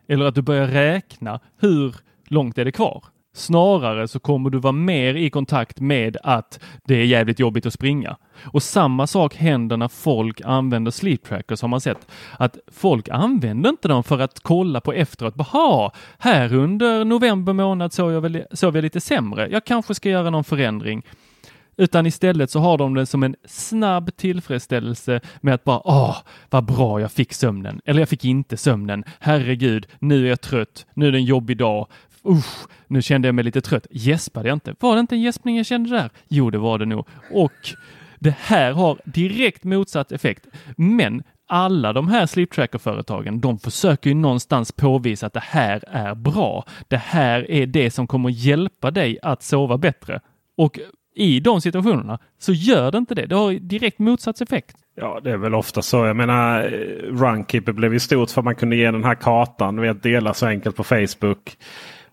Eller 0.07 0.25
att 0.25 0.35
du 0.35 0.41
börjar 0.41 0.67
räkna 0.67 1.39
hur 1.59 1.95
långt 2.27 2.57
är 2.57 2.65
det 2.65 2.71
kvar. 2.71 3.03
Snarare 3.35 4.07
så 4.07 4.19
kommer 4.19 4.49
du 4.49 4.59
vara 4.59 4.71
mer 4.71 5.15
i 5.15 5.29
kontakt 5.29 5.79
med 5.79 6.17
att 6.23 6.59
det 6.83 6.95
är 6.95 7.05
jävligt 7.05 7.39
jobbigt 7.39 7.65
att 7.65 7.73
springa. 7.73 8.17
Och 8.43 8.63
samma 8.63 9.07
sak 9.07 9.35
händer 9.35 9.77
när 9.77 9.87
folk 9.87 10.41
använder 10.41 10.91
sleep 10.91 11.23
trackers 11.23 11.61
har 11.61 11.69
man 11.69 11.81
sett. 11.81 12.11
Att 12.37 12.57
folk 12.67 13.09
använder 13.09 13.69
inte 13.69 13.87
dem 13.87 14.03
för 14.03 14.19
att 14.19 14.39
kolla 14.39 14.81
på 14.81 14.93
efteråt. 14.93 15.35
Baha, 15.35 15.91
här 16.17 16.53
under 16.53 17.05
november 17.05 17.53
månad 17.53 17.93
sov 17.93 18.11
jag, 18.11 18.21
väl, 18.21 18.43
sov 18.51 18.75
jag 18.75 18.81
lite 18.81 19.01
sämre. 19.01 19.49
Jag 19.51 19.65
kanske 19.65 19.95
ska 19.95 20.09
göra 20.09 20.29
någon 20.29 20.43
förändring. 20.43 21.03
Utan 21.77 22.05
istället 22.05 22.51
så 22.51 22.59
har 22.59 22.77
de 22.77 22.93
det 22.93 23.05
som 23.05 23.23
en 23.23 23.35
snabb 23.45 24.15
tillfredsställelse 24.15 25.21
med 25.41 25.53
att 25.53 25.63
bara 25.63 25.81
åh, 25.83 26.17
vad 26.49 26.65
bra 26.65 27.01
jag 27.01 27.11
fick 27.11 27.33
sömnen. 27.33 27.81
Eller 27.85 27.99
jag 27.99 28.09
fick 28.09 28.25
inte 28.25 28.57
sömnen. 28.57 29.03
Herregud, 29.19 29.87
nu 29.99 30.25
är 30.25 30.29
jag 30.29 30.41
trött. 30.41 30.85
Nu 30.93 31.07
är 31.07 31.11
det 31.11 31.17
en 31.17 31.25
jobbig 31.25 31.57
dag. 31.57 31.87
Usch, 32.25 32.67
nu 32.87 33.01
kände 33.01 33.27
jag 33.27 33.35
mig 33.35 33.43
lite 33.43 33.61
trött. 33.61 33.87
Gäspade 33.91 34.47
jag 34.47 34.55
inte? 34.55 34.75
Var 34.79 34.95
det 34.95 34.99
inte 34.99 35.15
en 35.15 35.21
gäspning 35.21 35.57
jag 35.57 35.65
kände 35.65 35.89
där? 35.89 36.09
Jo, 36.27 36.49
det 36.49 36.57
var 36.57 36.79
det 36.79 36.85
nog. 36.85 37.07
Och 37.31 37.51
det 38.19 38.35
här 38.39 38.71
har 38.71 38.99
direkt 39.05 39.63
motsatt 39.63 40.11
effekt. 40.11 40.47
Men 40.77 41.23
alla 41.47 41.93
de 41.93 42.07
här 42.07 42.25
sleep 42.25 42.51
tracker-företagen, 42.51 43.41
de 43.41 43.59
försöker 43.59 44.09
ju 44.09 44.13
någonstans 44.13 44.71
påvisa 44.71 45.27
att 45.27 45.33
det 45.33 45.43
här 45.43 45.83
är 45.87 46.15
bra. 46.15 46.65
Det 46.87 46.97
här 46.97 47.51
är 47.51 47.65
det 47.65 47.91
som 47.91 48.07
kommer 48.07 48.29
hjälpa 48.29 48.91
dig 48.91 49.19
att 49.21 49.43
sova 49.43 49.77
bättre. 49.77 50.19
Och 50.57 50.79
i 51.15 51.39
de 51.39 51.61
situationerna 51.61 52.19
så 52.39 52.53
gör 52.53 52.91
det 52.91 52.97
inte 52.97 53.15
det. 53.15 53.25
Det 53.25 53.35
har 53.35 53.53
direkt 53.53 53.99
motsatt 53.99 54.41
effekt. 54.41 54.77
Ja, 54.95 55.19
det 55.23 55.31
är 55.31 55.37
väl 55.37 55.55
ofta 55.55 55.81
så. 55.81 56.05
Jag 56.05 56.15
menar, 56.15 56.63
eh, 56.63 56.69
Runkeeper 57.13 57.71
blev 57.71 57.93
ju 57.93 57.99
stort 57.99 58.29
för 58.29 58.41
att 58.41 58.45
man 58.45 58.55
kunde 58.55 58.75
ge 58.75 58.91
den 58.91 59.03
här 59.03 59.15
kartan. 59.15 59.81
Vet, 59.81 60.03
dela 60.03 60.33
så 60.33 60.45
enkelt 60.45 60.75
på 60.75 60.83
Facebook. 60.83 61.57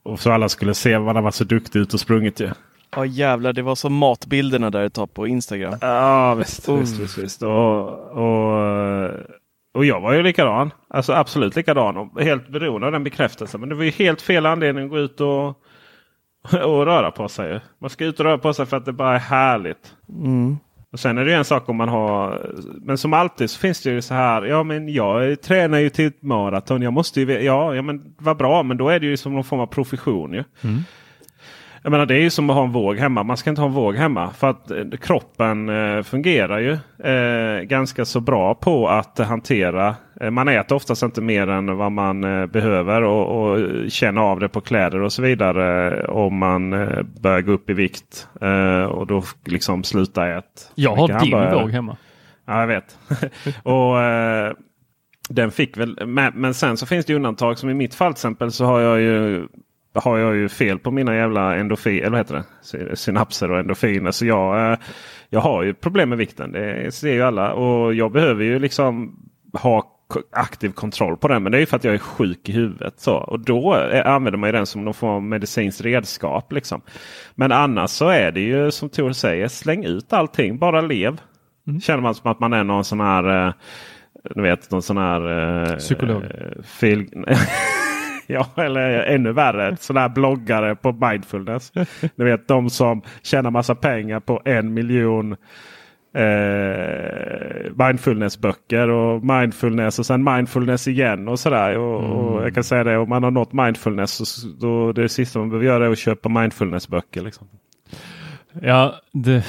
Och 0.02 0.20
så 0.20 0.30
alla 0.32 0.48
skulle 0.48 0.74
se 0.74 0.98
vad 0.98 1.14
han 1.14 1.24
var 1.24 1.30
så 1.30 1.44
duktig 1.44 1.78
ut 1.80 1.94
och 1.94 2.00
sprungit 2.00 2.40
ju. 2.40 2.50
Ja 2.96 3.04
jävlar, 3.04 3.52
det 3.52 3.62
var 3.62 3.74
som 3.74 3.94
matbilderna 3.94 4.70
där 4.70 4.82
ett 4.82 4.94
tag 4.94 5.14
på 5.14 5.26
Instagram. 5.26 5.74
Ja 5.80 6.34
visst, 6.34 6.68
Oh. 6.68 6.80
visst, 6.80 7.00
visst, 7.00 7.18
visst. 7.18 7.42
Och, 7.42 7.88
och, 8.10 9.10
och 9.74 9.84
jag 9.84 10.00
var 10.00 10.12
ju 10.12 10.22
likadan. 10.22 10.70
Alltså 10.88 11.12
absolut 11.12 11.56
likadan. 11.56 11.96
Och 11.96 12.20
helt 12.20 12.48
beroende 12.48 12.86
av 12.86 12.92
den 12.92 13.04
bekräftelsen. 13.04 13.60
Men 13.60 13.68
det 13.68 13.74
var 13.74 13.84
ju 13.84 13.90
helt 13.90 14.22
fel 14.22 14.46
anledning 14.46 14.84
att 14.84 14.90
gå 14.90 14.98
ut 14.98 15.20
och, 15.20 15.54
och 16.42 16.86
röra 16.86 17.10
på 17.10 17.28
sig. 17.28 17.60
Man 17.78 17.90
ska 17.90 18.04
ut 18.04 18.20
och 18.20 18.26
röra 18.26 18.38
på 18.38 18.54
sig 18.54 18.66
för 18.66 18.76
att 18.76 18.84
det 18.84 18.92
bara 18.92 19.14
är 19.14 19.18
härligt. 19.18 19.94
Mm. 20.08 20.58
Och 20.92 21.00
Sen 21.00 21.18
är 21.18 21.24
det 21.24 21.30
ju 21.30 21.36
en 21.36 21.44
sak 21.44 21.68
om 21.68 21.76
man 21.76 21.88
har. 21.88 22.50
Men 22.82 22.98
som 22.98 23.12
alltid 23.12 23.50
så 23.50 23.58
finns 23.58 23.82
det 23.82 23.90
ju 23.90 24.02
så 24.02 24.14
här. 24.14 24.42
Ja 24.42 24.62
men 24.62 24.88
jag 24.88 25.42
tränar 25.42 25.78
ju 25.78 25.90
till 25.90 26.06
ett 26.06 26.22
maraton. 26.22 26.82
Jag 26.82 26.92
måste 26.92 27.20
ju. 27.20 27.42
Ja, 27.42 27.74
ja 27.74 27.82
men 27.82 28.14
vad 28.18 28.36
bra. 28.36 28.62
Men 28.62 28.76
då 28.76 28.88
är 28.88 29.00
det 29.00 29.06
ju 29.06 29.16
som 29.16 29.34
någon 29.34 29.44
form 29.44 29.60
av 29.60 29.66
profession 29.66 30.32
ju. 30.32 30.44
Jag 31.82 31.90
menar 31.90 32.06
det 32.06 32.14
är 32.14 32.20
ju 32.20 32.30
som 32.30 32.50
att 32.50 32.56
ha 32.56 32.64
en 32.64 32.72
våg 32.72 32.96
hemma. 32.96 33.22
Man 33.22 33.36
ska 33.36 33.50
inte 33.50 33.62
ha 33.62 33.68
en 33.68 33.74
våg 33.74 33.94
hemma. 33.96 34.30
För 34.30 34.50
att 34.50 34.70
eh, 34.70 34.84
kroppen 35.00 35.68
eh, 35.68 36.02
fungerar 36.02 36.58
ju 36.58 36.72
eh, 37.12 37.62
ganska 37.62 38.04
så 38.04 38.20
bra 38.20 38.54
på 38.54 38.88
att 38.88 39.18
hantera. 39.18 39.96
Eh, 40.20 40.30
man 40.30 40.48
äter 40.48 40.76
oftast 40.76 41.02
inte 41.02 41.20
mer 41.20 41.48
än 41.48 41.76
vad 41.76 41.92
man 41.92 42.24
eh, 42.24 42.46
behöver. 42.46 43.02
Och, 43.02 43.50
och 43.50 43.58
känna 43.90 44.20
av 44.20 44.40
det 44.40 44.48
på 44.48 44.60
kläder 44.60 45.00
och 45.02 45.12
så 45.12 45.22
vidare. 45.22 45.98
eh, 46.00 46.10
Om 46.10 46.36
man 46.38 46.70
börjar 47.20 47.40
gå 47.40 47.52
upp 47.52 47.70
i 47.70 47.72
vikt. 47.72 48.28
Och 48.90 49.06
då 49.06 49.22
liksom 49.46 49.84
sluta 49.84 50.28
äta. 50.28 50.46
Jag 50.74 50.96
har 50.96 51.08
din 51.08 51.16
hamburgare. 51.16 51.62
våg 51.62 51.70
hemma. 51.70 51.96
Ja, 52.46 52.60
jag 52.60 52.66
vet. 52.66 52.98
och 53.62 53.94
den 55.28 55.50
fick 55.50 55.76
väl. 55.76 55.98
Men, 56.06 56.32
men 56.34 56.54
sen 56.54 56.76
så 56.76 56.86
finns 56.86 57.06
det 57.06 57.14
undantag. 57.14 57.58
Som 57.58 57.70
i 57.70 57.74
mitt 57.74 57.94
fall 57.94 58.12
till 58.12 58.18
exempel 58.18 58.52
så 58.52 58.64
har 58.64 58.80
jag 58.80 59.00
ju 59.00 59.46
har 59.94 60.18
jag 60.18 60.36
ju 60.36 60.48
fel 60.48 60.78
på 60.78 60.90
mina 60.90 61.16
jävla 61.16 61.56
endorfin, 61.56 61.98
eller 61.98 62.10
vad 62.10 62.18
heter 62.18 62.34
det? 62.34 62.44
Sy- 62.62 62.96
synapser 62.96 63.50
och 63.50 63.58
endorfiner. 63.58 64.10
Så 64.10 64.26
jag, 64.26 64.72
eh, 64.72 64.78
jag 65.28 65.40
har 65.40 65.62
ju 65.62 65.74
problem 65.74 66.08
med 66.08 66.18
vikten. 66.18 66.52
Det 66.52 66.94
ser 66.94 67.12
ju 67.12 67.22
alla. 67.22 67.52
Och 67.52 67.94
jag 67.94 68.12
behöver 68.12 68.44
ju 68.44 68.58
liksom 68.58 69.16
ha 69.52 69.96
aktiv 70.32 70.70
kontroll 70.72 71.16
på 71.16 71.28
den. 71.28 71.42
Men 71.42 71.52
det 71.52 71.58
är 71.58 71.60
ju 71.60 71.66
för 71.66 71.76
att 71.76 71.84
jag 71.84 71.94
är 71.94 71.98
sjuk 71.98 72.48
i 72.48 72.52
huvudet. 72.52 72.94
Så. 73.00 73.14
Och 73.16 73.40
då 73.40 73.76
eh, 73.76 74.06
använder 74.06 74.38
man 74.38 74.48
ju 74.48 74.52
den 74.52 74.66
som 74.66 74.84
någon 74.84 74.94
form 74.94 75.10
av 75.10 75.22
medicinskt 75.22 75.80
redskap. 75.80 76.52
Liksom. 76.52 76.80
Men 77.34 77.52
annars 77.52 77.90
så 77.90 78.08
är 78.08 78.32
det 78.32 78.40
ju 78.40 78.70
som 78.70 78.88
Tor 78.88 79.12
säger. 79.12 79.48
Släng 79.48 79.84
ut 79.84 80.12
allting. 80.12 80.58
Bara 80.58 80.80
lev. 80.80 81.20
Känner 81.82 82.00
man 82.02 82.14
som 82.14 82.30
att 82.30 82.40
man 82.40 82.52
är 82.52 82.64
någon 82.64 82.84
sån 82.84 83.00
här 83.00 83.46
eh, 83.46 83.52
du 84.34 84.42
vet 84.42 84.70
någon 84.70 84.82
sån 84.82 84.96
här 84.98 85.60
eh, 85.70 85.76
Psykolog. 85.76 86.22
eh, 86.22 86.62
Fil... 86.64 87.08
ja, 88.56 88.62
eller 88.64 89.02
ännu 89.02 89.32
värre. 89.32 89.76
Sån 89.80 89.96
här 89.96 90.08
bloggare 90.08 90.76
på 90.76 90.92
mindfulness. 90.92 91.72
Du 92.16 92.24
vet 92.24 92.48
de 92.48 92.70
som 92.70 93.02
tjänar 93.22 93.50
massa 93.50 93.74
pengar 93.74 94.20
på 94.20 94.42
en 94.44 94.74
miljon 94.74 95.36
eh, 96.14 97.86
mindfulnessböcker 97.86 98.88
och 98.88 99.24
mindfulness 99.24 99.98
och 99.98 100.06
sen 100.06 100.24
mindfulness 100.24 100.88
igen 100.88 101.28
och 101.28 101.38
sådär. 101.40 101.78
Och, 101.78 102.02
och 102.02 102.42
jag 102.42 102.54
kan 102.54 102.64
säga 102.64 102.84
det 102.84 102.98
om 102.98 103.08
man 103.08 103.22
har 103.22 103.30
nått 103.30 103.52
mindfulness 103.52 104.28
så 104.28 104.48
då 104.48 104.92
det 104.92 105.08
sista 105.08 105.38
man 105.38 105.50
behöver 105.50 105.66
göra 105.66 105.86
är 105.86 105.90
att 105.90 105.98
köpa 105.98 106.28
mindfulnessböcker. 106.28 107.22
Liksom. 107.22 107.48
Ja, 108.62 108.94
det, 109.12 109.44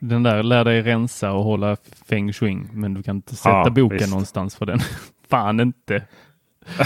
den 0.00 0.22
där 0.22 0.42
lär 0.42 0.64
dig 0.64 0.82
rensa 0.82 1.32
och 1.32 1.44
hålla 1.44 1.76
feng 2.08 2.32
shui, 2.32 2.58
men 2.72 2.94
du 2.94 3.02
kan 3.02 3.16
inte 3.16 3.36
sätta 3.36 3.50
Ja, 3.50 3.70
boken 3.70 3.98
visst. 3.98 4.10
någonstans 4.10 4.56
för 4.56 4.66
den. 4.66 4.78
Fan 5.30 5.60
inte. 5.60 6.02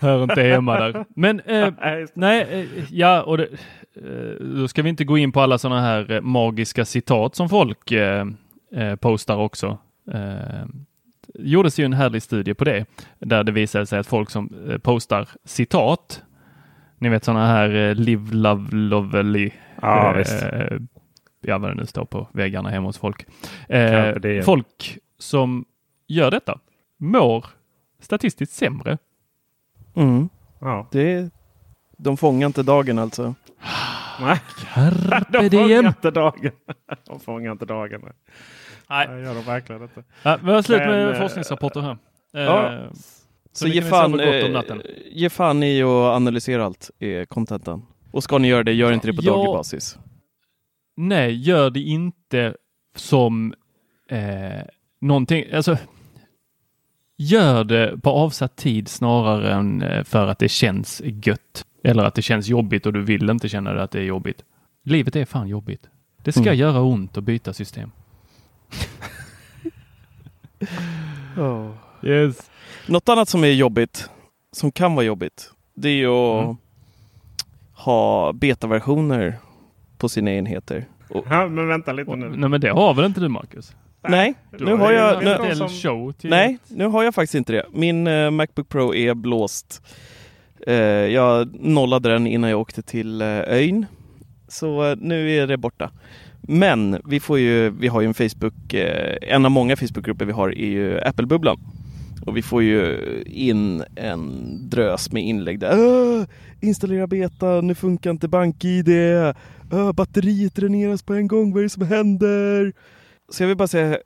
Hör 0.00 0.22
inte 0.22 0.42
hemma 0.42 0.80
där. 0.80 1.04
Men 1.08 1.40
eh, 1.40 1.72
nej, 2.14 2.46
eh, 2.50 2.84
ja, 2.94 3.22
och 3.22 3.38
det, 3.38 3.48
eh, 3.94 4.46
då 4.58 4.68
ska 4.68 4.82
vi 4.82 4.88
inte 4.88 5.04
gå 5.04 5.18
in 5.18 5.32
på 5.32 5.40
alla 5.40 5.58
sådana 5.58 5.80
här 5.80 6.10
eh, 6.10 6.20
magiska 6.20 6.84
citat 6.84 7.34
som 7.34 7.48
folk 7.48 7.92
eh, 7.92 8.26
eh, 8.74 8.96
postar 8.96 9.36
också. 9.36 9.78
Eh, 10.12 10.66
gjordes 11.34 11.78
ju 11.78 11.84
en 11.84 11.92
härlig 11.92 12.22
studie 12.22 12.54
på 12.54 12.64
det, 12.64 12.84
där 13.18 13.44
det 13.44 13.52
visade 13.52 13.86
sig 13.86 13.98
att 13.98 14.06
folk 14.06 14.30
som 14.30 14.50
postar 14.82 15.28
citat, 15.44 16.22
ni 16.98 17.08
vet 17.08 17.24
sådana 17.24 17.46
här 17.46 17.94
live, 17.94 18.34
love, 18.34 18.76
lovely, 18.76 19.50
Ja, 19.82 20.20
eh, 20.20 20.78
ja 21.40 21.58
vad 21.58 21.70
det 21.70 21.74
nu 21.74 21.86
står 21.86 22.04
på 22.04 22.28
väggarna 22.32 22.70
hemma 22.70 22.88
hos 22.88 22.98
folk. 22.98 23.26
Folk 24.42 24.98
som 25.18 25.64
gör 26.06 26.30
detta 26.30 26.58
mår 26.96 27.46
statistiskt 28.00 28.54
sämre. 28.54 28.98
Mm. 29.96 30.28
Ja. 30.60 30.88
Det, 30.92 31.30
de 31.98 32.16
fångar 32.16 32.46
inte 32.46 32.62
dagen 32.62 32.98
alltså. 32.98 33.34
Nej, 34.20 34.40
de 35.32 35.50
fångar 35.50 35.86
inte 35.88 36.10
dagen. 36.10 36.50
De 37.06 37.20
fångar 37.20 37.52
inte 37.52 37.64
dagen. 37.64 38.02
Nej. 38.90 39.06
Det 39.08 39.20
gör 39.20 39.34
de 39.34 39.42
verkligen 39.44 39.82
inte. 39.82 40.04
Ja, 40.22 40.38
vi 40.42 40.50
har 40.52 40.62
slut 40.62 40.78
Men, 40.78 40.88
med 40.88 41.10
eh, 41.10 41.18
forskningsrapporter 41.20 41.80
här. 41.80 41.98
Eh, 42.34 42.42
ja. 42.42 42.88
Så, 42.90 42.98
Så 43.52 43.68
ge 43.68 43.82
fan, 43.82 44.20
ge 45.10 45.30
fan 45.30 45.62
i 45.62 45.82
att 45.82 45.88
analysera 45.88 46.64
allt, 46.64 46.90
är 46.98 47.24
kontentan. 47.24 47.86
Och 48.10 48.22
ska 48.22 48.38
ni 48.38 48.48
göra 48.48 48.62
det, 48.64 48.72
gör 48.72 48.92
inte 48.92 49.06
det 49.06 49.12
på 49.14 49.22
Ja. 49.22 49.32
daglig 49.32 49.52
basis. 49.52 49.98
Nej, 50.96 51.34
gör 51.34 51.70
det 51.70 51.80
inte 51.80 52.54
som 52.96 53.54
eh, 54.10 54.18
någonting, 55.00 55.44
alltså 55.52 55.76
gör 57.16 57.64
det 57.64 57.98
på 58.02 58.10
avsatt 58.10 58.56
tid 58.56 58.88
snarare 58.88 59.52
än 59.54 59.82
eh, 59.82 60.04
för 60.04 60.26
att 60.28 60.38
det 60.38 60.48
känns 60.48 61.02
gött. 61.04 61.64
Eller 61.84 62.04
att 62.04 62.14
det 62.14 62.22
känns 62.22 62.48
jobbigt 62.48 62.86
och 62.86 62.92
du 62.92 63.02
vill 63.02 63.30
inte 63.30 63.48
känna 63.48 63.72
det 63.72 63.82
att 63.82 63.90
det 63.90 63.98
är 63.98 64.04
jobbigt. 64.04 64.44
Livet 64.84 65.16
är 65.16 65.24
fan 65.24 65.48
jobbigt. 65.48 65.88
Det 66.22 66.32
ska 66.32 66.40
Mm. 66.42 66.54
göra 66.56 66.80
ont 66.80 67.16
att 67.16 67.24
byta 67.24 67.52
system. 67.52 67.90
Yes. 72.02 72.50
Något 72.86 73.08
annat 73.08 73.28
som 73.28 73.44
är 73.44 73.48
jobbigt, 73.48 74.10
som 74.52 74.72
kan 74.72 74.94
vara 74.94 75.04
jobbigt, 75.06 75.50
det 75.74 75.88
är 75.88 75.92
ju 75.94 76.06
att 76.08 76.44
Mm. 76.44 76.56
ha 77.72 78.32
betaversioner 78.32 79.38
på 79.98 80.08
sina 80.08 80.30
enheter. 80.32 80.84
Och, 81.08 81.24
Ja, 81.30 81.48
men 81.48 81.68
vänta 81.68 81.92
lite 81.92 82.16
nu. 82.16 82.28
Nej 82.36 82.48
men 82.48 82.60
det 82.60 82.68
har 82.70 82.94
väl 82.94 83.04
inte 83.04 83.20
du 83.20 83.28
Marcus? 83.28 83.76
Nej, 84.08 84.34
Du 84.58 84.64
nu 84.64 84.74
har 84.74 84.92
jag... 84.92 85.24
Nu, 85.24 85.54
som- 85.54 85.68
show 85.68 86.12
till 86.12 86.30
nej, 86.30 86.58
nu 86.68 86.86
har 86.86 87.04
jag 87.04 87.14
faktiskt 87.14 87.34
inte 87.34 87.52
det. 87.52 87.66
Min 87.72 88.06
eh, 88.06 88.30
Macbook 88.30 88.68
Pro 88.68 88.94
är 88.94 89.14
blåst. 89.14 89.82
Eh, 90.66 90.74
jag 90.76 91.48
nollade 91.60 92.08
den 92.12 92.26
innan 92.26 92.50
jag 92.50 92.60
åkte 92.60 92.82
till 92.82 93.22
uh, 93.22 93.28
ön. 93.46 93.86
Så 94.48 94.90
eh, 94.90 94.96
nu 95.00 95.30
är 95.36 95.46
det 95.46 95.56
borta. 95.56 95.90
Men 96.40 97.00
vi, 97.04 97.20
får 97.20 97.38
ju, 97.38 97.70
vi 97.70 97.88
har 97.88 98.00
ju 98.00 98.06
en 98.06 98.14
Facebook, 98.14 98.74
en 99.22 99.44
av 99.44 99.50
många 99.50 99.76
Facebookgrupper 99.76 100.24
vi 100.24 100.32
har 100.32 100.48
är 100.48 100.66
ju 100.66 101.00
Apple-bubblan. 101.00 101.58
Och 102.26 102.36
vi 102.36 102.42
får 102.42 102.62
ju 102.62 102.98
in 103.26 103.82
en 103.96 104.30
drös 104.70 105.12
med 105.12 105.22
inlägg 105.22 105.58
där. 105.60 105.72
"Åh, 105.78 106.24
installera 106.60 107.06
beta, 107.06 107.60
nu 107.60 107.74
funkar 107.74 108.10
inte 108.10 108.28
BankID. 108.28 108.88
Åh, 109.72 109.92
batteriet 109.92 110.54
dräneras 110.54 111.02
på 111.02 111.14
en 111.14 111.28
gång, 111.28 111.52
vad 111.52 111.58
är 111.60 111.62
det 111.62 111.70
som 111.70 111.86
händer? 111.86 112.72
Så 113.28 113.42
jag 113.42 113.48
vill 113.48 113.56
bara 113.56 113.68
säga, 113.68 113.98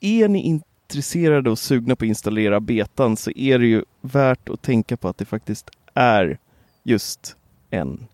är 0.00 0.28
ni 0.28 0.42
intresserade 0.42 1.50
och 1.50 1.58
sugna 1.58 1.96
på 1.96 2.04
att 2.04 2.08
installera 2.08 2.60
betan 2.60 3.16
så 3.16 3.30
är 3.30 3.58
det 3.58 3.66
ju 3.66 3.84
värt 4.00 4.48
att 4.48 4.62
tänka 4.62 4.96
på 4.96 5.08
att 5.08 5.18
det 5.18 5.24
faktiskt 5.24 5.70
är 5.94 6.38
just 6.84 7.36
en 7.70 8.06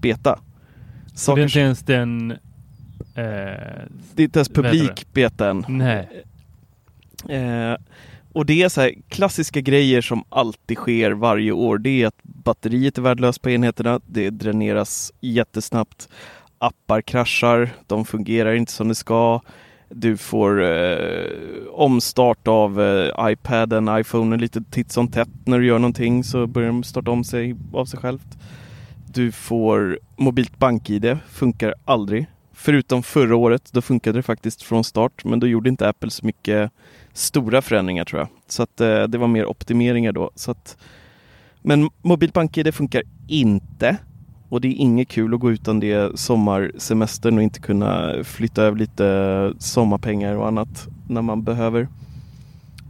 beta. 0.00 0.40
Så 1.14 1.34
det 1.34 1.42
är 1.42 1.48
Saker, 1.48 1.60
inte 1.60 1.60
ens 1.60 1.78
den... 1.80 2.30
Eh, 2.30 2.36
det 4.14 4.22
är 4.22 4.24
inte 4.24 4.38
ens 4.38 4.48
publik 4.48 5.06
beta 5.12 5.50
än. 5.50 5.64
nej. 5.68 6.24
Eh, 7.28 7.76
och 8.32 8.46
det 8.46 8.62
är 8.62 8.68
så 8.68 8.80
här 8.80 8.94
klassiska 9.08 9.60
grejer 9.60 10.00
som 10.00 10.24
alltid 10.28 10.76
sker 10.76 11.10
varje 11.10 11.52
år. 11.52 11.78
Det 11.78 12.02
är 12.02 12.06
att 12.06 12.22
batteriet 12.22 12.98
är 12.98 13.02
värdelöst 13.02 13.42
på 13.42 13.50
enheterna. 13.50 14.00
Det 14.06 14.30
dräneras 14.30 15.12
jättesnabbt. 15.20 16.08
Appar 16.58 17.00
kraschar. 17.00 17.70
De 17.86 18.04
fungerar 18.04 18.54
inte 18.54 18.72
som 18.72 18.88
det 18.88 18.94
ska. 18.94 19.40
Du 19.88 20.16
får 20.16 20.62
eh, 20.62 21.26
omstart 21.70 22.48
av 22.48 22.82
eh, 22.82 23.30
iPaden, 23.30 23.88
iPhonen 23.98 24.40
lite 24.40 24.62
titt 24.70 24.92
som 24.92 25.08
tätt. 25.08 25.28
När 25.44 25.58
du 25.58 25.66
gör 25.66 25.78
någonting 25.78 26.24
så 26.24 26.46
börjar 26.46 26.68
de 26.68 26.82
starta 26.82 27.10
om 27.10 27.24
sig 27.24 27.56
av 27.72 27.84
sig 27.84 28.00
självt. 28.00 28.38
Du 29.14 29.32
får 29.32 29.98
mobilt 30.16 30.58
bank-id. 30.58 31.18
Funkar 31.28 31.74
aldrig. 31.84 32.26
Förutom 32.52 33.02
förra 33.02 33.36
året, 33.36 33.68
då 33.72 33.82
funkade 33.82 34.18
det 34.18 34.22
faktiskt 34.22 34.62
från 34.62 34.84
start. 34.84 35.24
Men 35.24 35.40
då 35.40 35.46
gjorde 35.46 35.68
inte 35.68 35.88
Apple 35.88 36.10
så 36.10 36.26
mycket 36.26 36.72
stora 37.12 37.62
förändringar 37.62 38.04
tror 38.04 38.20
jag. 38.20 38.28
Så 38.48 38.62
att 38.62 38.80
eh, 38.80 39.02
det 39.02 39.18
var 39.18 39.28
mer 39.28 39.46
optimeringar 39.46 40.12
då. 40.12 40.30
Så 40.34 40.50
att, 40.50 40.76
men 41.62 41.90
mobilt 42.02 42.32
bank-id 42.32 42.74
funkar 42.74 43.02
inte. 43.28 43.96
Och 44.48 44.60
det 44.60 44.68
är 44.68 44.72
inget 44.72 45.08
kul 45.08 45.34
att 45.34 45.40
gå 45.40 45.50
utan 45.50 45.80
det 45.80 46.18
sommarsemestern 46.18 47.36
och 47.36 47.42
inte 47.42 47.60
kunna 47.60 48.14
flytta 48.24 48.62
över 48.62 48.78
lite 48.78 49.52
sommarpengar 49.58 50.34
och 50.36 50.46
annat 50.48 50.88
när 51.08 51.22
man 51.22 51.42
behöver. 51.42 51.88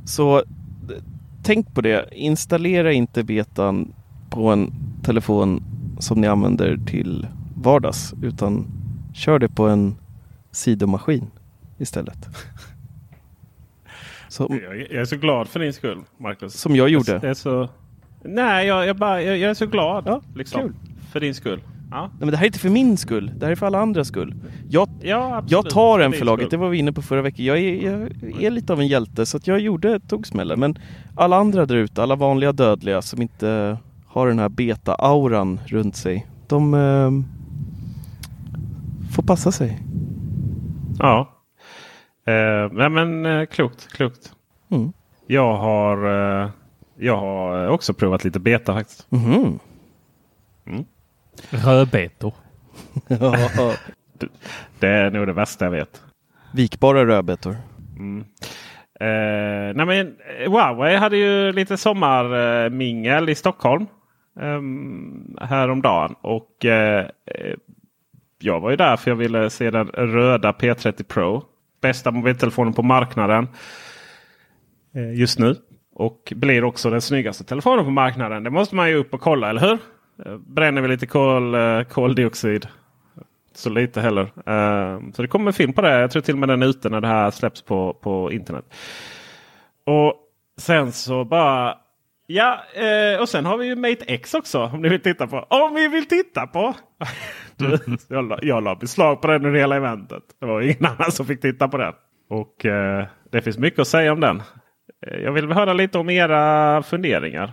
Så 0.05 0.43
tänk 1.43 1.75
på 1.75 1.81
det. 1.81 2.09
Installera 2.13 2.93
inte 2.93 3.23
betan 3.25 3.93
på 4.31 4.49
en 4.49 4.73
telefon 5.03 5.63
som 5.99 6.21
ni 6.21 6.27
använder 6.27 6.79
till 6.87 7.27
vardags 7.63 8.15
utan 8.23 8.67
kör 9.15 9.39
det 9.39 9.49
på 9.49 9.69
en 9.69 9.97
sidomaskin 10.51 11.31
istället. 11.79 12.29
Som, 14.29 14.61
Jag 14.63 14.77
är, 14.81 14.87
jag 14.93 15.01
är 15.01 15.05
så 15.05 15.17
glad 15.17 15.49
för 15.49 15.61
din 15.61 15.73
skull, 15.73 15.99
Marcus. 16.19 16.55
som 16.55 16.77
jag 16.77 16.89
gjorde. 16.89 17.19
Det 17.19 17.29
är 17.29 17.35
så... 17.35 17.69
Nej, 18.23 18.67
jag, 18.67 18.87
jag, 18.87 18.97
bara, 18.97 19.23
jag, 19.23 19.39
jag 19.39 19.51
är 19.51 19.55
så 19.55 19.67
glad. 19.67 20.05
Ja, 20.07 20.23
liksom, 20.35 20.61
kul. 20.61 20.73
För 21.13 21.21
din 21.21 21.35
skull. 21.35 21.61
Ja, 21.91 22.01
Nej, 22.01 22.11
men 22.19 22.31
det 22.31 22.37
här 22.37 22.45
är 22.45 22.47
inte 22.47 22.59
för 22.59 22.69
min 22.69 22.97
skull. 22.97 23.33
Det 23.37 23.47
här 23.47 23.53
är 23.53 23.57
för 23.57 23.67
alla 23.67 23.79
andras 23.81 24.09
skull. 24.09 24.35
Jag, 24.69 24.89
ja 25.03 25.37
absolut. 25.37 25.51
jag 25.51 25.71
tar 25.71 26.01
en 26.01 26.13
för 26.13 26.25
laget. 26.25 26.51
Det 26.51 26.57
var 26.57 26.69
vi 26.69 26.79
inne 26.79 26.93
på 26.93 27.03
förra 27.03 27.23
veckan. 27.23 27.45
Jag 27.45 27.59
är, 27.59 28.11
jag 28.23 28.43
är 28.43 28.51
lite 28.51 28.73
av 28.73 28.81
en 28.81 28.87
hjälte 28.87 29.27
så 29.27 29.37
att 29.37 29.47
jag 29.47 29.61
gjorde, 29.61 30.01
tog 30.01 30.27
smällen. 30.27 30.61
Men 30.61 30.79
alla 31.17 31.37
andra 31.37 31.67
där 31.67 31.77
ute, 31.77 32.03
alla 32.03 32.17
vanliga 32.17 32.53
dödliga 32.53 33.03
som 33.03 33.23
inte 33.23 33.79
har 34.07 34.29
den 34.29 34.39
här 34.39 34.49
beta-auran 34.49 35.61
runt 35.67 35.97
sig. 35.97 36.27
De 36.47 36.75
eh, 36.75 37.11
får 39.15 39.23
passa 39.23 39.53
sig. 39.53 39.81
Ja. 40.99 41.35
Eh, 42.27 42.73
nej 42.73 42.89
men 42.89 43.27
eh, 43.27 43.45
klokt, 43.47 43.89
klokt. 43.93 44.33
Mm. 44.71 44.93
Jag 45.27 45.57
har, 45.57 46.07
eh, 46.43 46.51
jag 46.99 47.17
har 47.17 47.69
också 47.69 47.95
provat 47.95 48.25
lite 48.25 48.41
beta 48.41 48.75
faktiskt. 48.75 49.07
Mhm. 49.11 49.59
Rödbetor. 51.51 52.35
Det 54.79 54.89
är 54.89 55.11
nog 55.11 55.27
det 55.27 55.33
värsta 55.33 55.65
jag 55.65 55.73
vet. 55.73 56.03
Vikbara 56.53 57.07
rödbetor. 57.07 57.57
Mm. 57.99 58.25
Eh, 59.01 59.75
nej 59.75 59.87
men 59.87 60.17
eh, 60.41 60.51
Huawei 60.51 60.97
hade 60.97 61.17
ju 61.17 61.53
lite 61.53 61.77
sommarmingel 61.77 63.29
i 63.29 63.35
Stockholm 63.35 63.87
um, 64.41 65.37
häromdagen. 65.41 66.15
Och 66.21 66.65
eh, 66.65 67.07
eh, 67.27 67.55
jag 68.39 68.61
var 68.61 68.71
ju 68.71 68.77
där 68.77 68.97
för 68.97 69.11
jag 69.11 69.17
ville 69.17 69.51
se 69.51 69.71
den 69.71 69.87
röda 69.87 70.53
P30 70.53 71.03
Pro. 71.03 71.45
Bästa 71.81 72.11
mobiltelefonen 72.11 72.73
på 72.73 72.83
marknaden 72.83 73.49
eh, 74.95 75.15
just 75.15 75.39
nu. 75.39 75.57
Och 75.95 76.33
blir 76.37 76.65
också 76.65 76.91
den 76.91 77.01
snyggaste 77.01 77.45
telefonen 77.45 77.85
på 77.85 77.91
marknaden. 77.91 78.43
Det 78.43 78.51
måste 78.51 78.75
man 78.75 78.89
ju 78.89 78.95
upp 78.95 79.15
och 79.15 79.21
kolla, 79.21 79.51
eller 79.51 79.61
hur? 79.61 79.79
Eh, 80.27 80.37
bränner 80.37 80.83
vi 80.83 80.89
lite 80.89 81.07
kol, 81.07 81.55
eh, 81.55 81.83
koldioxid. 81.83 82.67
Så 83.55 83.71
lite 83.71 84.01
heller. 84.01 84.23
Eh, 84.23 85.01
så 85.13 85.23
det 85.23 85.29
kommer 85.29 85.47
en 85.47 85.53
film 85.53 85.73
på 85.73 85.83
det. 85.83 86.01
Jag 86.01 86.11
tror 86.11 86.23
till 86.23 86.35
och 86.35 86.39
med 86.39 86.49
den 86.49 86.63
är 86.63 86.67
ute 86.67 86.89
när 86.89 87.01
det 87.01 87.09
här 87.09 87.31
släpps 87.31 87.63
på, 87.63 87.95
på 87.95 88.33
internet. 88.33 88.65
Och 89.87 90.15
sen 90.59 90.93
så 90.93 91.25
bara... 91.25 91.75
Ja, 92.31 92.61
och 93.21 93.29
sen 93.29 93.47
har 93.47 93.59
vi 93.59 93.67
ju 93.67 93.77
Mate 93.77 94.05
X 94.07 94.35
också 94.35 94.63
om 94.65 94.83
ni 94.83 94.89
vill 94.89 95.01
titta 95.01 95.27
på. 95.27 95.47
Om 95.51 95.75
vi 95.75 95.89
vill 95.89 96.09
titta 96.09 96.47
på! 96.47 96.75
du, 97.57 97.79
jag, 98.09 98.29
la, 98.29 98.39
jag 98.43 98.63
la 98.63 98.75
beslag 98.75 99.21
på 99.21 99.27
den 99.27 99.47
under 99.47 99.61
hela 99.61 99.77
eventet. 99.77 100.23
Det 100.41 100.47
var 100.47 100.61
ingen 100.61 100.87
annan 100.87 101.13
som 101.13 101.27
fick 101.27 101.41
titta 101.41 101.69
på 101.69 101.77
den. 101.77 101.93
Och 102.31 102.67
eh, 102.67 103.07
det 103.31 103.43
finns 103.43 103.59
mycket 103.59 103.79
att 103.79 103.89
säga 103.89 104.13
om 104.13 104.21
den. 104.21 104.43
Jag 105.01 105.33
vill 105.33 105.53
höra 105.53 105.73
lite 105.73 105.99
om 105.99 106.11
era 106.11 106.83
funderingar 106.83 107.53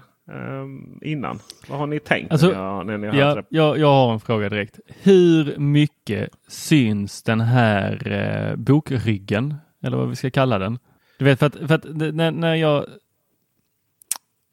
innan. 1.01 1.39
Vad 1.67 1.79
har 1.79 1.87
ni 1.87 1.99
tänkt? 1.99 2.31
Alltså, 2.31 2.47
när, 2.47 2.97
när 2.97 3.11
ni 3.11 3.17
Ja, 3.17 3.43
jag, 3.49 3.77
jag 3.77 3.87
har 3.87 4.13
en 4.13 4.19
fråga 4.19 4.49
direkt. 4.49 4.79
Hur 4.87 5.57
mycket 5.57 6.29
syns 6.47 7.23
den 7.23 7.41
här 7.41 8.11
eh, 8.11 8.55
bokryggen? 8.55 9.55
Eller 9.83 9.97
vad 9.97 10.09
vi 10.09 10.15
ska 10.15 10.31
kalla 10.31 10.59
den. 10.59 10.79
Du 11.19 11.25
vet 11.25 11.39
för 11.39 11.45
att, 11.45 11.55
för 11.55 11.75
att 11.75 11.85
när, 11.95 12.31
när 12.31 12.55
jag... 12.55 12.85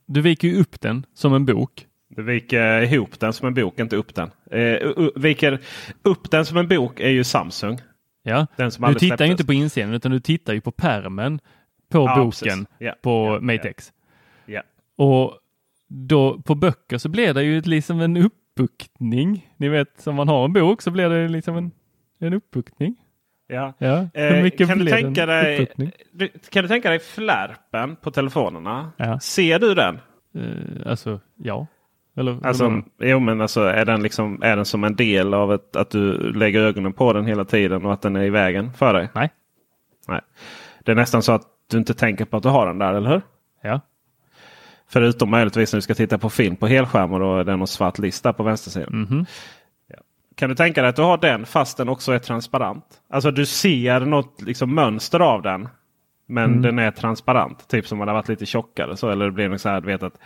Du 0.07 0.21
viker 0.21 0.49
ju 0.49 0.61
upp 0.61 0.81
den 0.81 1.07
som 1.15 1.35
en 1.35 1.47
bok. 1.47 1.87
Du 2.09 2.23
viker 2.23 2.83
ihop 2.83 3.21
den 3.21 3.33
som 3.33 3.49
en 3.49 3.55
bok, 3.55 3.79
inte 3.79 3.97
upp 3.97 4.15
den. 4.15 4.31
Eh, 4.51 5.09
viker 5.17 5.59
upp 6.03 6.31
den 6.31 6.47
som 6.47 6.57
en 6.57 6.69
bok 6.69 7.01
är 7.01 7.09
ju 7.09 7.25
Samsung. 7.25 7.79
Ja. 8.23 8.47
Du 8.57 8.71
tittar 8.71 8.99
släpptes. 8.99 9.31
inte 9.31 9.45
på 9.45 9.53
insidan 9.53 9.95
utan 9.95 10.13
du 10.13 10.21
tittar 10.21 10.53
ju 10.53 10.61
på 10.61 10.71
pärmen 10.71 11.41
på 11.89 11.99
Ja, 11.99 12.17
boken. 12.25 12.67
Ja, 12.79 12.95
på 13.03 13.27
ja, 13.27 13.41
Mate 13.41 13.61
ja. 13.63 13.71
X. 13.71 13.93
Ja. 14.47 14.63
Och 14.97 15.39
då 15.95 16.43
på 16.43 16.55
böcker 16.55 16.99
så 16.99 17.09
blir 17.09 17.35
det 17.35 17.43
ju 17.43 17.61
liksom 17.61 18.01
en 18.01 18.17
uppbuktning. 18.17 19.49
Ni 19.57 19.69
vet, 19.69 20.07
om 20.07 20.15
man 20.15 20.29
har 20.29 20.45
en 20.45 20.53
bok 20.53 20.83
så 20.83 20.91
blir 20.91 21.09
det 21.09 21.29
liksom 21.29 21.57
en, 21.57 21.71
en 22.19 22.33
uppbuktning. 22.35 22.97
Ja. 23.47 23.73
Ja, 23.79 24.09
Eh, 24.15 24.51
kan, 24.51 24.79
du 24.79 24.87
tänka 24.87 25.27
dig, 25.27 25.69
du, 26.13 26.29
kan 26.51 26.63
du 26.63 26.69
tänka 26.69 26.91
dig 26.91 26.99
flärpen 26.99 27.97
på 27.97 28.11
telefonerna? 28.11 28.93
Ja. 28.97 29.21
Ser 29.21 29.59
du 29.59 29.75
den? 29.75 29.99
Eh, 30.35 30.91
alltså, 30.91 31.21
ja. 31.37 31.67
Eller, 32.17 32.47
Alltså, 32.47 32.65
eller- 32.65 32.83
jo, 33.01 33.21
men 33.21 33.41
alltså, 33.41 33.61
är, 33.61 33.85
den 33.85 34.03
liksom, 34.03 34.43
är 34.43 34.57
den 34.57 34.65
som 34.65 34.85
en 34.85 34.97
del 34.97 35.35
av 35.35 35.53
ett, 35.53 35.77
att 35.77 35.91
du 35.91 36.33
lägger 36.33 36.61
ögonen 36.61 36.93
på 36.93 37.13
den 37.13 37.27
hela 37.27 37.45
tiden 37.45 37.87
och 37.87 37.93
att 37.93 38.03
den 38.03 38.17
är 38.17 38.23
i 38.25 38.31
vägen 38.31 38.73
för 38.73 38.95
dig? 38.95 39.09
Nej. 39.15 39.31
Nej. 40.09 40.21
Det 40.85 40.93
är 40.93 40.97
nästan 40.97 41.23
så 41.23 41.33
att 41.33 41.43
du 41.71 41.79
inte 41.79 41.95
tänker 41.95 42.25
på 42.25 42.37
att 42.37 42.43
du 42.43 42.49
har 42.49 42.67
den 42.67 42.79
där, 42.79 42.95
eller 42.95 43.11
hur? 43.11 43.23
Ja. 43.63 43.81
Förutom 44.93 45.31
möjligtvis 45.31 45.73
när 45.73 45.79
du 45.79 45.83
ska 45.83 45.95
titta 45.95 46.19
på 46.19 46.31
film 46.31 46.57
på 46.57 46.67
helskärm 46.67 47.13
och 47.13 47.21
då 47.21 47.39
är 47.39 47.45
det 47.45 47.57
någon 47.57 47.67
svart 47.67 47.99
lista 47.99 48.33
på 48.33 48.43
vänstersidan. 48.43 49.01
Mhm. 49.11 49.27
Ja. 49.89 49.97
Kan 50.37 50.49
du 50.49 50.55
tänka 50.55 50.83
dig 50.83 50.89
att 50.91 50.97
du 50.97 51.03
har 51.03 51.19
den 51.19 51.47
fast 51.47 51.77
den 51.77 51.89
också 51.89 52.13
är 52.13 52.19
transparent? 52.19 52.85
Alltså 53.11 53.31
du 53.31 53.47
ser 53.47 54.01
något 54.01 54.43
liksom, 54.43 54.75
mönster 54.75 55.21
av 55.21 55.43
den. 55.43 55.69
Men 56.29 56.45
Mm. 56.51 56.63
den 56.63 56.79
är 56.79 56.91
transparent. 56.91 57.69
Typ 57.69 57.87
som 57.87 58.01
om 58.01 58.07
den 58.07 58.15
har 58.15 58.23
varit 58.23 58.29
lite 58.29 58.47
tjockare. 58.47 58.97
Så, 58.97 59.11
eller 59.11 59.25
det 59.25 59.31
blir 59.33 59.49
något 59.49 59.61
så 59.61 59.69
här, 59.69 59.81
vet 59.81 60.03
att, 60.03 60.19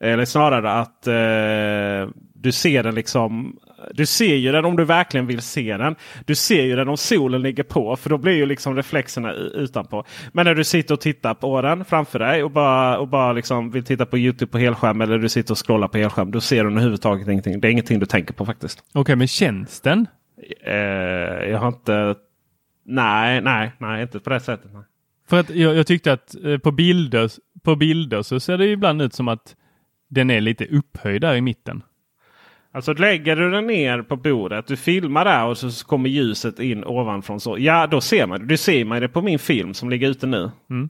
eller 0.00 0.24
snarare 0.24 0.72
att 0.72 1.06
eh, 1.06 2.14
du 2.34 2.52
ser 2.52 2.82
den 2.82 2.94
liksom. 2.94 3.56
Du 3.94 4.06
ser 4.06 4.34
ju 4.34 4.52
den 4.52 4.64
om 4.64 4.76
du 4.76 4.84
verkligen 4.84 5.26
vill 5.26 5.42
se 5.42 5.76
den. 5.76 5.96
Du 6.24 6.34
ser 6.34 6.62
ju 6.62 6.76
den 6.76 6.88
om 6.88 6.96
solen 6.96 7.42
ligger 7.42 7.62
på. 7.62 7.96
För 7.96 8.10
då 8.10 8.18
blir 8.18 8.32
ju 8.32 8.46
liksom 8.46 8.76
reflexerna 8.76 9.32
utanpå. 9.32 10.04
Men 10.32 10.46
när 10.46 10.54
du 10.54 10.64
sitter 10.64 10.94
och 10.94 11.00
tittar 11.00 11.34
på 11.34 11.62
den 11.62 11.84
framför 11.84 12.18
dig 12.18 12.42
och 12.42 12.50
bara, 12.50 12.98
och 12.98 13.08
bara 13.08 13.32
liksom 13.32 13.70
vill 13.70 13.84
titta 13.84 14.06
på 14.06 14.18
Youtube 14.18 14.52
på 14.52 14.58
helskärm. 14.58 15.00
Eller 15.00 15.18
du 15.18 15.28
sitter 15.28 15.52
och 15.52 15.66
scrollar 15.66 15.88
på 15.88 15.98
helskärm. 15.98 16.30
Då 16.30 16.40
ser 16.40 16.64
du 16.64 16.70
överhuvudtaget 16.70 17.28
ingenting. 17.28 17.60
Det 17.60 17.68
är 17.68 17.72
ingenting 17.72 17.98
du 17.98 18.06
tänker 18.06 18.34
på 18.34 18.46
faktiskt. 18.46 18.84
Okej, 18.94 19.16
men 19.16 19.28
känns 19.28 19.80
den? 19.80 20.06
Eh, 20.64 20.74
jag 21.50 21.58
har 21.58 21.68
inte... 21.68 22.14
Nej, 22.88 23.40
nej, 23.40 23.72
nej, 23.78 24.02
inte 24.02 24.20
på 24.20 24.30
det 24.30 24.40
sättet. 24.40 24.70
Nej. 24.74 24.82
För 25.28 25.40
att 25.40 25.50
jag, 25.50 25.76
jag 25.76 25.86
tyckte 25.86 26.12
att 26.12 26.34
eh, 26.44 26.58
på 26.58 26.72
bilder, 26.72 27.30
på 27.62 27.76
bilder 27.76 28.22
så 28.22 28.40
ser 28.40 28.58
det 28.58 28.66
ibland 28.66 29.02
ut 29.02 29.14
som 29.14 29.28
att 29.28 29.56
den 30.08 30.30
är 30.30 30.40
lite 30.40 30.64
upphöjd 30.64 31.20
där 31.20 31.34
i 31.34 31.40
mitten. 31.40 31.82
Alltså 32.76 32.92
lägger 32.92 33.36
du 33.36 33.50
den 33.50 33.66
ner 33.66 34.02
på 34.02 34.16
bordet, 34.16 34.66
du 34.66 34.76
filmar 34.76 35.24
där 35.24 35.44
och 35.44 35.58
så 35.58 35.86
kommer 35.86 36.08
ljuset 36.08 36.58
in 36.58 36.84
ovanifrån. 36.84 37.40
Så, 37.40 37.58
ja, 37.58 37.86
då 37.86 38.00
ser 38.00 38.26
man 38.26 38.40
det. 38.40 38.46
Du 38.46 38.56
ser 38.56 38.84
man 38.84 39.00
det 39.00 39.08
på 39.08 39.22
min 39.22 39.38
film 39.38 39.74
som 39.74 39.90
ligger 39.90 40.08
ute 40.08 40.26
nu. 40.26 40.50
Mm. 40.70 40.88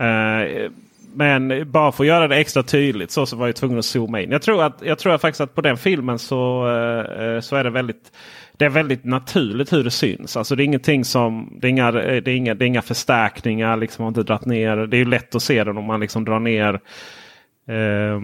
Eh, 0.00 0.70
men 1.14 1.70
bara 1.70 1.92
för 1.92 2.04
att 2.04 2.08
göra 2.08 2.28
det 2.28 2.36
extra 2.36 2.62
tydligt 2.62 3.10
så, 3.10 3.26
så 3.26 3.36
var 3.36 3.46
jag 3.46 3.56
tvungen 3.56 3.78
att 3.78 3.84
zooma 3.84 4.20
in. 4.20 4.30
Jag 4.30 4.42
tror, 4.42 4.62
att, 4.62 4.82
jag 4.84 4.98
tror 4.98 5.18
faktiskt 5.18 5.40
att 5.40 5.54
på 5.54 5.60
den 5.60 5.76
filmen 5.76 6.18
så, 6.18 6.68
eh, 6.68 7.40
så 7.40 7.56
är 7.56 7.64
det 7.64 7.70
väldigt 7.70 8.12
det 8.56 8.64
är 8.64 8.70
väldigt 8.70 9.04
naturligt 9.04 9.72
hur 9.72 9.84
det 9.84 9.90
syns. 9.90 10.36
Alltså 10.36 10.56
det 10.56 10.62
är 10.62 10.64
ingenting 10.64 11.04
som, 11.04 11.58
det 11.60 11.66
är 11.66 11.70
inga, 11.70 11.92
det 11.92 12.28
är 12.28 12.28
inga, 12.28 12.54
det 12.54 12.64
är 12.64 12.66
inga 12.66 12.82
förstärkningar. 12.82 13.76
Liksom, 13.76 14.02
har 14.02 14.08
inte 14.08 14.22
dragit 14.22 14.46
ner. 14.46 14.76
Det 14.76 14.96
är 14.96 14.98
ju 14.98 15.04
lätt 15.04 15.34
att 15.34 15.42
se 15.42 15.64
den 15.64 15.76
om 15.76 15.84
man 15.84 16.00
liksom 16.00 16.24
drar 16.24 16.40
ner 16.40 16.80
eh, 17.68 18.20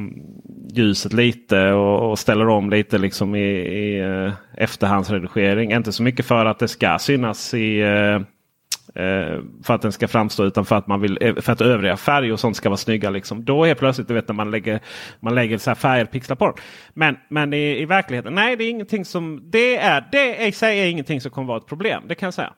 ljuset 0.72 1.12
lite 1.12 1.72
och, 1.72 2.10
och 2.10 2.18
ställer 2.18 2.48
om 2.48 2.70
lite 2.70 2.98
liksom 2.98 3.34
i, 3.34 3.48
i 3.58 4.00
eh, 4.00 4.32
efterhandsredigering. 4.56 5.72
Inte 5.72 5.92
så 5.92 6.02
mycket 6.02 6.26
för 6.26 6.44
att 6.44 6.58
det 6.58 6.68
ska 6.68 6.98
synas 6.98 7.54
i 7.54 7.80
eh, 7.80 8.20
Eh, 8.94 9.40
för 9.62 9.74
att 9.74 9.82
den 9.82 9.92
ska 9.92 10.08
framstå 10.08 10.44
utan 10.44 10.64
för 10.64 10.76
att 10.76 10.86
man 10.86 11.00
vill 11.00 11.18
eh, 11.20 11.34
för 11.34 11.52
att 11.52 11.60
övriga 11.60 11.96
färger 11.96 12.32
och 12.32 12.40
sånt 12.40 12.56
ska 12.56 12.68
vara 12.68 12.76
snygga. 12.76 13.10
Liksom. 13.10 13.44
Då 13.44 13.64
är 13.64 13.74
plötsligt, 13.74 14.08
du 14.08 14.14
vet 14.14 14.28
när 14.28 14.34
man 14.34 14.50
lägger, 14.50 14.80
man 15.20 15.34
lägger 15.34 15.58
så 15.58 15.70
här 15.70 15.74
färgpixlar 15.74 16.36
på 16.36 16.46
den. 16.46 16.54
Men, 16.94 17.16
men 17.28 17.54
i, 17.54 17.82
i 17.82 17.84
verkligheten, 17.84 18.34
nej 18.34 18.56
det 18.56 18.64
är 18.64 18.70
ingenting 18.70 19.04
som, 19.04 19.50
det 19.50 19.76
är, 19.76 20.08
det 20.12 20.46
i 20.46 20.52
sig 20.52 20.80
är 20.80 20.86
ingenting 20.86 21.20
som 21.20 21.30
kommer 21.30 21.48
vara 21.48 21.58
ett 21.58 21.66
problem. 21.66 22.02
Det 22.06 22.14
kan 22.14 22.26
jag 22.26 22.34
säga. 22.34 22.52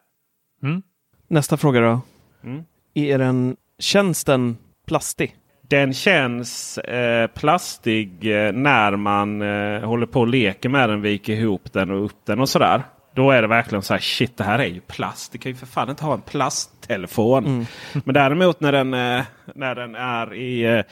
Nästa 1.29 1.57
fråga 1.57 1.81
då. 1.81 2.01
Mm. 2.45 2.65
Är 2.95 3.19
den, 3.19 3.57
känns 3.79 4.25
den 4.25 4.57
plastig? 4.87 5.37
Den 5.73 5.95
känns 5.95 6.79
eh, 6.79 7.27
plastig 7.27 8.09
eh, 8.25 8.53
när 8.53 8.97
man 8.97 9.43
eh, 9.43 9.81
håller 9.81 10.07
på 10.07 10.21
och 10.21 10.27
leker 10.27 10.69
med 10.69 10.89
den, 10.89 11.03
viker 11.03 11.33
ihop 11.33 11.73
den 11.73 11.91
och 11.91 12.05
upp 12.05 12.17
den 12.25 12.41
och 12.41 12.49
sådär. 12.49 12.83
Då 13.15 13.31
är 13.31 13.43
det 13.43 13.49
verkligen 13.49 13.83
så 13.83 13.95
här 13.95 14.01
shit 14.01 14.37
det 14.37 14.45
här 14.45 14.59
är 14.59 14.67
ju 14.67 14.81
plast. 14.81 15.33
Det 15.33 15.39
kan 15.39 15.53
ju 15.53 15.57
för 15.57 15.67
fan 15.67 15.91
inte 15.91 16.05
ha 16.05 16.15
en 16.15 16.21
plasttelefon. 16.21 17.67
Men 18.05 18.15
däremot 18.15 18.61
när 18.61 18.73
den, 18.73 18.95
eh, 18.95 19.25
när 19.55 19.75
den 19.75 19.95
är 19.95 20.35
i, 20.35 20.63
eh, 20.63 20.83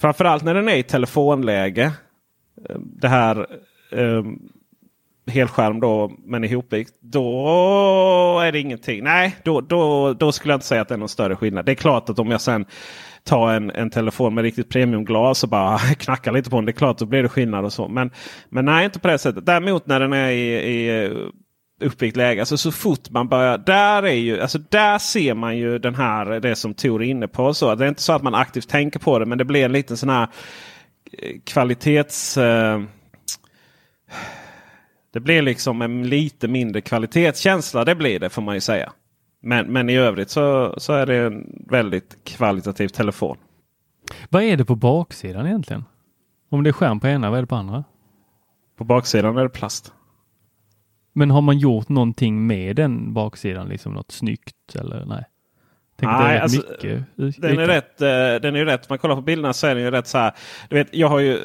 framförallt 0.00 0.44
när 0.44 0.54
den 0.54 0.68
är 0.68 0.76
i 0.76 0.82
telefonläge. 0.82 1.92
Det 2.78 3.08
här 3.08 3.46
helskärm 5.30 5.80
då 5.80 6.12
men 6.24 6.44
ihopvikt. 6.44 6.94
Då 7.00 8.40
är 8.44 8.52
det 8.52 8.58
ingenting. 8.58 9.04
Nej, 9.04 9.36
då, 9.42 9.60
då, 9.60 10.12
då 10.12 10.32
skulle 10.32 10.52
jag 10.52 10.56
inte 10.56 10.66
säga 10.66 10.82
att 10.82 10.88
det 10.88 10.94
är 10.94 10.98
någon 10.98 11.08
större 11.08 11.36
skillnad. 11.36 11.64
Det 11.66 11.72
är 11.72 11.76
klart 11.76 12.08
att 12.10 12.18
om 12.18 12.30
jag 12.30 12.40
sen 12.40 12.66
Ta 13.26 13.52
en, 13.52 13.70
en 13.70 13.90
telefon 13.90 14.34
med 14.34 14.42
riktigt 14.42 14.68
premiumglas 14.68 15.42
och 15.42 15.48
bara 15.48 15.78
knacka 15.98 16.30
lite 16.30 16.50
på 16.50 16.56
den. 16.56 16.64
Det 16.64 16.70
är 16.70 16.74
klart 16.74 16.98
då 16.98 17.06
blir 17.06 17.22
det 17.22 17.28
skillnad 17.28 17.64
och 17.64 17.72
så. 17.72 17.88
Men, 17.88 18.10
men 18.48 18.64
nej, 18.64 18.84
inte 18.84 18.98
på 18.98 19.08
det 19.08 19.18
sättet. 19.18 19.46
Däremot 19.46 19.86
när 19.86 20.00
den 20.00 20.12
är 20.12 20.30
i, 20.30 20.52
i 20.52 21.04
eh, 21.04 21.10
uppvikt 21.80 22.16
läge. 22.16 22.40
Alltså 22.40 22.56
så 22.56 22.72
fort 22.72 23.10
man 23.10 23.28
börjar. 23.28 23.58
Där, 23.58 24.02
är 24.02 24.12
ju, 24.12 24.40
alltså 24.40 24.58
där 24.58 24.98
ser 24.98 25.34
man 25.34 25.56
ju 25.56 25.78
den 25.78 25.94
här, 25.94 26.40
det 26.40 26.56
som 26.56 26.74
Tor 26.74 27.02
är 27.02 27.06
inne 27.06 27.28
på. 27.28 27.54
Så 27.54 27.74
det 27.74 27.84
är 27.84 27.88
inte 27.88 28.02
så 28.02 28.12
att 28.12 28.22
man 28.22 28.34
aktivt 28.34 28.68
tänker 28.68 28.98
på 28.98 29.18
det. 29.18 29.26
Men 29.26 29.38
det 29.38 29.44
blir 29.44 29.64
en 29.64 29.72
liten 29.72 29.96
sån 29.96 30.08
här 30.08 30.28
eh, 31.18 31.36
kvalitets... 31.44 32.36
Eh, 32.36 32.82
det 35.12 35.20
blir 35.20 35.42
liksom 35.42 35.82
en 35.82 36.08
lite 36.08 36.48
mindre 36.48 36.80
kvalitetskänsla. 36.80 37.84
Det 37.84 37.94
blir 37.94 38.20
det 38.20 38.28
får 38.28 38.42
man 38.42 38.54
ju 38.54 38.60
säga. 38.60 38.92
Men, 39.40 39.72
men 39.72 39.90
i 39.90 39.96
övrigt 39.96 40.30
så, 40.30 40.74
så 40.78 40.92
är 40.92 41.06
det 41.06 41.16
en 41.16 41.64
väldigt 41.70 42.16
kvalitativ 42.24 42.88
telefon. 42.88 43.36
Vad 44.28 44.42
är 44.42 44.56
det 44.56 44.64
på 44.64 44.74
baksidan 44.76 45.46
egentligen? 45.46 45.84
Om 46.50 46.62
det 46.62 46.70
är 46.70 46.72
skärm 46.72 47.00
på 47.00 47.06
ena, 47.06 47.30
vad 47.30 47.38
är 47.38 47.42
det 47.42 47.46
på 47.46 47.54
andra? 47.56 47.84
På 48.76 48.84
baksidan 48.84 49.36
är 49.36 49.42
det 49.42 49.48
plast. 49.48 49.92
Men 51.12 51.30
har 51.30 51.40
man 51.40 51.58
gjort 51.58 51.88
någonting 51.88 52.46
med 52.46 52.76
den 52.76 53.14
baksidan, 53.14 53.68
liksom 53.68 53.94
något 53.94 54.12
snyggt 54.12 54.74
eller 54.74 55.04
nej? 55.04 55.24
Tänk 55.98 56.12
att 56.12 56.18
det 56.18 56.24
är 56.24 56.28
Nej, 56.28 56.38
alltså, 56.40 56.62
mycket 56.70 57.04
Den 57.40 57.58
är 57.58 57.66
rätt. 57.66 58.00
eh, 58.00 58.06
Den 58.42 58.54
är 58.54 58.58
ju 58.58 58.64
rätt. 58.64 58.88
Man 58.88 58.98
kollar 58.98 59.14
på 59.14 59.22
bilderna 59.22 59.52
så 59.52 59.66
är 59.66 59.74
den 59.74 59.84
ju 59.84 59.90
rätt 59.90 60.06
så 60.06 60.18
här. 60.18 60.32
Du 60.68 60.76
vet, 60.76 60.94
jag 60.94 61.08
har 61.08 61.18
ju 61.18 61.38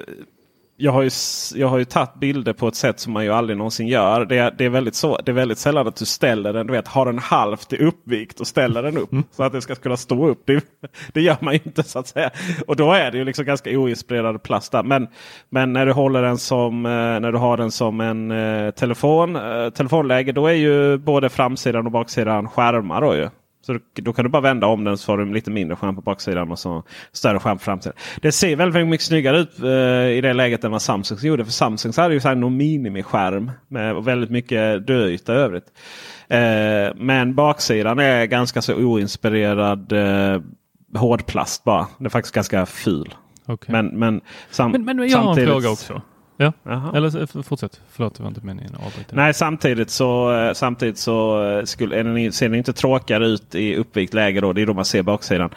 jag 0.82 0.92
har, 0.92 1.02
ju, 1.02 1.10
jag 1.56 1.68
har 1.68 1.78
ju 1.78 1.86
tagit 1.86 2.14
bilder 2.16 2.54
på 2.54 2.68
ett 2.68 2.76
sätt 2.76 3.00
som 3.00 3.14
man 3.14 3.24
ju 3.24 3.32
aldrig 3.32 3.58
någonsin 3.58 3.88
gör. 3.88 4.26
Det 4.26 4.38
är, 4.38 4.52
det 4.52 4.66
är, 4.66 4.70
väldigt, 4.70 4.96
så, 4.96 5.18
det 5.18 5.32
är 5.32 5.34
väldigt 5.34 5.58
sällan 5.58 5.88
att 5.88 5.96
du 5.96 6.06
ställer 6.06 6.54
den, 6.54 6.68
du 6.68 6.74
vet, 6.74 6.88
har 6.88 7.06
den 7.06 7.20
halvt 7.20 7.74
i 7.74 7.78
uppvikt 7.78 8.40
och 8.40 8.48
ställer 8.48 8.84
den 8.84 8.98
upp. 8.98 9.10
Så 9.32 9.44
att 9.44 9.54
det 9.54 9.62
ska 9.62 9.76
kunna 9.76 9.98
stå 9.98 10.28
upp. 10.28 10.42
Det, 10.46 10.64
det 11.14 11.22
gör 11.22 11.38
man 11.40 11.54
ju 11.54 11.60
inte 11.64 11.84
så 11.84 12.00
att 12.00 12.08
säga. 12.08 12.30
Och 12.68 12.76
då 12.76 12.92
är 12.92 13.12
det 13.12 13.18
ju 13.18 13.26
liksom 13.26 13.46
ganska 13.46 13.70
oinspirerad 13.70 14.44
plast 14.44 14.72
där. 14.72 14.84
Men, 14.84 15.08
men 15.50 15.74
när 15.74 15.86
du 15.86 15.92
håller 15.92 16.22
den 16.22 16.38
som, 16.38 16.86
eh, 16.86 16.92
när 16.92 17.32
du 17.32 17.38
har 17.38 17.58
den 17.58 17.72
som 17.72 18.02
en 18.02 18.32
eh, 18.32 18.72
telefon, 18.72 19.36
eh, 19.36 19.70
telefonläge, 19.70 20.32
då 20.32 20.48
är 20.48 20.54
ju 20.54 20.98
både 20.98 21.30
framsidan 21.30 21.86
och 21.86 21.92
baksidan 21.92 22.50
skärmar. 22.50 23.02
Då 23.02 23.16
ju. 23.16 23.30
Så 23.62 23.80
då, 23.94 24.14
kan 24.14 24.26
du 24.26 24.32
bara 24.32 24.42
vända 24.42 24.68
om 24.68 24.84
den 24.84 24.98
så 24.98 25.06
får 25.06 25.18
du 25.18 25.34
lite 25.34 25.52
mindre 25.52 25.76
skärm 25.76 25.96
på 25.96 26.02
baksidan 26.02 26.52
och 26.52 26.60
så 26.60 26.84
större 27.12 27.40
skärm 27.40 27.58
på 27.58 27.64
framsidan. 27.64 27.98
Det 28.22 28.32
ser 28.32 28.56
väldigt, 28.56 28.76
väldigt 28.76 28.90
mycket 28.90 29.08
snyggare 29.08 29.40
ut 29.40 29.60
eh, 29.64 30.18
i 30.18 30.22
det 30.22 30.34
läget 30.34 30.64
än 30.64 30.72
vad 30.72 30.82
Samsung 30.82 31.18
gjorde. 31.22 31.46
För 31.46 31.52
Samsung 31.52 31.94
hade 31.98 32.14
ju 32.14 32.20
så 32.20 32.28
här 32.28 32.36
någon 32.36 32.58
minimiskärm 32.58 33.52
med 33.68 33.96
väldigt 33.96 34.30
mycket 34.30 34.88
döyta 34.88 35.34
i 35.34 35.38
övrigt. 35.38 35.66
Eh, 36.28 36.96
men 36.96 37.36
baksidan 37.36 38.00
är 38.00 38.26
ganska 38.26 38.62
så 38.62 38.76
oinspirerad. 38.76 39.92
Eh, 39.92 40.42
hårdplast 40.96 41.64
bara. 41.64 41.88
Den 41.98 42.06
är 42.06 42.10
faktiskt 42.10 42.36
ganska 42.36 42.66
ful. 42.66 43.14
Okej. 43.46 43.72
Men, 43.72 43.88
men, 43.88 44.22
sam, 44.50 44.72
Men, 44.72 44.86
men 44.86 45.10
jag 45.10 45.18
har 45.18 45.40
en 45.40 45.48
fråga 45.48 45.70
också. 45.70 46.02
Ja, 46.42 46.54
Jaha. 46.64 46.92
eller 46.98 47.24
f- 47.24 47.46
fortsätt. 47.46 47.82
Förlåt, 47.90 48.16
det 48.16 48.24
var 48.24 48.28
inte 48.30 48.46
meningen 48.46 48.76
att 48.76 48.86
avbryta. 48.86 49.16
Nej, 49.16 49.34
samtidigt 49.34 49.90
så, 49.90 50.34
eh, 50.34 50.54
samtidigt 50.54 50.98
så 50.98 51.44
eh, 51.44 51.64
skulle, 51.64 52.00
är 52.00 52.04
den, 52.04 52.32
ser 52.32 52.50
den 52.50 52.58
inte 52.58 52.74
tråkigare 52.74 53.28
ut 53.28 53.56
i 53.56 53.76
uppvikt 53.76 54.14
läge. 54.14 54.42
Då, 54.42 54.54
det 54.54 54.62
är 54.62 54.66
då 54.66 54.74
man 54.74 54.86
ser 54.86 55.04
baksidan. 55.04 55.50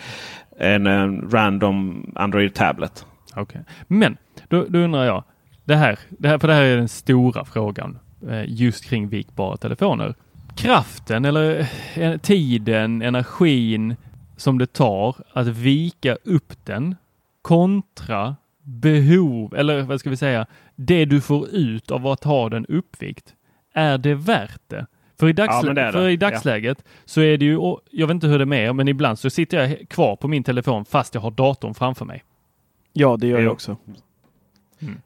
Än 0.58 0.86
en 0.86 1.30
random 1.30 2.06
Android 2.16 2.54
Tablet. 2.54 3.06
Okej. 3.36 3.60
Men 3.86 4.16
då, 4.48 4.64
då 4.68 4.78
undrar 4.78 5.04
jag. 5.04 5.24
Det 5.64 5.76
här, 5.76 5.98
det 6.08 6.28
här, 6.28 6.38
för 6.38 6.48
det 6.48 6.54
här 6.54 6.62
är 6.62 6.76
den 6.76 6.88
stora 6.88 7.44
frågan 7.44 7.98
eh, 8.30 8.42
just 8.46 8.84
kring 8.84 9.08
vikbara 9.08 9.56
telefoner. 9.56 10.14
Kraften 10.56 11.24
eller 11.24 11.66
eh, 11.94 12.16
tiden, 12.16 13.02
energin 13.02 13.96
som 14.36 14.58
det 14.58 14.66
tar 14.72 15.16
att 15.32 15.46
vika 15.46 16.16
upp 16.24 16.52
den 16.64 16.94
kontra 17.42 18.36
behov 18.62 19.54
eller 19.54 19.82
vad 19.82 20.00
ska 20.00 20.10
vi 20.10 20.16
säga, 20.16 20.46
det 20.76 21.04
du 21.04 21.20
får 21.20 21.48
ut 21.48 21.90
av 21.90 22.06
att 22.06 22.24
ha 22.24 22.48
den 22.48 22.66
uppvikt. 22.66 23.34
Är 23.74 23.98
det 23.98 24.14
värt 24.14 24.60
det? 24.66 24.86
För 25.18 25.28
i, 25.28 25.32
dagsl- 25.32 25.66
Ja, 25.66 25.72
det 25.72 25.80
är 25.80 25.86
det. 25.86 25.92
för 25.92 26.08
i 26.08 26.12
Ja. 26.12 26.16
dagsläget 26.30 26.84
så 27.04 27.20
är 27.20 27.38
det 27.38 27.44
ju, 27.44 27.56
och 27.56 27.80
jag 27.90 28.06
vet 28.06 28.14
inte 28.14 28.26
hur 28.26 28.38
det 28.38 28.44
är 28.44 28.46
med 28.46 28.64
er, 28.68 28.72
men 28.72 28.88
ibland 28.88 29.18
så 29.18 29.30
sitter 29.30 29.58
jag 29.58 29.88
kvar 29.88 30.16
på 30.16 30.28
min 30.28 30.44
telefon 30.44 30.84
fast 30.84 31.14
jag 31.14 31.22
har 31.22 31.30
datorn 31.30 31.74
framför 31.74 32.04
mig. 32.04 32.24
Ja, 32.92 33.16
det 33.16 33.26
gör 33.26 33.40
jag 33.40 33.52
också. 33.52 33.76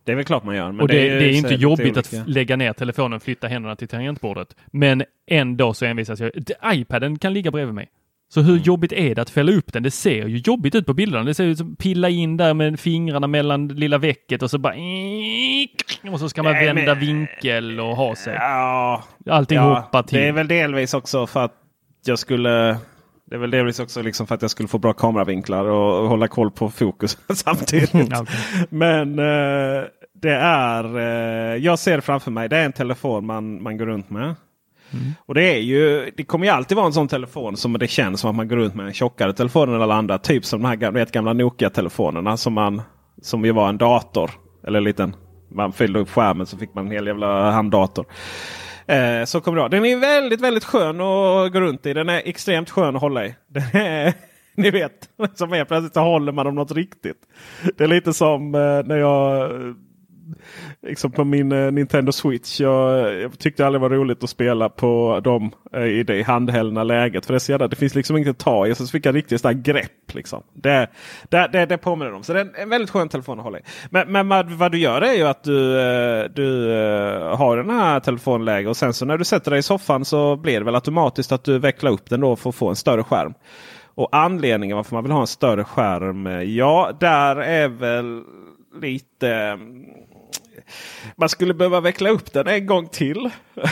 Det 0.05 0.13
är 0.13 0.17
väl 0.17 0.25
klart 0.25 0.45
man 0.45 0.57
gör. 0.57 0.73
Men 0.73 0.81
och 0.81 0.89
det, 0.89 0.95
det, 0.95 1.25
är 1.25 1.31
ju 1.31 1.37
inte 1.37 1.55
jobbigt 1.55 1.97
att 1.97 2.13
lägga 2.29 2.57
ner 2.57 2.73
telefonen, 2.73 3.21
flytta 3.21 3.49
händerna 3.49 3.77
till 3.77 3.89
tangentbordet. 3.89 4.57
Men 4.67 5.05
ändå 5.27 5.75
så 5.75 5.85
envisas 5.85 6.21
jag. 6.21 6.31
IPaden 6.75 7.19
kan 7.19 7.33
ligga 7.33 7.51
bredvid 7.51 7.75
mig. 7.75 7.89
Så 8.31 8.41
Mm. 8.41 8.53
hur 8.53 8.59
jobbigt 8.59 8.93
är 8.93 9.15
det 9.15 9.23
att 9.23 9.31
fälla 9.31 9.53
upp 9.53 9.73
den? 9.73 9.83
Det 9.83 9.91
ser 9.91 10.27
ju 10.27 10.37
jobbigt 10.39 10.75
ut 10.75 10.87
på 10.87 10.95
bilderna. 10.95 11.25
Det 11.25 11.35
ser 11.35 11.45
ut 11.45 11.59
som 11.59 11.77
pilla 11.77 12.09
in 12.09 12.37
där 12.37 12.55
med 12.55 12.81
fingrarna 12.81 13.27
mellan 13.27 13.69
lilla 13.69 13.99
vecket 13.99 14.43
och 14.43 14.51
så 14.51 14.59
bara... 14.59 14.75
Och 16.13 16.21
så 16.21 16.29
ska 16.29 16.43
man 16.43 16.53
Nej, 16.53 16.67
vända 16.67 16.95
men- 16.95 17.01
vinkel 17.01 17.81
och 17.81 17.97
ha 17.97 18.15
sig. 18.17 18.35
Ja, 18.35 19.03
hoppar 19.75 20.03
till. 20.03 20.19
Det 20.19 20.29
är 20.29 20.33
väl 20.33 20.49
delvis 20.49 20.95
också 20.95 21.27
för 21.27 21.45
att 21.45 21.55
jag 22.07 22.19
skulle 22.19 22.79
det 23.31 23.35
är 23.35 23.39
väl 23.39 23.51
delvis 23.51 23.81
också 23.81 24.03
liksom 24.03 24.27
för 24.27 24.35
att 24.35 24.43
jag 24.43 24.51
skulle 24.51 24.69
få 24.69 24.79
bra 24.79 24.93
kameravinklar 24.93 25.65
och, 25.65 26.09
hålla 26.09 26.29
koll 26.29 26.51
på 26.51 26.71
fokus 26.71 27.19
samtidigt. 27.35 27.95
Ja, 27.95 28.01
okej. 28.23 28.67
Men 28.71 29.19
eh, 29.19 29.85
det 30.23 30.35
är, 30.35 30.99
eh, 30.99 31.57
jag 31.57 31.79
ser 31.79 32.01
framför 32.01 32.31
mig, 32.31 32.49
det 32.49 32.57
är 32.57 32.65
en 32.65 32.73
telefon 32.73 33.27
man, 33.27 33.63
man 33.63 33.77
går 33.79 33.87
runt 33.87 34.11
med. 34.11 34.35
Mm. 34.93 35.13
Och 35.27 35.35
det 35.35 35.43
är 35.43 35.59
ju, 35.59 36.11
det 36.17 36.25
kommer 36.25 36.47
ju 36.47 36.53
alltid 36.53 36.77
vara 36.77 36.87
en 36.87 36.93
sån 36.93 37.09
telefon 37.09 37.57
som 37.57 37.73
det 37.73 37.89
känns 37.89 38.21
som 38.21 38.31
att 38.31 38.37
man 38.37 38.49
går 38.49 38.57
runt 38.57 38.75
med 38.75 38.87
en 38.87 38.93
tjockare 38.93 39.33
telefon 39.33 39.75
än 39.75 39.83
alla 39.83 39.95
andra. 39.95 40.19
Typ 40.19 40.45
som 40.45 40.63
de 40.63 40.69
här 40.69 40.77
gamla, 40.77 41.01
vet, 41.01 41.13
gamla 41.13 41.33
Nokia-telefonerna 41.33 42.37
som, 42.37 42.53
man, 42.53 42.83
som 43.23 43.45
ju 43.45 43.53
var 43.53 43.69
en 43.69 43.79
dator. 43.79 44.31
Eller 44.67 44.79
en 44.79 44.85
liten, 44.85 45.17
man 45.49 45.73
fyllde 45.73 45.99
upp 45.99 46.11
skärmen 46.11 46.47
så 46.47 46.59
fick 46.59 46.75
man 46.75 46.87
en 46.87 46.93
hel 46.93 47.07
jävla 47.07 47.51
handdator. 47.51 48.07
Eh, 48.87 49.25
så 49.25 49.41
kommer 49.41 49.57
det 49.57 49.61
vara. 49.61 49.69
Den 49.69 49.85
är 49.85 49.97
väldigt, 49.97 50.41
väldigt 50.41 50.65
skön 50.65 51.01
att 51.01 51.53
gå 51.53 51.61
runt 51.61 51.87
i. 51.87 51.93
Den 51.93 52.09
är 52.09 52.23
extremt 52.25 52.71
skön 52.71 52.97
att 52.97 53.03
hålla 53.03 53.27
i. 53.27 53.35
Den 53.49 53.83
är, 53.83 54.15
ni 54.55 54.71
vet, 54.71 55.09
som 55.35 55.53
är 55.53 55.65
plötsligt 55.65 55.95
så 55.95 56.01
håller 56.01 56.33
man 56.33 56.47
om 56.47 56.55
något 56.55 56.73
riktigt. 56.73 57.19
Det 57.77 57.85
är 57.85 57.89
lite 57.89 58.13
som 58.13 58.55
eh, 58.55 58.61
när 58.61 58.97
jag 58.97 59.51
liksom 60.83 61.11
på 61.11 61.25
min 61.25 61.53
eh, 61.53 61.73
Nintendo 61.73 62.13
Switch. 62.13 62.61
Jag, 62.61 63.15
jag 63.21 63.39
tyckte 63.39 63.67
aldrig 63.67 63.83
det 63.83 63.89
var 63.89 63.97
roligt 63.97 64.25
att 64.25 64.31
spela 64.31 64.69
på 64.69 65.21
dem 65.25 65.51
eh, 65.73 65.85
i 65.85 66.03
det 66.03 66.23
handhällna 66.23 66.85
läget. 66.85 67.27
För 67.27 67.33
det, 67.33 67.41
så 67.41 67.53
jävla, 67.53 67.69
det 67.69 67.77
finns 67.77 67.95
liksom 67.95 68.17
inget 68.17 68.29
att 68.29 68.39
ta 68.39 68.67
i. 68.67 68.75
Så 68.75 68.87
fick 68.87 69.07
jag 69.07 69.15
riktigt 69.15 69.41
sådär 69.41 69.55
grepp. 69.55 70.15
Liksom. 70.15 70.43
Det, 70.53 70.89
det, 71.29 71.49
det, 71.53 71.67
det 71.67 71.79
påminner 71.79 72.13
om. 72.13 72.23
Så 72.23 72.33
det 72.33 72.41
är 72.41 72.45
en, 72.45 72.55
en 72.55 72.69
väldigt 72.69 72.91
skön 72.91 73.09
telefon 73.09 73.39
att 73.39 73.45
hålla 73.45 73.59
i. 73.59 73.63
Men, 73.91 74.13
men 74.13 74.29
vad, 74.29 74.51
vad 74.51 74.73
du 74.73 74.79
gör 74.79 75.03
är 75.03 75.15
ju 75.15 75.23
att 75.23 75.45
du, 75.45 75.81
eh, 75.81 76.25
du 76.35 76.73
eh, 76.73 77.37
har 77.37 77.57
den 77.57 77.71
här 77.71 78.01
telefonläge 78.01 78.69
och 78.69 78.77
sen 78.77 78.95
så 78.95 79.05
när 79.05 79.19
du 79.19 79.25
sätter 79.25 79.51
dig 79.51 79.61
i 79.61 79.63
soffan 79.63 80.05
så 80.05 80.37
blir 80.37 80.59
det 80.59 80.65
väl 80.65 80.75
automatiskt 80.75 81.33
att 81.33 81.45
du 81.45 81.59
vecklar 81.59 81.91
upp 81.91 82.11
den 82.11 82.21
då 82.21 82.37
för 82.37 82.49
att 82.49 82.55
få 82.55 82.69
en 82.69 82.77
större 82.77 83.05
skärm. 83.05 83.35
Och 83.99 84.09
anledningen 84.13 84.77
varför 84.77 84.95
man 84.95 85.05
vill 85.05 85.13
ha 85.13 85.21
en 85.21 85.27
större 85.27 85.65
skärm. 85.65 86.27
Eh, 86.27 86.43
ja, 86.43 86.93
där 87.01 87.37
är 87.37 87.69
väl 87.69 88.23
lite 88.83 89.31
mm, 89.31 89.85
man 91.17 91.29
skulle 91.29 91.55
behöva 91.55 91.81
veckla 91.81 92.11
upp 92.11 92.33
den 92.33 92.47
en 92.47 92.67
gång 92.67 92.89
till. 92.89 93.31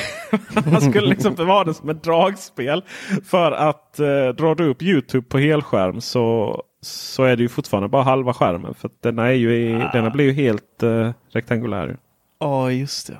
man 0.70 0.80
skulle 0.80 1.06
liksom 1.06 1.36
ha 1.36 1.64
den 1.64 1.74
som 1.74 1.88
ett 1.88 2.02
dragspel. 2.02 2.84
För 3.24 3.52
att 3.52 3.98
eh, 3.98 4.28
drar 4.28 4.54
du 4.54 4.68
upp 4.68 4.82
Youtube 4.82 5.26
på 5.28 5.38
helskärm 5.38 6.00
så, 6.00 6.62
så 6.80 7.24
är 7.24 7.36
det 7.36 7.42
ju 7.42 7.48
fortfarande 7.48 7.88
bara 7.88 8.02
halva 8.02 8.34
skärmen. 8.34 8.74
För 8.74 8.88
att 8.88 9.02
den, 9.02 9.18
är 9.18 9.30
ju 9.30 9.54
i, 9.54 9.88
den 9.92 10.12
blir 10.12 10.24
ju 10.24 10.32
helt 10.32 10.82
eh, 10.82 11.10
rektangulär. 11.30 11.96
Ja, 12.40 12.70
just 12.70 13.06
det. 13.06 13.18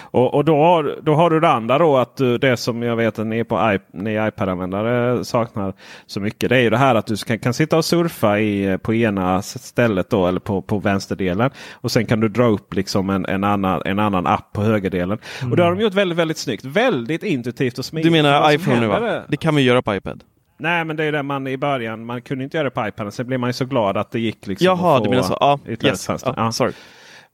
Och, 0.00 0.34
och 0.34 0.44
då, 0.44 0.56
har, 0.56 0.98
då 1.02 1.14
har 1.14 1.30
du 1.30 1.40
det 1.40 1.48
andra 1.48 1.78
då 1.78 1.96
att 1.96 2.16
du, 2.16 2.38
det 2.38 2.56
som 2.56 2.82
jag 2.82 2.96
vet 2.96 3.18
att 3.18 3.26
ni, 3.26 3.44
på 3.44 3.54
iP- 3.56 3.80
ni 3.92 4.14
iPad-användare 4.28 5.24
saknar 5.24 5.72
så 6.06 6.20
mycket. 6.20 6.48
Det 6.48 6.56
är 6.56 6.60
ju 6.60 6.70
det 6.70 6.76
här 6.76 6.94
att 6.94 7.06
du 7.06 7.16
kan, 7.16 7.38
kan 7.38 7.54
sitta 7.54 7.76
och 7.76 7.84
surfa 7.84 8.38
i, 8.40 8.78
på 8.82 8.94
ena 8.94 9.42
stället 9.42 10.10
då 10.10 10.26
eller 10.26 10.40
på, 10.40 10.62
på 10.62 10.78
vänsterdelen. 10.78 11.50
Och 11.72 11.90
sen 11.90 12.06
kan 12.06 12.20
du 12.20 12.28
dra 12.28 12.44
upp 12.44 12.74
liksom 12.74 13.10
en, 13.10 13.26
en, 13.26 13.44
annan, 13.44 13.82
en 13.84 13.98
annan 13.98 14.26
app 14.26 14.52
på 14.52 14.62
högerdelen. 14.62 15.18
Och 15.50 15.56
det 15.56 15.62
har 15.62 15.70
de 15.74 15.80
gjort 15.80 15.94
väldigt, 15.94 16.18
väldigt 16.18 16.38
snyggt. 16.38 16.64
Väldigt 16.64 17.22
intuitivt 17.22 17.78
och 17.78 17.84
smidigt. 17.84 18.06
Du 18.06 18.10
menar 18.22 18.52
iPhone 18.52 18.80
nu 18.80 18.86
va? 18.86 18.96
är- 19.08 19.22
Det 19.28 19.36
kan 19.36 19.54
vi 19.54 19.62
göra 19.62 19.82
på 19.82 19.94
iPad. 19.94 20.24
Nej 20.58 20.84
men 20.84 20.96
det 20.96 21.04
är 21.04 21.12
det 21.12 21.22
man 21.22 21.46
i 21.46 21.56
början, 21.56 22.04
man 22.06 22.22
kunde 22.22 22.44
inte 22.44 22.56
göra 22.56 22.64
det 22.64 22.70
på 22.70 22.86
iPaden. 22.88 23.12
Sen 23.12 23.26
blev 23.26 23.40
man 23.40 23.48
ju 23.48 23.52
så 23.52 23.64
glad 23.64 23.96
att 23.96 24.10
det 24.10 24.20
gick. 24.20 24.46
Liksom 24.46 24.64
Jaha, 24.66 25.00
du 25.00 25.10
menar 25.10 25.22
så. 25.22 25.36
Ja, 25.40 25.58
yes. 25.82 26.08
ja, 26.36 26.52
sorry. 26.52 26.72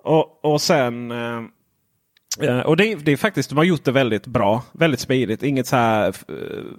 Och, 0.02 0.44
och 0.44 0.60
sen... 0.60 1.10
Eh, 1.10 1.40
Eh, 2.38 2.60
och 2.60 2.76
det, 2.76 2.94
det 2.94 3.12
är 3.12 3.16
faktiskt, 3.16 3.48
de 3.48 3.58
har 3.58 3.64
gjort 3.64 3.84
det 3.84 3.92
väldigt 3.92 4.26
bra. 4.26 4.62
Väldigt 4.72 5.00
smidigt. 5.00 5.42
Inget 5.42 5.66
så 5.66 5.76
här 5.76 6.06
eh, 6.08 6.14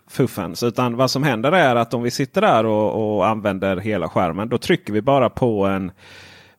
fuffens. 0.07 0.63
Utan 0.63 0.95
vad 0.95 1.11
som 1.11 1.23
händer 1.23 1.51
är 1.51 1.75
att 1.75 1.93
om 1.93 2.03
vi 2.03 2.11
sitter 2.11 2.41
där 2.41 2.65
och, 2.65 3.15
och 3.15 3.27
använder 3.27 3.77
hela 3.77 4.09
skärmen. 4.09 4.49
Då 4.49 4.57
trycker 4.57 4.93
vi 4.93 5.01
bara 5.01 5.29
på 5.29 5.65
en... 5.65 5.91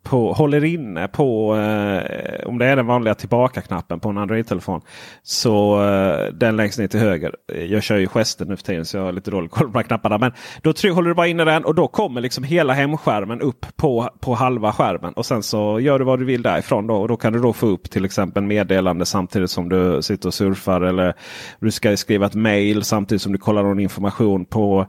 På, 0.02 0.32
håller 0.32 0.64
inne 0.64 1.08
på, 1.08 1.56
eh, 1.56 2.46
om 2.48 2.58
det 2.58 2.66
är 2.66 2.76
den 2.76 2.86
vanliga 2.86 3.14
tillbaka-knappen 3.14 4.00
på 4.00 4.08
en 4.08 4.18
Android-telefon. 4.18 4.80
Så 5.22 5.84
eh, 5.84 6.32
den 6.32 6.56
längst 6.56 6.78
ner 6.78 6.86
till 6.86 7.00
höger. 7.00 7.34
Jag 7.68 7.82
kör 7.82 7.96
ju 7.96 8.06
gesten 8.06 8.48
nu 8.48 8.56
för 8.56 8.64
tiden 8.64 8.84
så 8.84 8.96
jag 8.96 9.04
har 9.04 9.12
lite 9.12 9.30
dålig 9.30 9.50
koll 9.50 9.66
på 9.66 9.72
de 9.72 9.78
här 9.78 9.82
knapparna. 9.82 10.18
Men 10.18 10.32
då 10.62 10.72
try- 10.72 10.90
håller 10.90 11.08
du 11.08 11.14
bara 11.14 11.26
inne 11.26 11.44
den 11.44 11.64
och 11.64 11.74
då 11.74 11.88
kommer 11.88 12.20
liksom 12.20 12.44
hela 12.44 12.72
hemskärmen 12.72 13.40
upp 13.40 13.66
på, 13.76 14.08
på 14.20 14.34
halva 14.34 14.72
skärmen. 14.72 15.12
Och 15.12 15.26
sen 15.26 15.42
så 15.42 15.80
gör 15.80 15.98
du 15.98 16.04
vad 16.04 16.18
du 16.18 16.24
vill 16.24 16.42
därifrån. 16.42 16.86
Då, 16.86 16.94
och 16.94 17.08
då 17.08 17.16
kan 17.16 17.32
du 17.32 17.38
då 17.38 17.52
få 17.52 17.66
upp 17.66 17.90
till 17.90 18.04
exempel 18.04 18.42
meddelande 18.42 19.06
samtidigt 19.06 19.50
som 19.50 19.68
du 19.68 20.02
sitter 20.02 20.28
och 20.28 20.34
surfar. 20.34 20.80
Eller 20.80 21.14
du 21.60 21.70
ska 21.70 21.96
skriva 21.96 22.26
ett 22.26 22.34
mail 22.34 22.82
samtidigt 22.82 23.22
som 23.22 23.32
du 23.32 23.38
kollar 23.38 23.62
någon 23.62 23.80
information 23.80 24.44
på, 24.44 24.86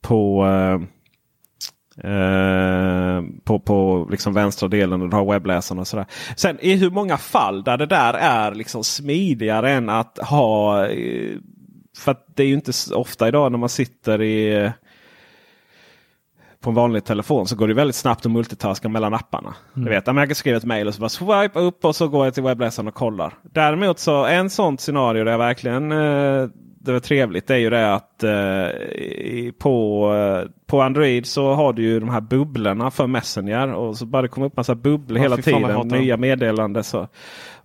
på 0.00 0.46
eh, 0.46 0.97
Eh, 2.04 3.22
på 3.44 3.58
på 3.60 4.06
liksom 4.10 4.34
vänstra 4.34 4.68
delen 4.68 5.02
och 5.02 5.08
du 5.10 5.16
har 5.16 5.32
webbläsaren 5.32 5.78
och 5.78 5.86
sådär. 5.86 6.06
Sen 6.36 6.58
i 6.60 6.74
hur 6.76 6.90
många 6.90 7.16
fall 7.16 7.62
där 7.64 7.76
det 7.76 7.86
där 7.86 8.14
är 8.14 8.54
liksom 8.54 8.84
smidigare 8.84 9.70
än 9.70 9.88
att 9.88 10.18
ha... 10.18 10.86
eh, 10.86 11.36
För 11.98 12.10
att 12.12 12.26
det 12.34 12.42
är 12.42 12.46
ju 12.46 12.54
inte 12.54 12.72
ofta 12.94 13.28
idag 13.28 13.52
när 13.52 13.58
man 13.58 13.68
sitter 13.68 14.22
i 14.22 14.70
på 16.60 16.70
en 16.70 16.74
vanlig 16.74 17.04
telefon 17.04 17.46
så 17.46 17.56
går 17.56 17.68
det 17.68 17.74
väldigt 17.74 17.96
snabbt 17.96 18.26
att 18.26 18.32
multitaska 18.32 18.88
mellan 18.88 19.14
apparna. 19.14 19.54
Du 19.74 19.88
vet, 19.88 20.06
jag 20.06 20.28
kan 20.28 20.34
skriva 20.34 20.56
ett 20.56 20.64
mail 20.64 20.88
och 20.88 20.94
så 20.94 21.00
bara 21.00 21.08
swipe 21.08 21.58
upp 21.58 21.84
och 21.84 21.96
så 21.96 22.08
går 22.08 22.24
jag 22.24 22.34
till 22.34 22.42
webbläsaren 22.42 22.88
och 22.88 22.94
kollar. 22.94 23.34
Däremot 23.42 23.98
så 23.98 24.24
en 24.24 24.50
sånt 24.50 24.80
scenario 24.80 25.24
där 25.24 25.30
jag 25.30 25.38
verkligen 25.38 25.92
eh, 25.92 26.48
det 26.88 26.92
var 26.92 27.00
trevligt 27.00 27.46
det 27.46 27.54
är 27.54 27.58
ju 27.58 27.70
det 27.70 27.94
att 27.94 28.22
eh, 28.22 29.52
på, 29.58 30.06
eh, 30.14 30.50
på 30.66 30.82
Android 30.82 31.26
så 31.26 31.52
har 31.52 31.72
du 31.72 31.82
ju 31.82 32.00
de 32.00 32.08
här 32.08 32.20
bubblorna 32.20 32.90
för 32.90 33.06
Messenger. 33.06 33.72
Och 33.72 33.96
så 33.96 34.06
bara 34.06 34.22
det 34.22 34.28
kommer 34.28 34.46
upp 34.46 34.56
massa 34.56 34.74
bubblor 34.74 35.18
Ja, 35.18 35.22
hela 35.22 35.36
tiden. 35.36 35.88
Nya 35.88 36.16
meddelanden. 36.16 36.84
Så. 36.84 37.08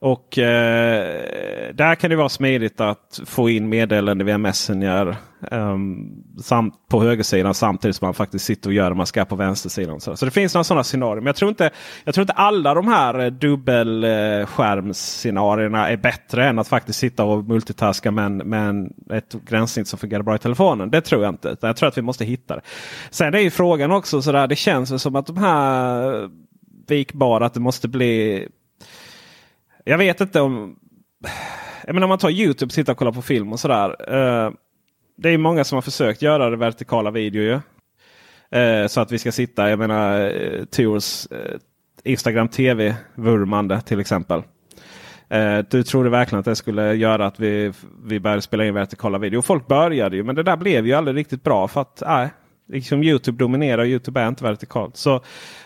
Och 0.04 0.38
eh, 0.38 1.74
där 1.74 1.95
kan 1.95 2.10
det 2.10 2.16
vara 2.16 2.30
smidigt 2.30 2.82
att 2.82 3.20
få 3.26 3.49
in 3.49 3.70
meddelanden 3.70 4.28
via 4.28 4.38
Messenger 4.38 5.16
ehm, 5.51 6.10
samt 6.41 6.74
på 6.89 7.04
högersidan 7.04 7.54
samtidigt 7.54 7.95
som 7.95 8.06
man 8.06 8.14
faktiskt 8.14 8.45
sitter 8.45 8.70
och 8.70 8.74
gör 8.74 8.89
det 8.89 8.95
man 8.95 9.06
ska 9.06 9.26
på 9.26 9.36
vänstersidan. 9.36 9.99
Så, 9.99 10.16
så 10.16 10.26
det 10.26 10.32
finns 10.32 10.54
några 10.54 10.64
sådana 10.64 10.84
scenarier. 10.84 11.16
Men 11.16 11.26
jag 11.26 11.36
tror 11.36 11.49
inte, 11.49 11.70
jag 12.04 12.16
tror 12.16 12.24
inte 12.24 12.34
alla 12.34 12.74
de 12.74 12.88
här 12.88 13.20
eh, 13.20 13.32
dubbelskärmsscenarierna 13.32 15.89
är 15.89 15.97
bättre 15.97 16.47
än 16.47 16.60
att 16.60 16.68
faktiskt 16.68 16.99
sitta 16.99 17.24
och 17.24 17.43
multitaska 17.43 18.12
med, 18.12 18.32
med 18.32 18.93
ett 19.10 19.36
gränssnitt 19.45 19.88
som 19.88 19.99
fungerar 19.99 20.24
bra 20.24 20.36
i 20.36 20.39
telefonen. 20.39 20.91
Det 20.91 21.01
tror 21.01 21.24
jag 21.24 21.34
inte. 21.34 21.49
Utan 21.49 21.68
Jag 21.68 21.78
tror 21.78 21.88
att 21.88 21.97
vi 21.97 22.01
måste 22.01 22.26
hitta 22.26 22.56
det. 22.56 22.62
Sen 23.10 23.34
är 23.34 23.39
ju 23.39 23.49
frågan 23.49 23.91
också 23.91 24.22
sådär. 24.22 24.47
Det 24.47 24.56
känns 24.56 25.01
som 25.01 25.16
att 25.16 25.26
de 25.26 25.38
här 25.38 26.24
eh, 26.24 26.30
vikbara, 26.88 27.45
att 27.45 27.54
det 27.54 27.60
måste 27.60 27.88
bli 27.88 28.47
jag 29.84 29.97
vet 29.97 30.21
inte 30.21 30.41
om... 30.41 30.79
Jag 31.86 31.93
menar 31.93 32.05
om 32.05 32.09
man 32.09 32.17
tar 32.17 32.29
Youtube, 32.29 32.73
sitta 32.73 32.91
och 32.91 32.97
kollar 32.97 33.11
på 33.11 33.21
film 33.21 33.53
och 33.53 33.59
sådär. 33.59 34.15
Eh, 34.15 34.51
det 35.17 35.29
är 35.29 35.38
många 35.38 35.63
som 35.63 35.75
har 35.75 35.81
försökt 35.81 36.21
göra 36.21 36.49
det 36.49 36.57
vertikala 36.57 37.11
video 37.11 37.41
ju. 37.41 37.59
Eh, 38.59 38.88
så 38.88 39.01
att 39.01 39.11
vi 39.11 39.19
ska 39.19 39.31
sitta, 39.31 39.69
jag 39.69 39.79
menar 39.79 40.25
eh, 40.25 40.65
Tors 40.65 41.27
eh, 41.31 41.57
Instagram 42.03 42.47
TV-vurmande 42.47 43.81
till 43.81 43.99
exempel. 43.99 44.43
Eh, 45.29 45.57
du 45.69 45.84
trodde 45.84 46.09
verkligen 46.09 46.39
att 46.39 46.45
det 46.45 46.55
skulle 46.55 46.93
göra 46.93 47.25
att 47.25 47.39
vi, 47.39 47.73
vi 48.03 48.19
började 48.19 48.41
spela 48.41 48.65
in 48.65 48.73
vertikala 48.73 49.17
videor. 49.17 49.41
Folk 49.41 49.67
började 49.67 50.15
ju 50.15 50.23
men 50.23 50.36
det 50.36 50.43
där 50.43 50.57
blev 50.57 50.88
ju 50.88 50.93
aldrig 50.93 51.17
riktigt 51.17 51.43
bra. 51.43 51.67
för 51.67 51.81
att 51.81 52.03
nej, 52.05 52.29
liksom 52.67 53.03
Youtube 53.03 53.38
dominerar 53.38 53.81
och 53.81 53.88
Youtube 53.88 54.21
är 54.21 54.27
inte 54.27 54.43
vertikalt. 54.43 54.97
Så 54.97 55.21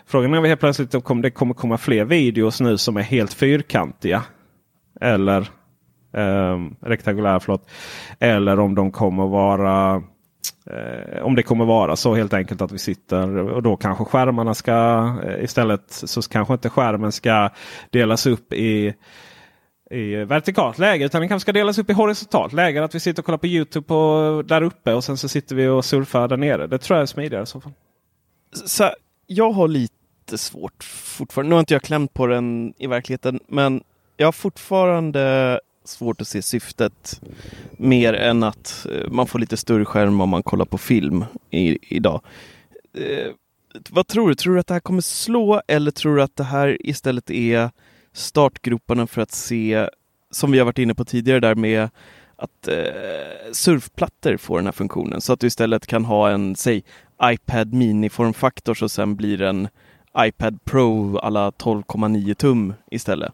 frågan 0.08 0.34
är 0.34 0.48
helt 0.48 0.60
plötsligt 0.60 0.96
om 0.96 1.22
det 1.22 1.32
kommer 1.32 1.54
komma 1.54 1.78
fler 1.78 2.06
videos 2.06 2.62
nu 2.62 2.78
som 2.78 2.98
är 2.98 3.02
helt 3.02 3.34
fyrkantiga. 3.34 4.24
Eller 5.02 5.42
eh, 6.14 6.58
rektangulära, 6.82 7.40
förlåt. 7.40 7.70
Eller 8.20 8.60
om 8.60 8.76
de 8.76 8.92
kommer 8.92 9.28
vara 9.28 10.04
eh, 10.66 11.24
om 11.24 11.36
det 11.36 11.44
kommer 11.44 11.66
vara 11.66 11.96
så 11.96 12.16
helt 12.16 12.34
enkelt 12.34 12.62
att 12.62 12.72
vi 12.72 12.80
sitter 12.80 13.38
och 13.38 13.64
då 13.64 13.78
kanske 13.78 14.06
skärmarna 14.06 14.54
ska 14.54 14.74
eh, 15.26 15.44
istället 15.44 15.84
så 15.88 16.22
kanske 16.22 16.54
inte 16.54 16.70
skärmen 16.70 17.12
ska 17.12 17.50
delas 17.92 18.26
upp 18.26 18.54
i 18.54 18.94
i 19.92 20.16
vertikalt 20.16 20.78
läge 20.78 21.06
utan 21.06 21.22
den 21.22 21.30
kanske 21.30 21.46
ska 21.46 21.54
delas 21.54 21.78
upp 21.78 21.90
i 21.90 21.94
horisontalt 21.94 22.54
läge. 22.54 22.84
Att 22.84 22.96
vi 22.96 23.00
sitter 23.00 23.22
och 23.22 23.26
kollar 23.26 23.38
på 23.38 23.48
Youtube 23.48 23.88
på, 23.88 24.44
där 24.46 24.62
uppe 24.62 24.94
och 24.94 25.04
sen 25.04 25.18
så 25.18 25.30
sitter 25.30 25.56
vi 25.56 25.68
och 25.68 25.86
surfar 25.86 26.28
där 26.28 26.38
nere. 26.38 26.68
Det 26.68 26.78
tror 26.78 26.98
jag 26.98 27.02
är 27.02 27.06
smidigare 27.06 27.44
i 27.44 27.46
så 27.46 27.62
fall. 27.62 27.72
Så, 28.66 28.90
jag 29.28 29.52
har 29.52 29.68
lite 29.68 29.97
svårt 30.36 30.84
fortfarande. 30.84 31.50
Nu 31.50 31.56
har 31.56 31.60
inte 31.60 31.74
jag 31.74 31.82
klämt 31.82 32.14
på 32.14 32.28
den 32.28 32.74
i 32.78 32.88
verkligheten 32.88 33.40
men 33.48 33.84
jag 34.18 34.28
har 34.28 34.32
fortfarande 34.32 35.60
svårt 35.84 36.22
att 36.22 36.28
se 36.28 36.42
syftet 36.42 37.22
mer 37.72 38.14
än 38.14 38.44
att 38.44 38.88
eh, 38.92 39.10
man 39.10 39.28
får 39.28 39.40
lite 39.40 39.58
större 39.58 39.86
skärm 39.86 40.22
om 40.22 40.30
man 40.30 40.44
kollar 40.44 40.66
på 40.66 40.78
film 40.78 41.26
i, 41.50 41.96
idag. 41.96 42.22
Eh, 42.94 43.32
vad 43.90 44.08
tror 44.08 44.30
du? 44.30 44.36
Tror 44.36 44.54
du 44.54 44.60
att 44.60 44.68
det 44.68 44.74
här 44.74 44.82
kommer 44.82 45.02
slå 45.02 45.62
eller 45.68 45.92
tror 45.92 46.16
du 46.16 46.22
att 46.22 46.36
det 46.36 46.44
här 46.44 46.78
istället 46.80 47.32
är 47.32 47.70
startgroparna 48.14 49.08
för 49.08 49.22
att 49.22 49.32
se, 49.32 49.90
som 50.32 50.52
vi 50.52 50.58
har 50.58 50.66
varit 50.66 50.80
inne 50.80 50.96
på 50.96 51.06
tidigare 51.06 51.40
där 51.40 51.56
med 51.56 51.90
att 52.36 52.68
eh, 52.68 53.52
surfplattor 53.52 54.38
får 54.38 54.58
den 54.58 54.66
här 54.66 54.72
funktionen 54.72 55.22
så 55.22 55.34
att 55.34 55.40
du 55.40 55.48
istället 55.48 55.88
kan 55.88 56.06
ha 56.06 56.30
en, 56.30 56.56
säg 56.56 56.84
iPad 57.24 57.74
mini 57.74 58.10
formfaktor 58.10 58.74
så 58.74 58.90
sen 58.90 59.16
blir 59.16 59.42
en 59.42 59.68
iPad 60.20 60.60
Pro 60.66 61.18
alla 61.18 61.50
12,9 61.50 62.34
tum 62.34 62.74
istället. 62.92 63.34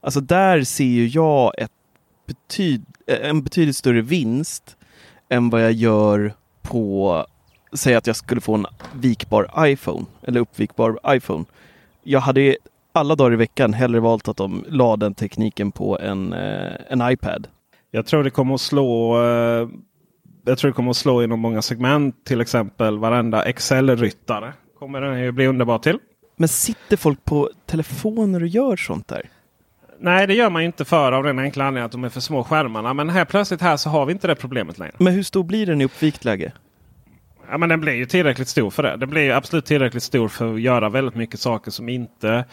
Alltså 0.00 0.20
där 0.20 0.64
ser 0.64 0.84
ju 0.84 1.06
jag 1.06 1.52
ett 1.58 1.72
betyd, 2.26 2.84
en 3.06 3.42
betydligt 3.42 3.76
större 3.76 4.00
vinst 4.00 4.76
än 5.28 5.50
vad 5.50 5.64
jag 5.64 5.72
gör 5.72 6.34
på, 6.62 7.26
säg 7.72 7.94
att 7.94 8.06
jag 8.06 8.16
skulle 8.16 8.40
få 8.40 8.54
en 8.54 8.66
vikbar 8.94 9.50
iPhone 9.58 10.06
eller 10.22 10.40
uppvikbar 10.40 10.98
iPhone. 11.08 11.44
Jag 12.02 12.20
hade 12.20 12.56
alla 12.92 13.14
dagar 13.14 13.32
i 13.32 13.36
veckan 13.36 13.72
hellre 13.74 14.00
valt 14.00 14.28
att 14.28 14.36
de 14.36 14.64
la 14.68 14.96
den 14.96 15.14
tekniken 15.14 15.72
på 15.72 15.98
en, 15.98 16.32
eh, 16.32 16.72
en 16.88 17.10
iPad. 17.10 17.48
Jag 17.90 18.06
tror 18.06 18.24
det 18.24 18.30
kommer 18.30 18.54
att 18.54 18.60
slå 18.60 19.22
eh, 19.22 19.68
jag 20.46 20.58
tror 20.58 20.70
det 20.70 20.74
kommer 20.74 20.90
att 20.90 20.96
slå 20.96 21.22
inom 21.22 21.40
många 21.40 21.62
segment. 21.62 22.24
Till 22.24 22.40
exempel 22.40 22.98
varenda 22.98 23.44
Excel-ryttare 23.44 24.52
kommer 24.84 25.00
den 25.00 25.20
ju 25.20 25.32
bli 25.32 25.46
underbar 25.46 25.78
till. 25.78 25.98
Men 26.36 26.48
sitter 26.48 26.96
folk 26.96 27.24
på 27.24 27.50
telefoner 27.66 28.42
och 28.42 28.48
gör 28.48 28.76
sånt 28.76 29.08
där? 29.08 29.30
Nej, 29.98 30.26
det 30.26 30.34
gör 30.34 30.50
man 30.50 30.62
inte 30.62 30.84
för 30.84 31.12
av 31.12 31.24
den 31.24 31.38
enkla 31.38 31.64
anledningen 31.64 31.86
att 31.86 31.92
de 31.92 32.04
är 32.04 32.08
för 32.08 32.20
små 32.20 32.44
skärmarna. 32.44 32.94
Men 32.94 33.08
här 33.08 33.24
plötsligt 33.24 33.60
här 33.60 33.76
så 33.76 33.90
har 33.90 34.06
vi 34.06 34.12
inte 34.12 34.26
det 34.26 34.34
problemet 34.34 34.78
längre. 34.78 34.92
Men 34.98 35.12
hur 35.12 35.22
stor 35.22 35.44
blir 35.44 35.66
den 35.66 35.80
i 35.80 35.84
uppvikt 35.84 36.24
läge? 36.24 36.52
Ja, 37.50 37.58
men 37.58 37.68
den 37.68 37.80
blir 37.80 37.92
ju 37.92 38.06
tillräckligt 38.06 38.48
stor 38.48 38.70
för 38.70 38.82
det. 38.82 38.96
Den 38.96 39.10
blir 39.10 39.30
absolut 39.30 39.66
tillräckligt 39.66 40.02
stor 40.02 40.28
för 40.28 40.54
att 40.54 40.60
göra 40.60 40.88
väldigt 40.88 41.14
mycket 41.14 41.40
saker 41.40 41.70
som 41.70 41.88
inte 41.88 42.44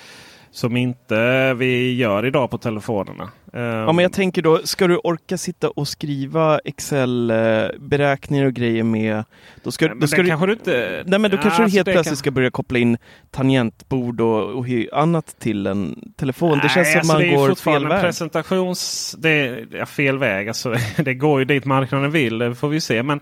som 0.52 0.78
inte 0.78 1.54
vi 1.54 1.96
gör 1.96 2.26
idag 2.26 2.50
på 2.50 2.58
telefonerna. 2.58 3.30
Ja, 3.54 3.92
men 3.92 4.04
jag 4.04 4.14
tänker 4.14 4.42
då, 4.42 4.60
ska 4.64 4.88
du 4.88 4.98
orka 4.98 5.38
sitta 5.38 5.70
och 5.70 5.88
skriva 5.88 6.60
Excel-beräkningar 6.60 8.46
och 8.46 8.54
grejer 8.54 8.84
med... 8.84 9.24
Då 9.64 9.72
ska, 9.72 9.88
nej, 9.88 9.98
då 10.00 10.08
ska 10.08 10.22
du 10.22 10.30
kanske 10.30 10.46
du 10.46 10.54
inte... 10.54 11.04
Nej, 11.06 11.20
men 11.20 11.32
då 11.32 11.38
ja, 11.38 11.42
kanske 11.42 11.60
du 11.60 11.64
alltså 11.64 11.78
helt 11.78 11.86
plötsligt 11.86 12.06
kan... 12.06 12.18
ska 12.18 12.32
börja 12.32 12.52
koppla 12.52 12.80
in 12.80 12.98
tangentbord 13.32 14.22
och, 14.22 14.60
och 14.60 14.66
annat 14.94 15.40
till 15.40 15.68
en 15.68 16.14
telefon. 16.18 16.60
det 16.64 16.70
känns 16.70 16.92
som 16.92 17.00
alltså 17.00 17.14
man 17.14 17.30
går 17.30 17.56
fel 17.56 17.88
väg. 17.88 18.02
presentations... 18.02 19.16
Det 19.20 19.30
är 19.30 19.68
ja, 19.72 19.86
fel 19.86 20.18
väg. 20.18 20.48
Alltså, 20.48 20.76
det 20.98 21.14
går 21.14 21.40
ju 21.40 21.46
dit 21.46 21.66
marknaden 21.66 22.12
vill, 22.12 22.38
det 22.38 22.56
får 22.56 22.70
vi 22.70 22.82
se. 22.82 23.04
Men 23.04 23.20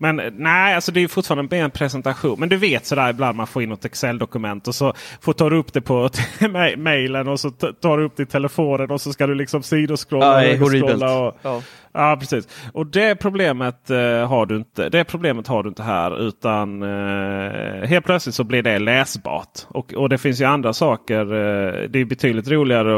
men 0.00 0.20
nej, 0.36 0.74
alltså 0.74 0.92
det 0.92 1.00
är 1.00 1.08
fortfarande 1.08 1.56
en 1.56 1.70
presentation. 1.70 2.40
Men 2.40 2.48
du 2.48 2.56
vet 2.56 2.86
sådär 2.86 3.10
ibland 3.10 3.36
man 3.36 3.46
får 3.46 3.62
in 3.62 3.68
något 3.68 3.84
Excel-dokument 3.84 4.68
och 4.68 4.74
så 4.74 4.92
får 5.20 5.32
ta 5.32 5.50
upp 5.50 5.72
det 5.72 5.80
på 5.80 6.10
mejlen 6.76 7.28
och 7.28 7.40
så 7.40 7.50
tar 7.50 7.98
du 7.98 8.04
upp 8.04 8.16
det 8.16 8.22
i 8.22 8.26
telefonen 8.26 8.90
och 8.90 9.00
så 9.00 9.12
ska 9.12 9.26
du 9.26 9.34
liksom 9.34 9.62
sidoskrolla. 9.68 10.44
Ja, 10.44 10.56
horribelt. 10.56 11.02
Och, 11.02 11.36
ja. 11.42 11.62
ja, 11.92 12.16
precis. 12.20 12.48
Och 12.72 12.86
det 12.86 13.14
problemet, 13.14 13.90
uh, 13.90 13.96
har 14.26 14.46
du 14.46 14.56
inte, 14.56 14.88
det 14.88 15.04
problemet 15.04 15.46
har 15.46 15.62
du 15.62 15.68
inte 15.68 15.82
här. 15.82 16.28
Utan 16.28 16.82
uh, 16.82 17.84
helt 17.86 18.04
plötsligt 18.06 18.34
så 18.34 18.44
blir 18.44 18.62
det 18.62 18.78
läsbart. 18.78 19.58
Och, 19.68 19.94
och 19.94 20.08
det 20.08 20.18
finns 20.18 20.40
ju 20.40 20.44
andra 20.44 20.72
saker. 20.72 21.32
Uh, 21.32 21.88
det 21.88 21.98
är 21.98 22.04
betydligt 22.04 22.48
roligare 22.48 22.94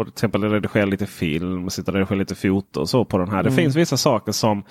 att 0.00 0.06
till 0.06 0.12
exempel 0.12 0.44
redigera 0.44 0.84
lite 0.84 1.06
film 1.06 1.64
och 1.64 1.72
sitta 1.72 1.90
och 1.90 1.94
redigera 1.98 2.18
lite 2.18 2.34
foto 2.34 2.80
och 2.80 2.88
så 2.88 3.04
på 3.04 3.18
den 3.18 3.28
här. 3.28 3.42
Det 3.42 3.48
Mm. 3.48 3.56
finns 3.64 3.76
vissa 3.76 3.96
saker 3.96 4.32
som 4.32 4.62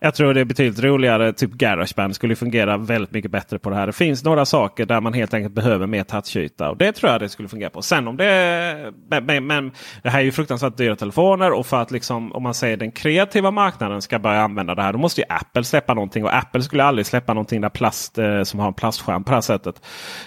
jag 0.00 0.14
tror 0.14 0.34
det 0.34 0.40
är 0.40 0.44
betydligt 0.44 0.84
roligare. 0.84 1.32
Typ 1.32 1.50
Garageband 1.50 2.14
skulle 2.14 2.36
fungera 2.36 2.76
väldigt 2.76 3.10
mycket 3.10 3.30
bättre 3.30 3.58
på 3.58 3.70
det 3.70 3.76
här. 3.76 3.86
Det 3.86 3.92
finns 3.92 4.24
några 4.24 4.44
saker 4.44 4.86
där 4.86 5.00
man 5.00 5.12
helt 5.12 5.34
enkelt 5.34 5.54
behöver 5.54 5.86
mer 5.86 6.04
touchyta. 6.04 6.70
Och 6.70 6.76
det 6.76 6.92
tror 6.92 7.12
jag 7.12 7.20
det 7.20 7.28
skulle 7.28 7.48
fungera 7.48 7.70
på. 7.70 7.82
Sen 7.82 8.08
om 8.08 8.16
det... 8.16 8.92
Men, 9.10 9.24
men, 9.26 9.46
men 9.46 9.72
det 10.02 10.10
här 10.10 10.18
är 10.18 10.24
ju 10.24 10.32
fruktansvärt 10.32 10.76
dyra 10.76 10.96
telefoner. 10.96 11.52
Och 11.52 11.66
för 11.66 11.82
att 11.82 11.90
liksom, 11.90 12.32
om 12.32 12.42
man 12.42 12.54
säger 12.54 12.76
den 12.76 12.92
kreativa 12.92 13.50
marknaden 13.50 14.02
ska 14.02 14.18
börja 14.18 14.40
använda 14.40 14.74
det 14.74 14.82
här. 14.82 14.92
Då 14.92 14.98
måste 14.98 15.20
ju 15.20 15.24
Apple 15.28 15.64
släppa 15.64 15.94
någonting. 15.94 16.24
Och 16.24 16.36
Apple 16.36 16.62
skulle 16.62 16.84
aldrig 16.84 17.06
släppa 17.06 17.34
någonting 17.34 17.60
där 17.60 17.68
plast, 17.68 18.18
eh, 18.18 18.42
som 18.42 18.60
har 18.60 18.68
en 18.68 18.74
plastskärm 18.74 19.24
på 19.24 19.30
det 19.30 19.36
här 19.36 19.40
sättet. 19.40 19.82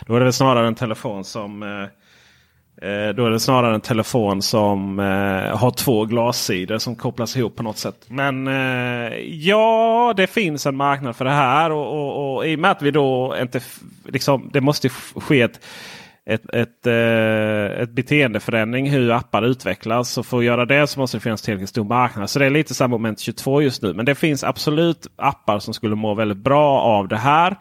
Då 0.07 0.15
är 0.15 0.19
det 0.19 0.26
väl 0.26 0.34
snarare 0.34 0.67
en 0.67 0.76
telefon 0.76 1.24
som... 1.24 1.63
Eh, 1.63 1.69
Eh, 1.69 1.88
Eh, 2.82 3.09
då 3.15 3.25
är 3.25 3.29
det 3.29 3.39
snarare 3.39 3.75
en 3.75 3.82
telefon 3.82 4.41
som 4.41 4.99
eh, 4.99 5.57
har 5.57 5.71
två 5.71 6.05
glassidor 6.05 6.77
som 6.77 6.95
kopplas 6.95 7.38
ihop 7.38 7.55
på 7.55 7.63
något 7.63 7.77
sätt. 7.77 7.95
Men 8.07 8.47
eh, 8.47 9.17
ja, 9.19 10.13
det 10.17 10.27
finns 10.27 10.65
en 10.65 10.75
marknad 10.75 11.15
för 11.15 11.25
det 11.25 11.32
här. 11.32 11.71
Och, 11.71 11.88
och, 11.93 12.36
och 12.36 12.47
i 12.47 12.55
och 12.55 12.59
med 12.59 12.71
att 12.71 12.82
vi 12.82 12.91
då 12.91 13.36
inte... 13.41 13.61
Liksom, 14.05 14.49
det 14.53 14.61
måste 14.61 14.89
ske 14.89 15.41
ett, 15.41 15.59
ett, 16.25 16.49
ett, 16.53 16.88
eh, 16.88 17.82
ett 17.82 17.89
beteendeförändring 17.89 18.89
hur 18.89 19.11
appar 19.11 19.41
utvecklas. 19.41 20.09
Så 20.09 20.23
för 20.23 20.38
att 20.38 20.43
göra 20.43 20.65
det 20.65 20.88
så 20.88 20.99
måste 20.99 21.17
det 21.17 21.21
finnas 21.21 21.41
tillräckligt 21.41 21.69
stor 21.69 21.84
marknad. 21.84 22.29
Så 22.29 22.39
det 22.39 22.45
är 22.45 22.49
lite 22.49 22.73
samma 22.73 22.95
moment 22.95 23.19
22 23.19 23.61
just 23.61 23.82
nu. 23.82 23.93
Men 23.93 24.05
det 24.05 24.15
finns 24.15 24.43
absolut 24.43 25.07
appar 25.15 25.59
som 25.59 25.73
skulle 25.73 25.95
må 25.95 26.13
väldigt 26.13 26.38
bra 26.38 26.82
av 26.82 27.07
det 27.07 27.17
här. 27.17 27.57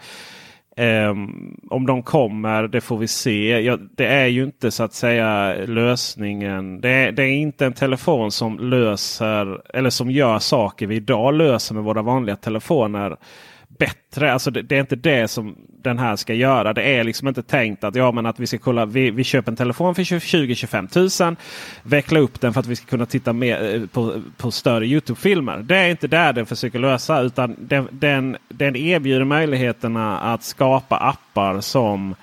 Ehm, 0.81 1.57
om 1.71 1.87
de 1.87 2.03
kommer, 2.03 2.69
det 2.69 2.81
får 2.81 2.99
vi 2.99 3.09
se. 3.09 3.61
Ja, 3.61 3.79
det 3.97 4.07
är 4.07 4.27
ju 4.27 4.45
inte 4.45 4.71
så 4.71 4.83
att 4.83 4.93
säga 4.93 5.55
lösningen. 5.67 6.81
Det 6.81 6.91
är, 6.91 7.13
det 7.13 7.23
är 7.23 7.33
inte 7.33 7.67
en 7.67 7.73
telefon 7.73 8.31
som 8.31 8.59
löser 8.59 9.77
eller 9.77 9.91
som 9.91 10.11
gör 10.11 10.39
saker 10.39 10.87
vi 10.87 10.97
idag 10.97 11.35
löser 11.35 11.75
med 11.75 11.85
våra 11.85 12.03
vanliga 12.03 12.37
telefoner 12.37 13.17
bättre. 13.81 14.33
Alltså 14.33 14.51
det, 14.51 14.63
det 14.63 14.77
är 14.77 14.81
inte 14.81 14.97
det 14.97 15.29
som 15.29 15.57
den 15.83 15.99
här 15.99 16.17
ska 16.17 16.35
göra. 16.35 16.73
Det 16.73 16.83
är 16.83 17.05
liksom 17.05 17.29
inte 17.29 17.43
tänkt 17.43 17.85
att, 17.85 17.95
ja, 17.95 18.13
men 18.13 18.27
att 18.27 18.41
vi 18.41 18.47
ska 18.47 18.59
kolla. 18.59 18.87
Vi, 18.87 19.11
vi 19.11 19.25
köper 19.25 19.53
en 19.53 19.57
telefon 19.57 19.95
för 19.95 20.03
20-25 20.03 21.25
000. 21.25 21.37
Veckla 21.83 22.21
upp 22.21 22.41
den 22.41 22.53
för 22.53 22.61
att 22.61 22.67
vi 22.67 22.77
ska 22.77 22.87
kunna 22.87 23.07
titta 23.07 23.33
mer 23.33 23.75
eh, 23.75 23.87
på, 23.87 24.23
på 24.37 24.51
större 24.51 24.87
Youtube-filmer. 24.87 25.59
Det 25.59 25.77
är 25.77 25.89
inte 25.89 26.09
där 26.09 26.33
den 26.33 26.47
försöker 26.47 26.79
lösa. 26.79 27.21
Utan 27.21 27.57
den, 27.59 27.89
den, 27.91 28.37
den 28.49 28.77
erbjuder 28.77 29.25
möjligheterna 29.25 30.21
att 30.21 30.45
skapa 30.45 30.97
appar 30.97 31.61
som 31.61 32.15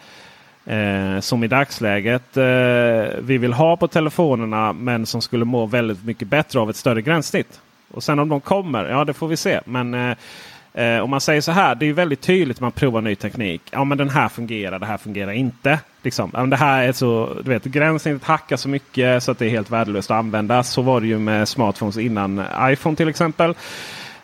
Eh, 0.67 1.19
som 1.19 1.43
i 1.43 1.47
dagsläget 1.47 2.37
eh, 2.37 3.19
vi 3.19 3.37
vill 3.37 3.53
ha 3.53 3.77
på 3.77 3.87
telefonerna 3.87 4.73
men 4.73 5.05
som 5.05 5.21
skulle 5.21 5.45
må 5.45 5.65
väldigt 5.65 6.05
mycket 6.05 6.27
bättre 6.27 6.59
av 6.59 6.69
ett 6.69 6.75
större 6.75 7.01
gränssnitt. 7.01 7.61
Och 7.91 8.03
sen 8.03 8.19
om 8.19 8.29
de 8.29 8.41
kommer, 8.41 8.85
ja 8.85 9.05
det 9.05 9.13
får 9.13 9.27
vi 9.27 9.37
se. 9.37 9.59
Men 9.65 9.93
eh, 9.93 10.17
eh, 10.77 10.99
om 10.99 11.09
man 11.09 11.21
säger 11.21 11.41
så 11.41 11.51
här, 11.51 11.75
det 11.75 11.85
är 11.85 11.93
väldigt 11.93 12.21
tydligt 12.21 12.59
när 12.59 12.65
man 12.65 12.71
provar 12.71 13.01
ny 13.01 13.15
teknik. 13.15 13.61
Ja 13.71 13.83
men 13.83 13.97
den 13.97 14.09
här 14.09 14.29
fungerar, 14.29 14.79
det 14.79 14.85
här 14.85 14.97
fungerar 14.97 15.31
inte. 15.31 15.79
Liksom. 16.01 16.31
Ja, 16.33 16.39
men 16.39 16.49
det 16.49 16.55
här 16.55 16.83
är 16.83 16.91
så, 16.91 17.37
du 17.43 17.49
vet, 17.49 17.63
gränsen 17.63 18.19
hackar 18.23 18.57
så 18.57 18.69
mycket 18.69 19.23
så 19.23 19.31
att 19.31 19.39
det 19.39 19.45
är 19.45 19.49
helt 19.49 19.69
värdelöst 19.69 20.11
att 20.11 20.17
använda. 20.17 20.63
Så 20.63 20.81
var 20.81 21.01
det 21.01 21.07
ju 21.07 21.19
med 21.19 21.47
smartphones 21.47 21.97
innan 21.97 22.43
iPhone 22.61 22.95
till 22.95 23.09
exempel. 23.09 23.55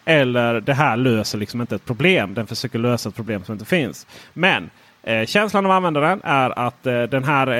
Eller 0.05 0.61
det 0.61 0.73
här 0.73 0.97
löser 0.97 1.37
liksom 1.37 1.61
inte 1.61 1.75
ett 1.75 1.85
problem. 1.85 2.33
Den 2.33 2.47
försöker 2.47 2.79
lösa 2.79 3.09
ett 3.09 3.15
problem 3.15 3.43
som 3.43 3.53
inte 3.53 3.65
finns. 3.65 4.07
Men 4.33 4.69
Eh, 5.03 5.25
känslan 5.25 5.65
av 5.65 5.71
användaren 5.71 6.21
är 6.23 6.59
att 6.59 6.85
eh, 6.87 7.03
den 7.03 7.23
här 7.23 7.47
eh, 7.47 7.53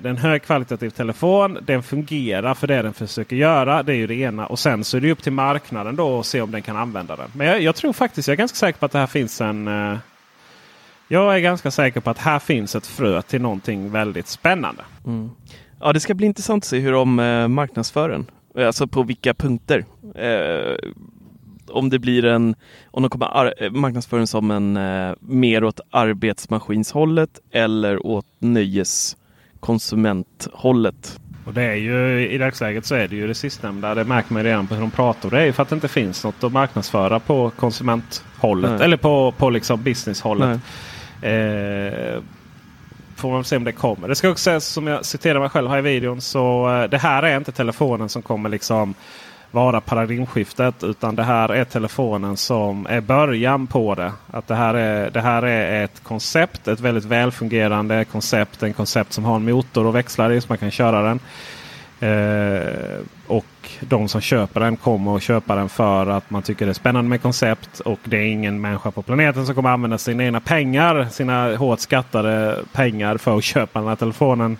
det 0.00 0.06
är 0.08 0.10
en 0.10 0.16
högkvalitativ 0.16 0.90
telefon. 0.90 1.58
Den 1.62 1.82
fungerar 1.82 2.54
för 2.54 2.66
det 2.66 2.82
den 2.82 2.92
försöker 2.94 3.36
göra. 3.36 3.82
Det 3.82 3.92
är 3.92 3.96
ju 3.96 4.06
det 4.06 4.14
ena. 4.14 4.46
Och 4.46 4.58
sen 4.58 4.84
så 4.84 4.96
är 4.96 5.00
det 5.00 5.12
upp 5.12 5.22
till 5.22 5.32
marknaden 5.32 5.96
då 5.96 6.18
att 6.20 6.26
se 6.26 6.40
om 6.40 6.50
den 6.50 6.62
kan 6.62 6.76
använda 6.76 7.16
den. 7.16 7.30
Men 7.34 7.46
jag, 7.46 7.60
jag 7.62 7.74
tror 7.74 7.92
faktiskt, 7.92 8.28
jag 8.28 8.32
är 8.32 8.38
ganska 8.38 8.56
säker 8.56 8.78
på 8.78 8.86
att 8.86 8.92
det 8.92 8.98
här 8.98 9.06
finns 9.06 9.40
en... 9.40 9.68
Eh, 9.68 9.98
Jag 11.08 11.34
är 11.34 11.38
ganska 11.38 11.70
säker 11.70 12.00
på 12.00 12.10
att 12.10 12.18
här 12.18 12.38
finns 12.38 12.74
ett 12.74 12.86
frö 12.86 13.22
till 13.22 13.40
någonting 13.42 13.90
väldigt 13.90 14.26
spännande. 14.28 14.82
Mm. 15.06 15.30
Ja, 15.80 15.92
det 15.92 16.00
ska 16.00 16.14
bli 16.14 16.26
intressant 16.26 16.64
att 16.64 16.68
se 16.68 16.78
hur 16.78 16.92
de 16.92 17.18
eh, 17.18 17.48
marknadsför 17.48 18.08
den. 18.08 18.26
Eh, 18.58 18.66
alltså 18.66 18.86
på 18.86 19.02
vilka 19.02 19.34
punkter. 19.34 19.84
Eh, 20.14 20.76
om 21.70 21.90
det 21.90 21.98
blir 21.98 22.24
en, 22.24 22.54
om 22.90 23.02
de 23.02 23.10
kommer 23.10 23.62
eh, 23.62 23.70
marknadsföra 23.70 24.18
den 24.18 24.26
som 24.26 24.50
en 24.50 24.76
eh, 24.76 25.12
mer 25.20 25.64
åt 25.64 25.80
arbetsmaskinshållet 25.90 27.40
eller 27.50 28.06
åt 28.06 28.26
nöjeskonsumenthållet. 28.38 31.20
Och 31.46 31.54
det 31.54 31.62
är 31.62 31.74
ju 31.74 32.28
i 32.28 32.38
dagsläget 32.38 32.86
så 32.86 32.94
är 32.94 33.08
det 33.08 33.16
ju 33.16 33.26
det 33.26 33.34
sistnämnda. 33.34 33.94
Det 33.94 34.04
märker 34.04 34.32
man 34.32 34.44
redan 34.44 34.66
på 34.66 34.74
hur 34.74 34.80
de 34.80 34.90
pratar. 34.90 35.30
Det 35.30 35.40
är 35.40 35.44
ju 35.44 35.52
för 35.52 35.62
att 35.62 35.68
det 35.68 35.74
inte 35.74 35.88
finns 35.88 36.24
något 36.24 36.44
att 36.44 36.52
marknadsföra 36.52 37.20
på 37.20 37.50
konsumenthållet. 37.50 38.70
Nej. 38.70 38.82
Eller 38.82 38.96
på, 38.96 39.32
på 39.32 39.50
liksom 39.50 39.82
businesshållet. 39.82 40.60
Eh, 41.22 42.22
får 43.16 43.30
man 43.30 43.44
se 43.44 43.56
om 43.56 43.64
det 43.64 43.72
kommer. 43.72 44.08
Det 44.08 44.14
ska 44.14 44.30
också 44.30 44.42
sägas 44.42 44.66
som 44.66 44.86
jag 44.86 45.04
citerar 45.04 45.40
mig 45.40 45.48
själv 45.48 45.70
här 45.70 45.78
i 45.78 45.82
videon. 45.82 46.20
Så 46.20 46.74
eh, 46.74 46.90
det 46.90 46.98
här 46.98 47.22
är 47.22 47.36
inte 47.36 47.52
telefonen 47.52 48.08
som 48.08 48.22
kommer 48.22 48.48
liksom 48.48 48.94
vara 49.50 49.80
paradigmskiftet. 49.80 50.84
Utan 50.84 51.16
det 51.16 51.22
här 51.22 51.48
är 51.48 51.64
telefonen 51.64 52.36
som 52.36 52.86
är 52.90 53.00
början 53.00 53.66
på 53.66 53.94
det. 53.94 54.12
Att 54.30 54.46
det 54.46 54.54
här 54.54 54.74
är, 54.74 55.10
det 55.10 55.20
här 55.20 55.42
är 55.42 55.84
ett 55.84 56.02
koncept. 56.02 56.68
Ett 56.68 56.80
väldigt 56.80 57.04
välfungerande 57.04 58.04
koncept. 58.04 58.62
En 58.62 58.72
koncept 58.72 59.12
som 59.12 59.24
har 59.24 59.36
en 59.36 59.44
motor 59.44 59.86
och 59.86 59.94
växlar 59.94 60.32
i 60.32 60.40
så 60.40 60.46
man 60.48 60.58
kan 60.58 60.70
köra 60.70 61.02
den. 61.02 61.20
Eh, 62.00 63.00
och 63.26 63.44
de 63.80 64.08
som 64.08 64.20
köper 64.20 64.60
den 64.60 64.76
kommer 64.76 65.16
att 65.16 65.22
köpa 65.22 65.54
den 65.54 65.68
för 65.68 66.06
att 66.06 66.30
man 66.30 66.42
tycker 66.42 66.66
det 66.66 66.72
är 66.72 66.74
spännande 66.74 67.08
med 67.08 67.22
koncept. 67.22 67.80
Och 67.80 67.98
det 68.04 68.16
är 68.16 68.24
ingen 68.24 68.60
människa 68.60 68.90
på 68.90 69.02
planeten 69.02 69.46
som 69.46 69.54
kommer 69.54 69.70
använda 69.70 69.98
sina 69.98 70.24
egna 70.24 70.40
pengar, 70.40 71.06
sina 71.10 71.56
hårt 71.56 71.80
skattade 71.80 72.58
pengar 72.72 73.16
för 73.16 73.38
att 73.38 73.44
köpa 73.44 73.78
den 73.78 73.88
här 73.88 73.96
telefonen. 73.96 74.56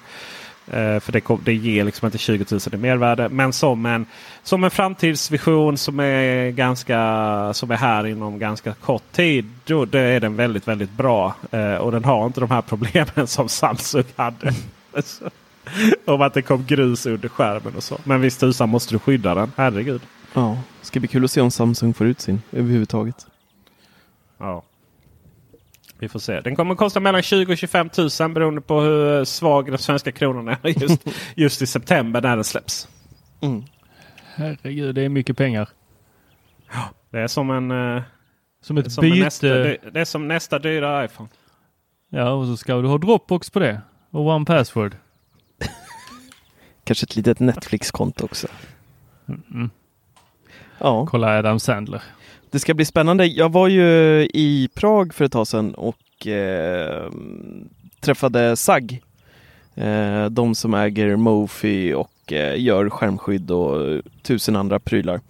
Eh, 0.71 1.01
för 1.01 1.13
det, 1.13 1.21
kom, 1.21 1.41
det 1.45 1.55
ger 1.55 1.85
liksom 1.85 2.07
inte 2.07 2.19
20 2.19 2.47
000 2.51 2.61
i 2.73 2.77
mervärde. 2.77 3.29
Men 3.29 3.53
som 3.53 3.87
en, 3.87 4.07
som 4.43 4.65
en 4.65 4.71
framtidsvision 4.71 5.79
som 5.79 6.01
är, 6.01 6.51
ganska, 6.51 7.51
som 7.55 7.71
är 7.71 7.77
här 7.77 8.07
inom 8.07 8.39
ganska 8.39 8.75
kort 8.75 9.13
tid. 9.13 9.51
Då, 9.65 9.85
då 9.85 9.99
är 9.99 10.21
den 10.21 10.37
väldigt, 10.37 10.69
väldigt 10.69 10.93
bra. 10.93 11.35
Eh, 11.51 11.75
och 11.75 11.93
den 11.93 12.05
har 12.05 12.27
inte 12.27 12.41
de 12.41 12.51
här 12.51 12.63
problemen 12.63 13.27
som 13.27 13.49
Samsung 13.49 14.05
hade. 14.17 14.55
Om 16.05 16.23
att 16.23 16.35
det 16.35 16.43
kom 16.43 16.65
grus 16.67 17.07
under 17.07 17.29
skärmen 17.29 17.77
och 17.77 17.83
så. 17.83 17.99
Men 18.05 18.21
visst 18.21 18.41
tusan 18.41 18.69
måste 18.69 18.95
du 18.95 18.99
skydda 18.99 19.35
den. 19.35 19.53
Herregud. 19.57 20.01
Ja, 20.35 20.59
ska 20.83 21.01
bli 21.01 21.09
kul 21.09 21.25
att 21.25 21.31
se 21.31 21.41
om 21.41 21.51
Samsung 21.51 21.95
får 21.95 22.07
ut 22.07 22.21
sin 22.21 22.43
överhuvudtaget. 22.53 23.27
Ja. 24.39 24.63
Vi 26.01 26.09
får 26.09 26.19
se. 26.19 26.41
Den 26.41 26.57
kommer 26.57 26.73
att 26.73 26.79
kosta 26.79 27.01
mellan 27.01 27.23
20 27.23 27.53
och 27.53 27.59
25 27.59 27.91
000 28.21 28.33
beroende 28.33 28.61
på 28.61 28.81
hur 28.81 29.25
svag 29.25 29.67
den 29.67 29.79
svenska 29.79 30.13
kronan 30.13 30.49
är 30.49 30.59
just, 30.83 31.03
just 31.35 31.63
i 31.63 31.67
september 31.67 32.21
när 32.23 32.37
den 32.37 32.45
släpps. 32.45 32.89
Mm. 33.41 33.63
Herregud, 34.35 34.95
det 34.95 35.03
är 35.03 35.09
mycket 35.09 35.37
pengar. 35.37 35.69
Det 37.11 37.19
är 37.19 37.27
som 37.27 37.51
en... 37.51 37.71
eh, 37.97 38.03
Som 38.63 38.77
det 38.77 38.83
är 38.83 38.87
ett 38.87 38.93
som 38.93 39.03
byte. 39.03 39.25
nästa, 39.25 39.47
det, 39.47 39.77
det 39.93 40.01
är 40.01 40.05
som 40.05 40.29
nästa 40.29 40.59
dyra 40.59 41.05
iPhone. 41.05 41.29
Ja, 42.11 42.31
och 42.31 42.47
så 42.47 42.57
ska 42.57 42.75
du 42.81 42.89
ha 42.89 42.99
Dropbox 42.99 43.51
på 43.51 43.59
det. 43.59 43.81
Och 44.11 44.27
One 44.27 44.45
Password. 44.45 44.97
Kanske 46.85 47.05
ett 47.05 47.17
litet 47.17 47.41
Netflix-konto 47.41 48.25
också. 48.25 48.47
Mm. 49.29 49.71
Ja, 50.79 51.07
Kolla 51.07 51.39
Adam 51.39 51.61
Sandler 51.61 52.03
det 52.51 52.59
ska 52.59 52.75
bli 52.75 52.85
spännande. 52.85 53.27
Jag 53.27 53.53
var 53.53 53.69
ju 53.69 54.23
i 54.35 54.69
Prag 54.75 55.15
för 55.15 55.25
ett 55.25 55.33
tag 55.33 55.47
sedan 55.47 55.75
och 55.75 56.27
eh, 56.27 57.11
träffade 58.01 58.57
SAG. 58.57 59.03
Eh, 59.75 60.25
de 60.25 60.55
som 60.55 60.75
äger 60.75 61.17
Mofi 61.17 61.95
och 61.95 62.33
eh, 62.33 62.61
gör 62.61 62.91
skärmskydd 62.91 63.51
och 63.51 64.03
tusen 64.23 64.57
andra 64.57 64.81
prylar. 64.81 65.21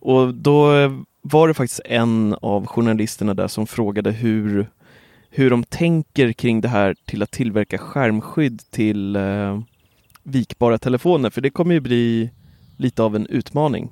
Och 0.00 0.34
då 0.34 0.70
var 1.22 1.48
det 1.48 1.54
faktiskt 1.54 1.80
en 1.84 2.36
av 2.40 2.66
journalisterna 2.66 3.34
där 3.34 3.48
som 3.48 3.66
frågade 3.66 4.10
hur, 4.10 4.66
hur 5.30 5.50
de 5.50 5.64
tänker 5.64 6.32
kring 6.32 6.60
det 6.60 6.68
här 6.68 6.96
till 7.04 7.22
att 7.22 7.30
tillverka 7.30 7.78
skärmskydd 7.78 8.62
till 8.70 9.16
eh, 9.16 9.60
vikbara 10.22 10.78
telefoner. 10.78 11.30
För 11.30 11.40
det 11.40 11.50
kommer 11.50 11.74
ju 11.74 11.80
bli 11.80 12.30
lite 12.76 13.02
av 13.02 13.16
en 13.16 13.26
utmaning. 13.26 13.90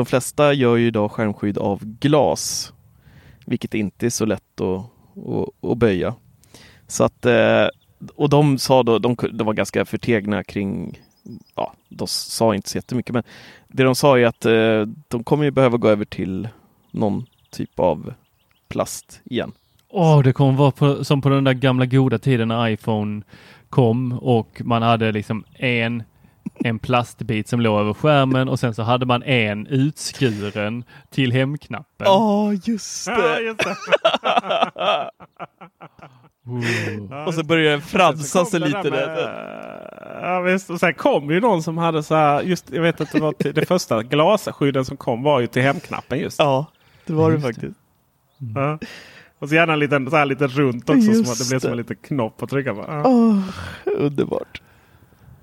De 0.00 0.06
flesta 0.06 0.52
gör 0.52 0.76
ju 0.76 0.86
idag 0.86 1.10
skärmskydd 1.10 1.58
av 1.58 1.84
glas, 1.84 2.72
vilket 3.46 3.74
inte 3.74 4.06
är 4.06 4.10
så 4.10 4.24
lätt 4.24 4.60
att, 4.60 4.84
att, 5.28 5.70
att 5.70 5.78
böja. 5.78 6.14
Så 6.86 7.04
att, 7.04 7.26
eh, 7.26 7.66
och 8.14 8.28
de 8.30 8.58
sa 8.58 8.82
då, 8.82 8.98
de, 8.98 9.16
de 9.32 9.46
var 9.46 9.54
ganska 9.54 9.84
förtegna 9.84 10.44
kring, 10.44 11.00
ja, 11.54 11.72
de 11.88 12.06
sa 12.08 12.54
inte 12.54 12.68
så 12.68 12.78
jättemycket, 12.78 13.14
men 13.14 13.22
det 13.68 13.82
de 13.82 13.94
sa 13.94 14.18
är 14.18 14.26
att 14.26 14.46
eh, 14.46 14.86
de 15.08 15.24
kommer 15.24 15.44
ju 15.44 15.50
behöva 15.50 15.76
gå 15.76 15.88
över 15.88 16.04
till 16.04 16.48
någon 16.90 17.26
typ 17.50 17.80
av 17.80 18.14
plast 18.68 19.20
igen. 19.24 19.52
Åh, 19.88 20.22
det 20.22 20.32
kommer 20.32 20.52
vara 20.52 20.70
på, 20.70 21.04
som 21.04 21.22
på 21.22 21.28
den 21.28 21.44
där 21.44 21.52
gamla 21.52 21.86
goda 21.86 22.18
tiden 22.18 22.48
när 22.48 22.68
iPhone 22.68 23.22
kom 23.68 24.12
och 24.12 24.62
man 24.64 24.82
hade 24.82 25.12
liksom 25.12 25.44
en, 25.54 26.02
en 26.64 26.78
plastbit 26.78 27.48
som 27.48 27.60
låg 27.60 27.80
över 27.80 27.92
skärmen 27.92 28.48
och 28.48 28.60
sen 28.60 28.74
så 28.74 28.82
hade 28.82 29.06
man 29.06 29.22
en 29.22 29.66
utskuren 29.66 30.84
till 31.10 31.32
hemknappen. 31.32 32.04
Ja, 32.06 32.52
just 32.52 33.06
Ja, 33.06 33.38
just 33.38 33.58
det. 33.58 33.76
Oh. 36.46 37.26
Och 37.26 37.34
så 37.34 37.42
börjar 37.44 37.70
den 37.70 37.80
fransa 37.82 38.44
sig 38.44 38.60
det 38.60 38.66
lite. 38.66 38.82
där 38.82 38.90
Där. 38.90 39.06
med- 39.06 40.20
Ja, 40.22 40.40
visst. 40.40 40.70
Och 40.70 40.80
sen 40.80 40.94
kom 40.94 41.30
ju 41.30 41.40
någon 41.40 41.62
som 41.62 41.78
hade 41.78 42.02
så 42.02 42.14
här, 42.14 42.42
just, 42.42 42.70
jag 42.72 42.82
vet 42.82 43.00
att 43.00 43.12
det 43.12 43.20
var 43.20 43.32
till, 43.32 43.54
det 43.54 43.66
första 43.66 44.02
glasskydden 44.02 44.84
som 44.84 44.96
kom 44.96 45.22
var 45.22 45.40
ju 45.40 45.46
till 45.46 45.62
hemknappen 45.62 46.18
just. 46.18 46.38
Ja, 46.38 46.66
det 47.06 47.12
var 47.12 47.30
det 47.30 47.34
Just 47.34 47.46
det. 47.46 47.52
faktiskt. 47.52 47.78
Ja. 48.54 48.78
Och 49.38 49.48
så 49.48 49.54
gärna 49.54 49.72
en 49.72 49.78
liten, 49.78 50.10
så 50.10 50.16
här 50.16 50.26
lite 50.26 50.46
runt 50.46 50.90
också. 50.90 51.02
Som 51.02 51.14
Just 51.14 51.32
att 51.32 51.38
det 51.38 51.48
blev 51.50 51.58
som 51.60 51.68
det. 51.68 51.72
en 51.72 51.76
liten 51.78 51.96
knopp 51.96 52.42
att 52.42 52.50
trycka 52.50 52.74
på. 52.74 52.84
Ja. 52.88 53.02
Åh, 53.06 53.38
underbart. 53.96 54.62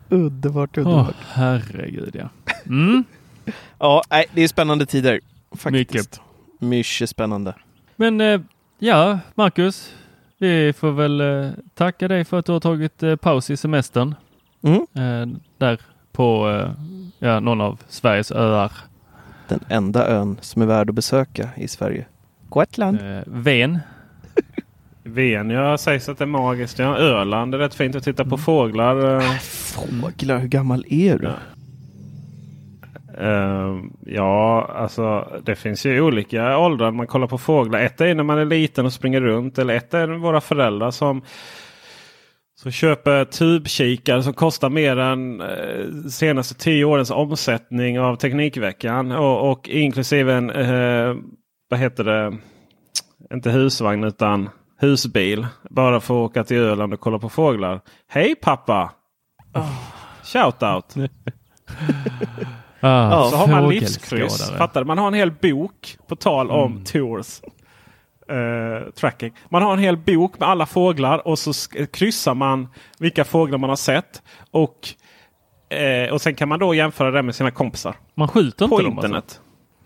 Underbart, 0.10 0.78
underbart. 0.78 1.16
herregud 1.32 2.16
ja. 2.16 2.30
Mm. 2.66 3.04
Ja, 3.80 4.04
nej, 4.10 4.26
det 4.34 4.42
är 4.42 4.48
spännande 4.48 4.86
tider. 4.86 5.20
Faktiskt. 5.52 5.94
Mycket. 5.94 6.22
Mycket 6.60 7.10
spännande. 7.10 7.54
Men 7.96 8.22
eh, 8.22 8.42
ja, 8.80 9.20
Marcus. 9.36 9.94
Vi 10.38 10.74
får 10.74 10.92
väl 10.92 11.22
eh, 11.22 11.50
tacka 11.74 12.08
dig 12.08 12.26
för 12.26 12.40
att 12.40 12.46
du 12.46 12.52
har 12.52 12.60
tagit 12.60 13.04
eh, 13.04 13.16
paus 13.16 13.50
i 13.50 13.58
semestern. 13.58 14.16
Mm. 14.62 14.82
Eh, 14.94 15.38
där 15.58 15.80
på 16.12 16.50
eh, 16.50 16.72
ja, 17.20 17.40
någon 17.40 17.62
av 17.62 17.80
Sveriges 17.88 18.32
öar. 18.32 18.72
Den 19.48 19.60
enda 19.70 20.08
ön 20.08 20.38
som 20.42 20.62
är 20.62 20.66
värd 20.66 20.90
att 20.90 20.96
besöka 20.96 21.50
i 21.56 21.68
Sverige. 21.68 22.06
Gotland. 22.50 23.02
Eh, 23.02 23.24
Ven. 23.26 23.80
Ven, 25.08 25.50
ja, 25.50 25.78
sägs 25.78 26.10
att 26.10 26.18
det 26.18 26.24
är 26.24 26.26
magiskt. 26.26 26.80
Ja, 26.80 26.98
Öland 26.98 27.54
är 27.56 27.60
rätt 27.60 27.76
fint 27.76 27.96
att 27.96 28.04
titta 28.04 28.24
på 28.24 28.28
Mm. 28.36 28.38
fåglar. 28.38 29.16
eh. 29.16 29.32
Fåglar, 29.40 30.38
hur 30.40 30.48
gammal 30.48 30.86
är 30.90 31.18
du? 31.18 31.26
Ja. 31.26 31.34
Eh, 33.20 33.76
ja, 34.06 34.72
alltså 34.76 35.28
det 35.46 35.56
finns 35.56 35.86
ju 35.86 36.02
olika 36.02 36.58
åldrar 36.58 36.92
man 36.92 37.08
kollar 37.08 37.28
på 37.28 37.38
fåglar. 37.38 37.80
Ett 37.80 38.02
är 38.02 38.16
när 38.16 38.24
man 38.24 38.38
är 38.40 38.46
liten 38.46 38.86
och 38.86 38.94
springer 38.94 39.22
runt. 39.22 39.58
Eller 39.58 39.74
ett 39.76 39.94
är 39.94 40.08
våra 40.08 40.42
föräldrar 40.42 40.92
som, 40.92 41.22
som 42.62 42.72
köper 42.72 43.26
tubkikare 43.26 44.24
som 44.24 44.34
kostar 44.34 44.70
mer 44.70 44.98
än 44.98 45.42
eh, 45.42 45.48
senaste 46.10 46.56
tio 46.56 46.86
årens 46.86 47.12
omsättning 47.12 48.00
av 48.00 48.16
Teknikveckan. 48.16 49.12
Och, 49.12 49.52
och 49.52 49.70
inklusive 49.70 50.34
en, 50.34 50.50
eh, 50.50 51.16
vad 51.70 51.80
heter 51.80 52.04
det, 52.04 52.38
inte 53.34 53.52
husvagn 53.52 54.04
utan 54.04 54.50
husbil. 54.80 55.48
Bara 55.70 56.00
för 56.00 56.14
att 56.26 56.30
åka 56.32 56.44
till 56.44 56.58
Öland 56.58 56.94
och 56.94 57.00
kolla 57.00 57.20
på 57.20 57.30
fåglar. 57.30 57.82
Hej 58.08 58.36
pappa! 58.36 58.92
Shout 60.24 60.64
out! 60.64 60.96
Ah, 62.82 63.10
Ja, 63.12 63.28
Så 63.32 63.36
har 63.38 63.48
man 63.48 63.70
livskryss. 63.70 64.52
Fattar? 64.58 64.84
Man 64.84 64.98
har 64.98 65.08
en 65.08 65.14
hel 65.14 65.32
bok 65.32 65.98
på 66.08 66.16
tal 66.16 66.52
om 66.52 66.72
Mm. 66.72 66.84
tours. 66.84 67.42
eh, 68.30 68.92
tracking. 68.92 69.34
Man 69.50 69.62
har 69.62 69.74
en 69.74 69.80
hel 69.80 69.98
bok 69.98 70.40
med 70.40 70.50
alla 70.50 70.66
fåglar 70.66 71.28
och 71.28 71.40
så 71.40 71.54
kryssar 71.94 72.34
man 72.34 72.68
vilka 73.00 73.24
fåglar 73.26 73.58
man 73.58 73.70
har 73.70 73.76
sett. 73.78 74.22
Och, 74.52 74.74
eh, 75.78 76.14
och 76.14 76.22
sen 76.22 76.36
kan 76.36 76.50
man 76.50 76.60
då 76.60 76.74
jämföra 76.76 77.12
det 77.12 77.22
med 77.24 77.36
sina 77.36 77.52
kompisar. 77.52 77.96
Man 78.16 78.28
skjuter 78.28 78.66
inte 78.66 78.76
På 78.76 78.82
dem 78.82 78.92
internet. 78.94 79.16
Alltså. 79.24 79.42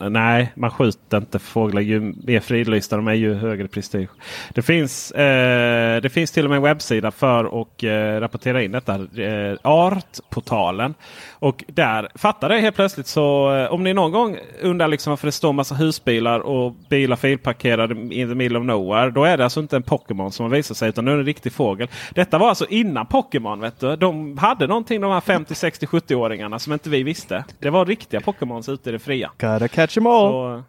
Nej, 0.09 0.51
man 0.55 0.71
skjuter 0.71 1.17
inte 1.17 1.39
fåglar. 1.39 1.81
Ju 1.81 1.99
mer 1.99 2.39
fridlysta 2.39 2.95
de 2.95 3.07
är 3.07 3.13
ju 3.13 3.33
högre 3.33 3.67
prestige. 3.67 4.09
Det 4.53 4.61
finns, 4.61 5.11
eh, 5.11 6.01
det 6.01 6.09
finns 6.09 6.31
till 6.31 6.45
och 6.45 6.49
med 6.49 6.57
en 6.57 6.63
webbsida 6.63 7.11
för 7.11 7.61
att 7.61 7.83
eh, 7.83 8.19
rapportera 8.19 8.63
in 8.63 8.71
detta. 8.71 8.95
Eh, 8.95 9.57
Artportalen. 9.63 10.93
Och 11.31 11.63
där 11.67 12.09
fattade 12.15 12.53
jag 12.53 12.61
helt 12.61 12.75
plötsligt 12.75 13.07
så 13.07 13.55
eh, 13.55 13.73
om 13.73 13.83
ni 13.83 13.93
någon 13.93 14.11
gång 14.11 14.37
undrar 14.61 14.87
liksom 14.87 15.11
varför 15.11 15.27
det 15.27 15.31
står 15.31 15.53
massa 15.53 15.75
husbilar 15.75 16.39
och 16.39 16.73
bilar 16.89 17.15
filparkerade 17.15 18.15
in 18.15 18.29
the 18.29 18.35
middle 18.35 18.59
of 18.59 18.65
nowhere. 18.65 19.11
Då 19.11 19.23
är 19.23 19.37
det 19.37 19.43
alltså 19.43 19.59
inte 19.59 19.75
en 19.75 19.83
Pokémon 19.83 20.31
som 20.31 20.43
har 20.43 20.51
visat 20.51 20.77
sig 20.77 20.89
utan 20.89 21.05
nu 21.05 21.11
är 21.11 21.15
det 21.15 21.21
en 21.21 21.25
riktig 21.25 21.53
fågel. 21.53 21.87
Detta 22.13 22.37
var 22.37 22.49
alltså 22.49 22.65
innan 22.69 23.05
Pokémon. 23.05 23.59
Vet 23.59 23.79
du. 23.79 23.95
De 23.95 24.37
hade 24.37 24.67
någonting 24.67 25.01
de 25.01 25.11
här 25.11 25.21
50, 25.21 25.55
60, 25.55 25.85
70-åringarna 25.85 26.59
som 26.59 26.73
inte 26.73 26.89
vi 26.89 27.03
visste. 27.03 27.43
Det 27.59 27.69
var 27.69 27.85
riktiga 27.85 28.21
Pokémons 28.21 28.69
ute 28.69 28.89
i 28.89 28.93
det 28.93 28.99
fria. 28.99 29.31
Gotta 29.37 29.67
catch 29.67 29.90
them 29.93 30.07
all. 30.07 30.31
Så, 30.31 30.63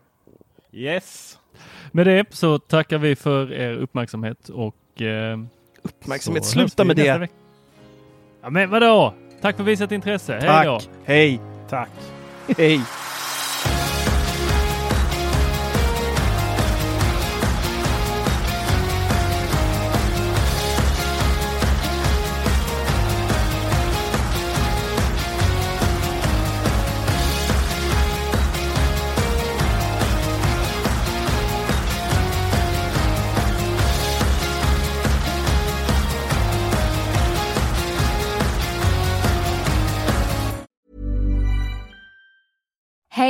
yes. 0.73 1.39
Med 1.93 2.07
det 2.07 2.25
så 2.31 2.59
tackar 2.59 2.99
vi 2.99 3.17
för 3.17 3.53
er 3.53 3.73
uppmärksamhet 3.73 4.49
och 4.49 5.03
eh, 5.03 5.39
Uppmärksamhet. 5.83 6.45
Sluta 6.45 6.85
med 6.85 6.97
det. 6.97 7.29
Ja, 8.43 8.51
men 8.51 8.71
vadå? 8.71 9.15
Tack 9.41 9.57
för 9.57 9.63
visat 9.65 9.93
intresse. 9.93 10.39
Hej 10.43 10.67
då! 10.67 10.79
Tack. 10.79 10.89
Hej. 11.05 11.41
Tack. 11.69 11.91
Hej. 12.59 12.81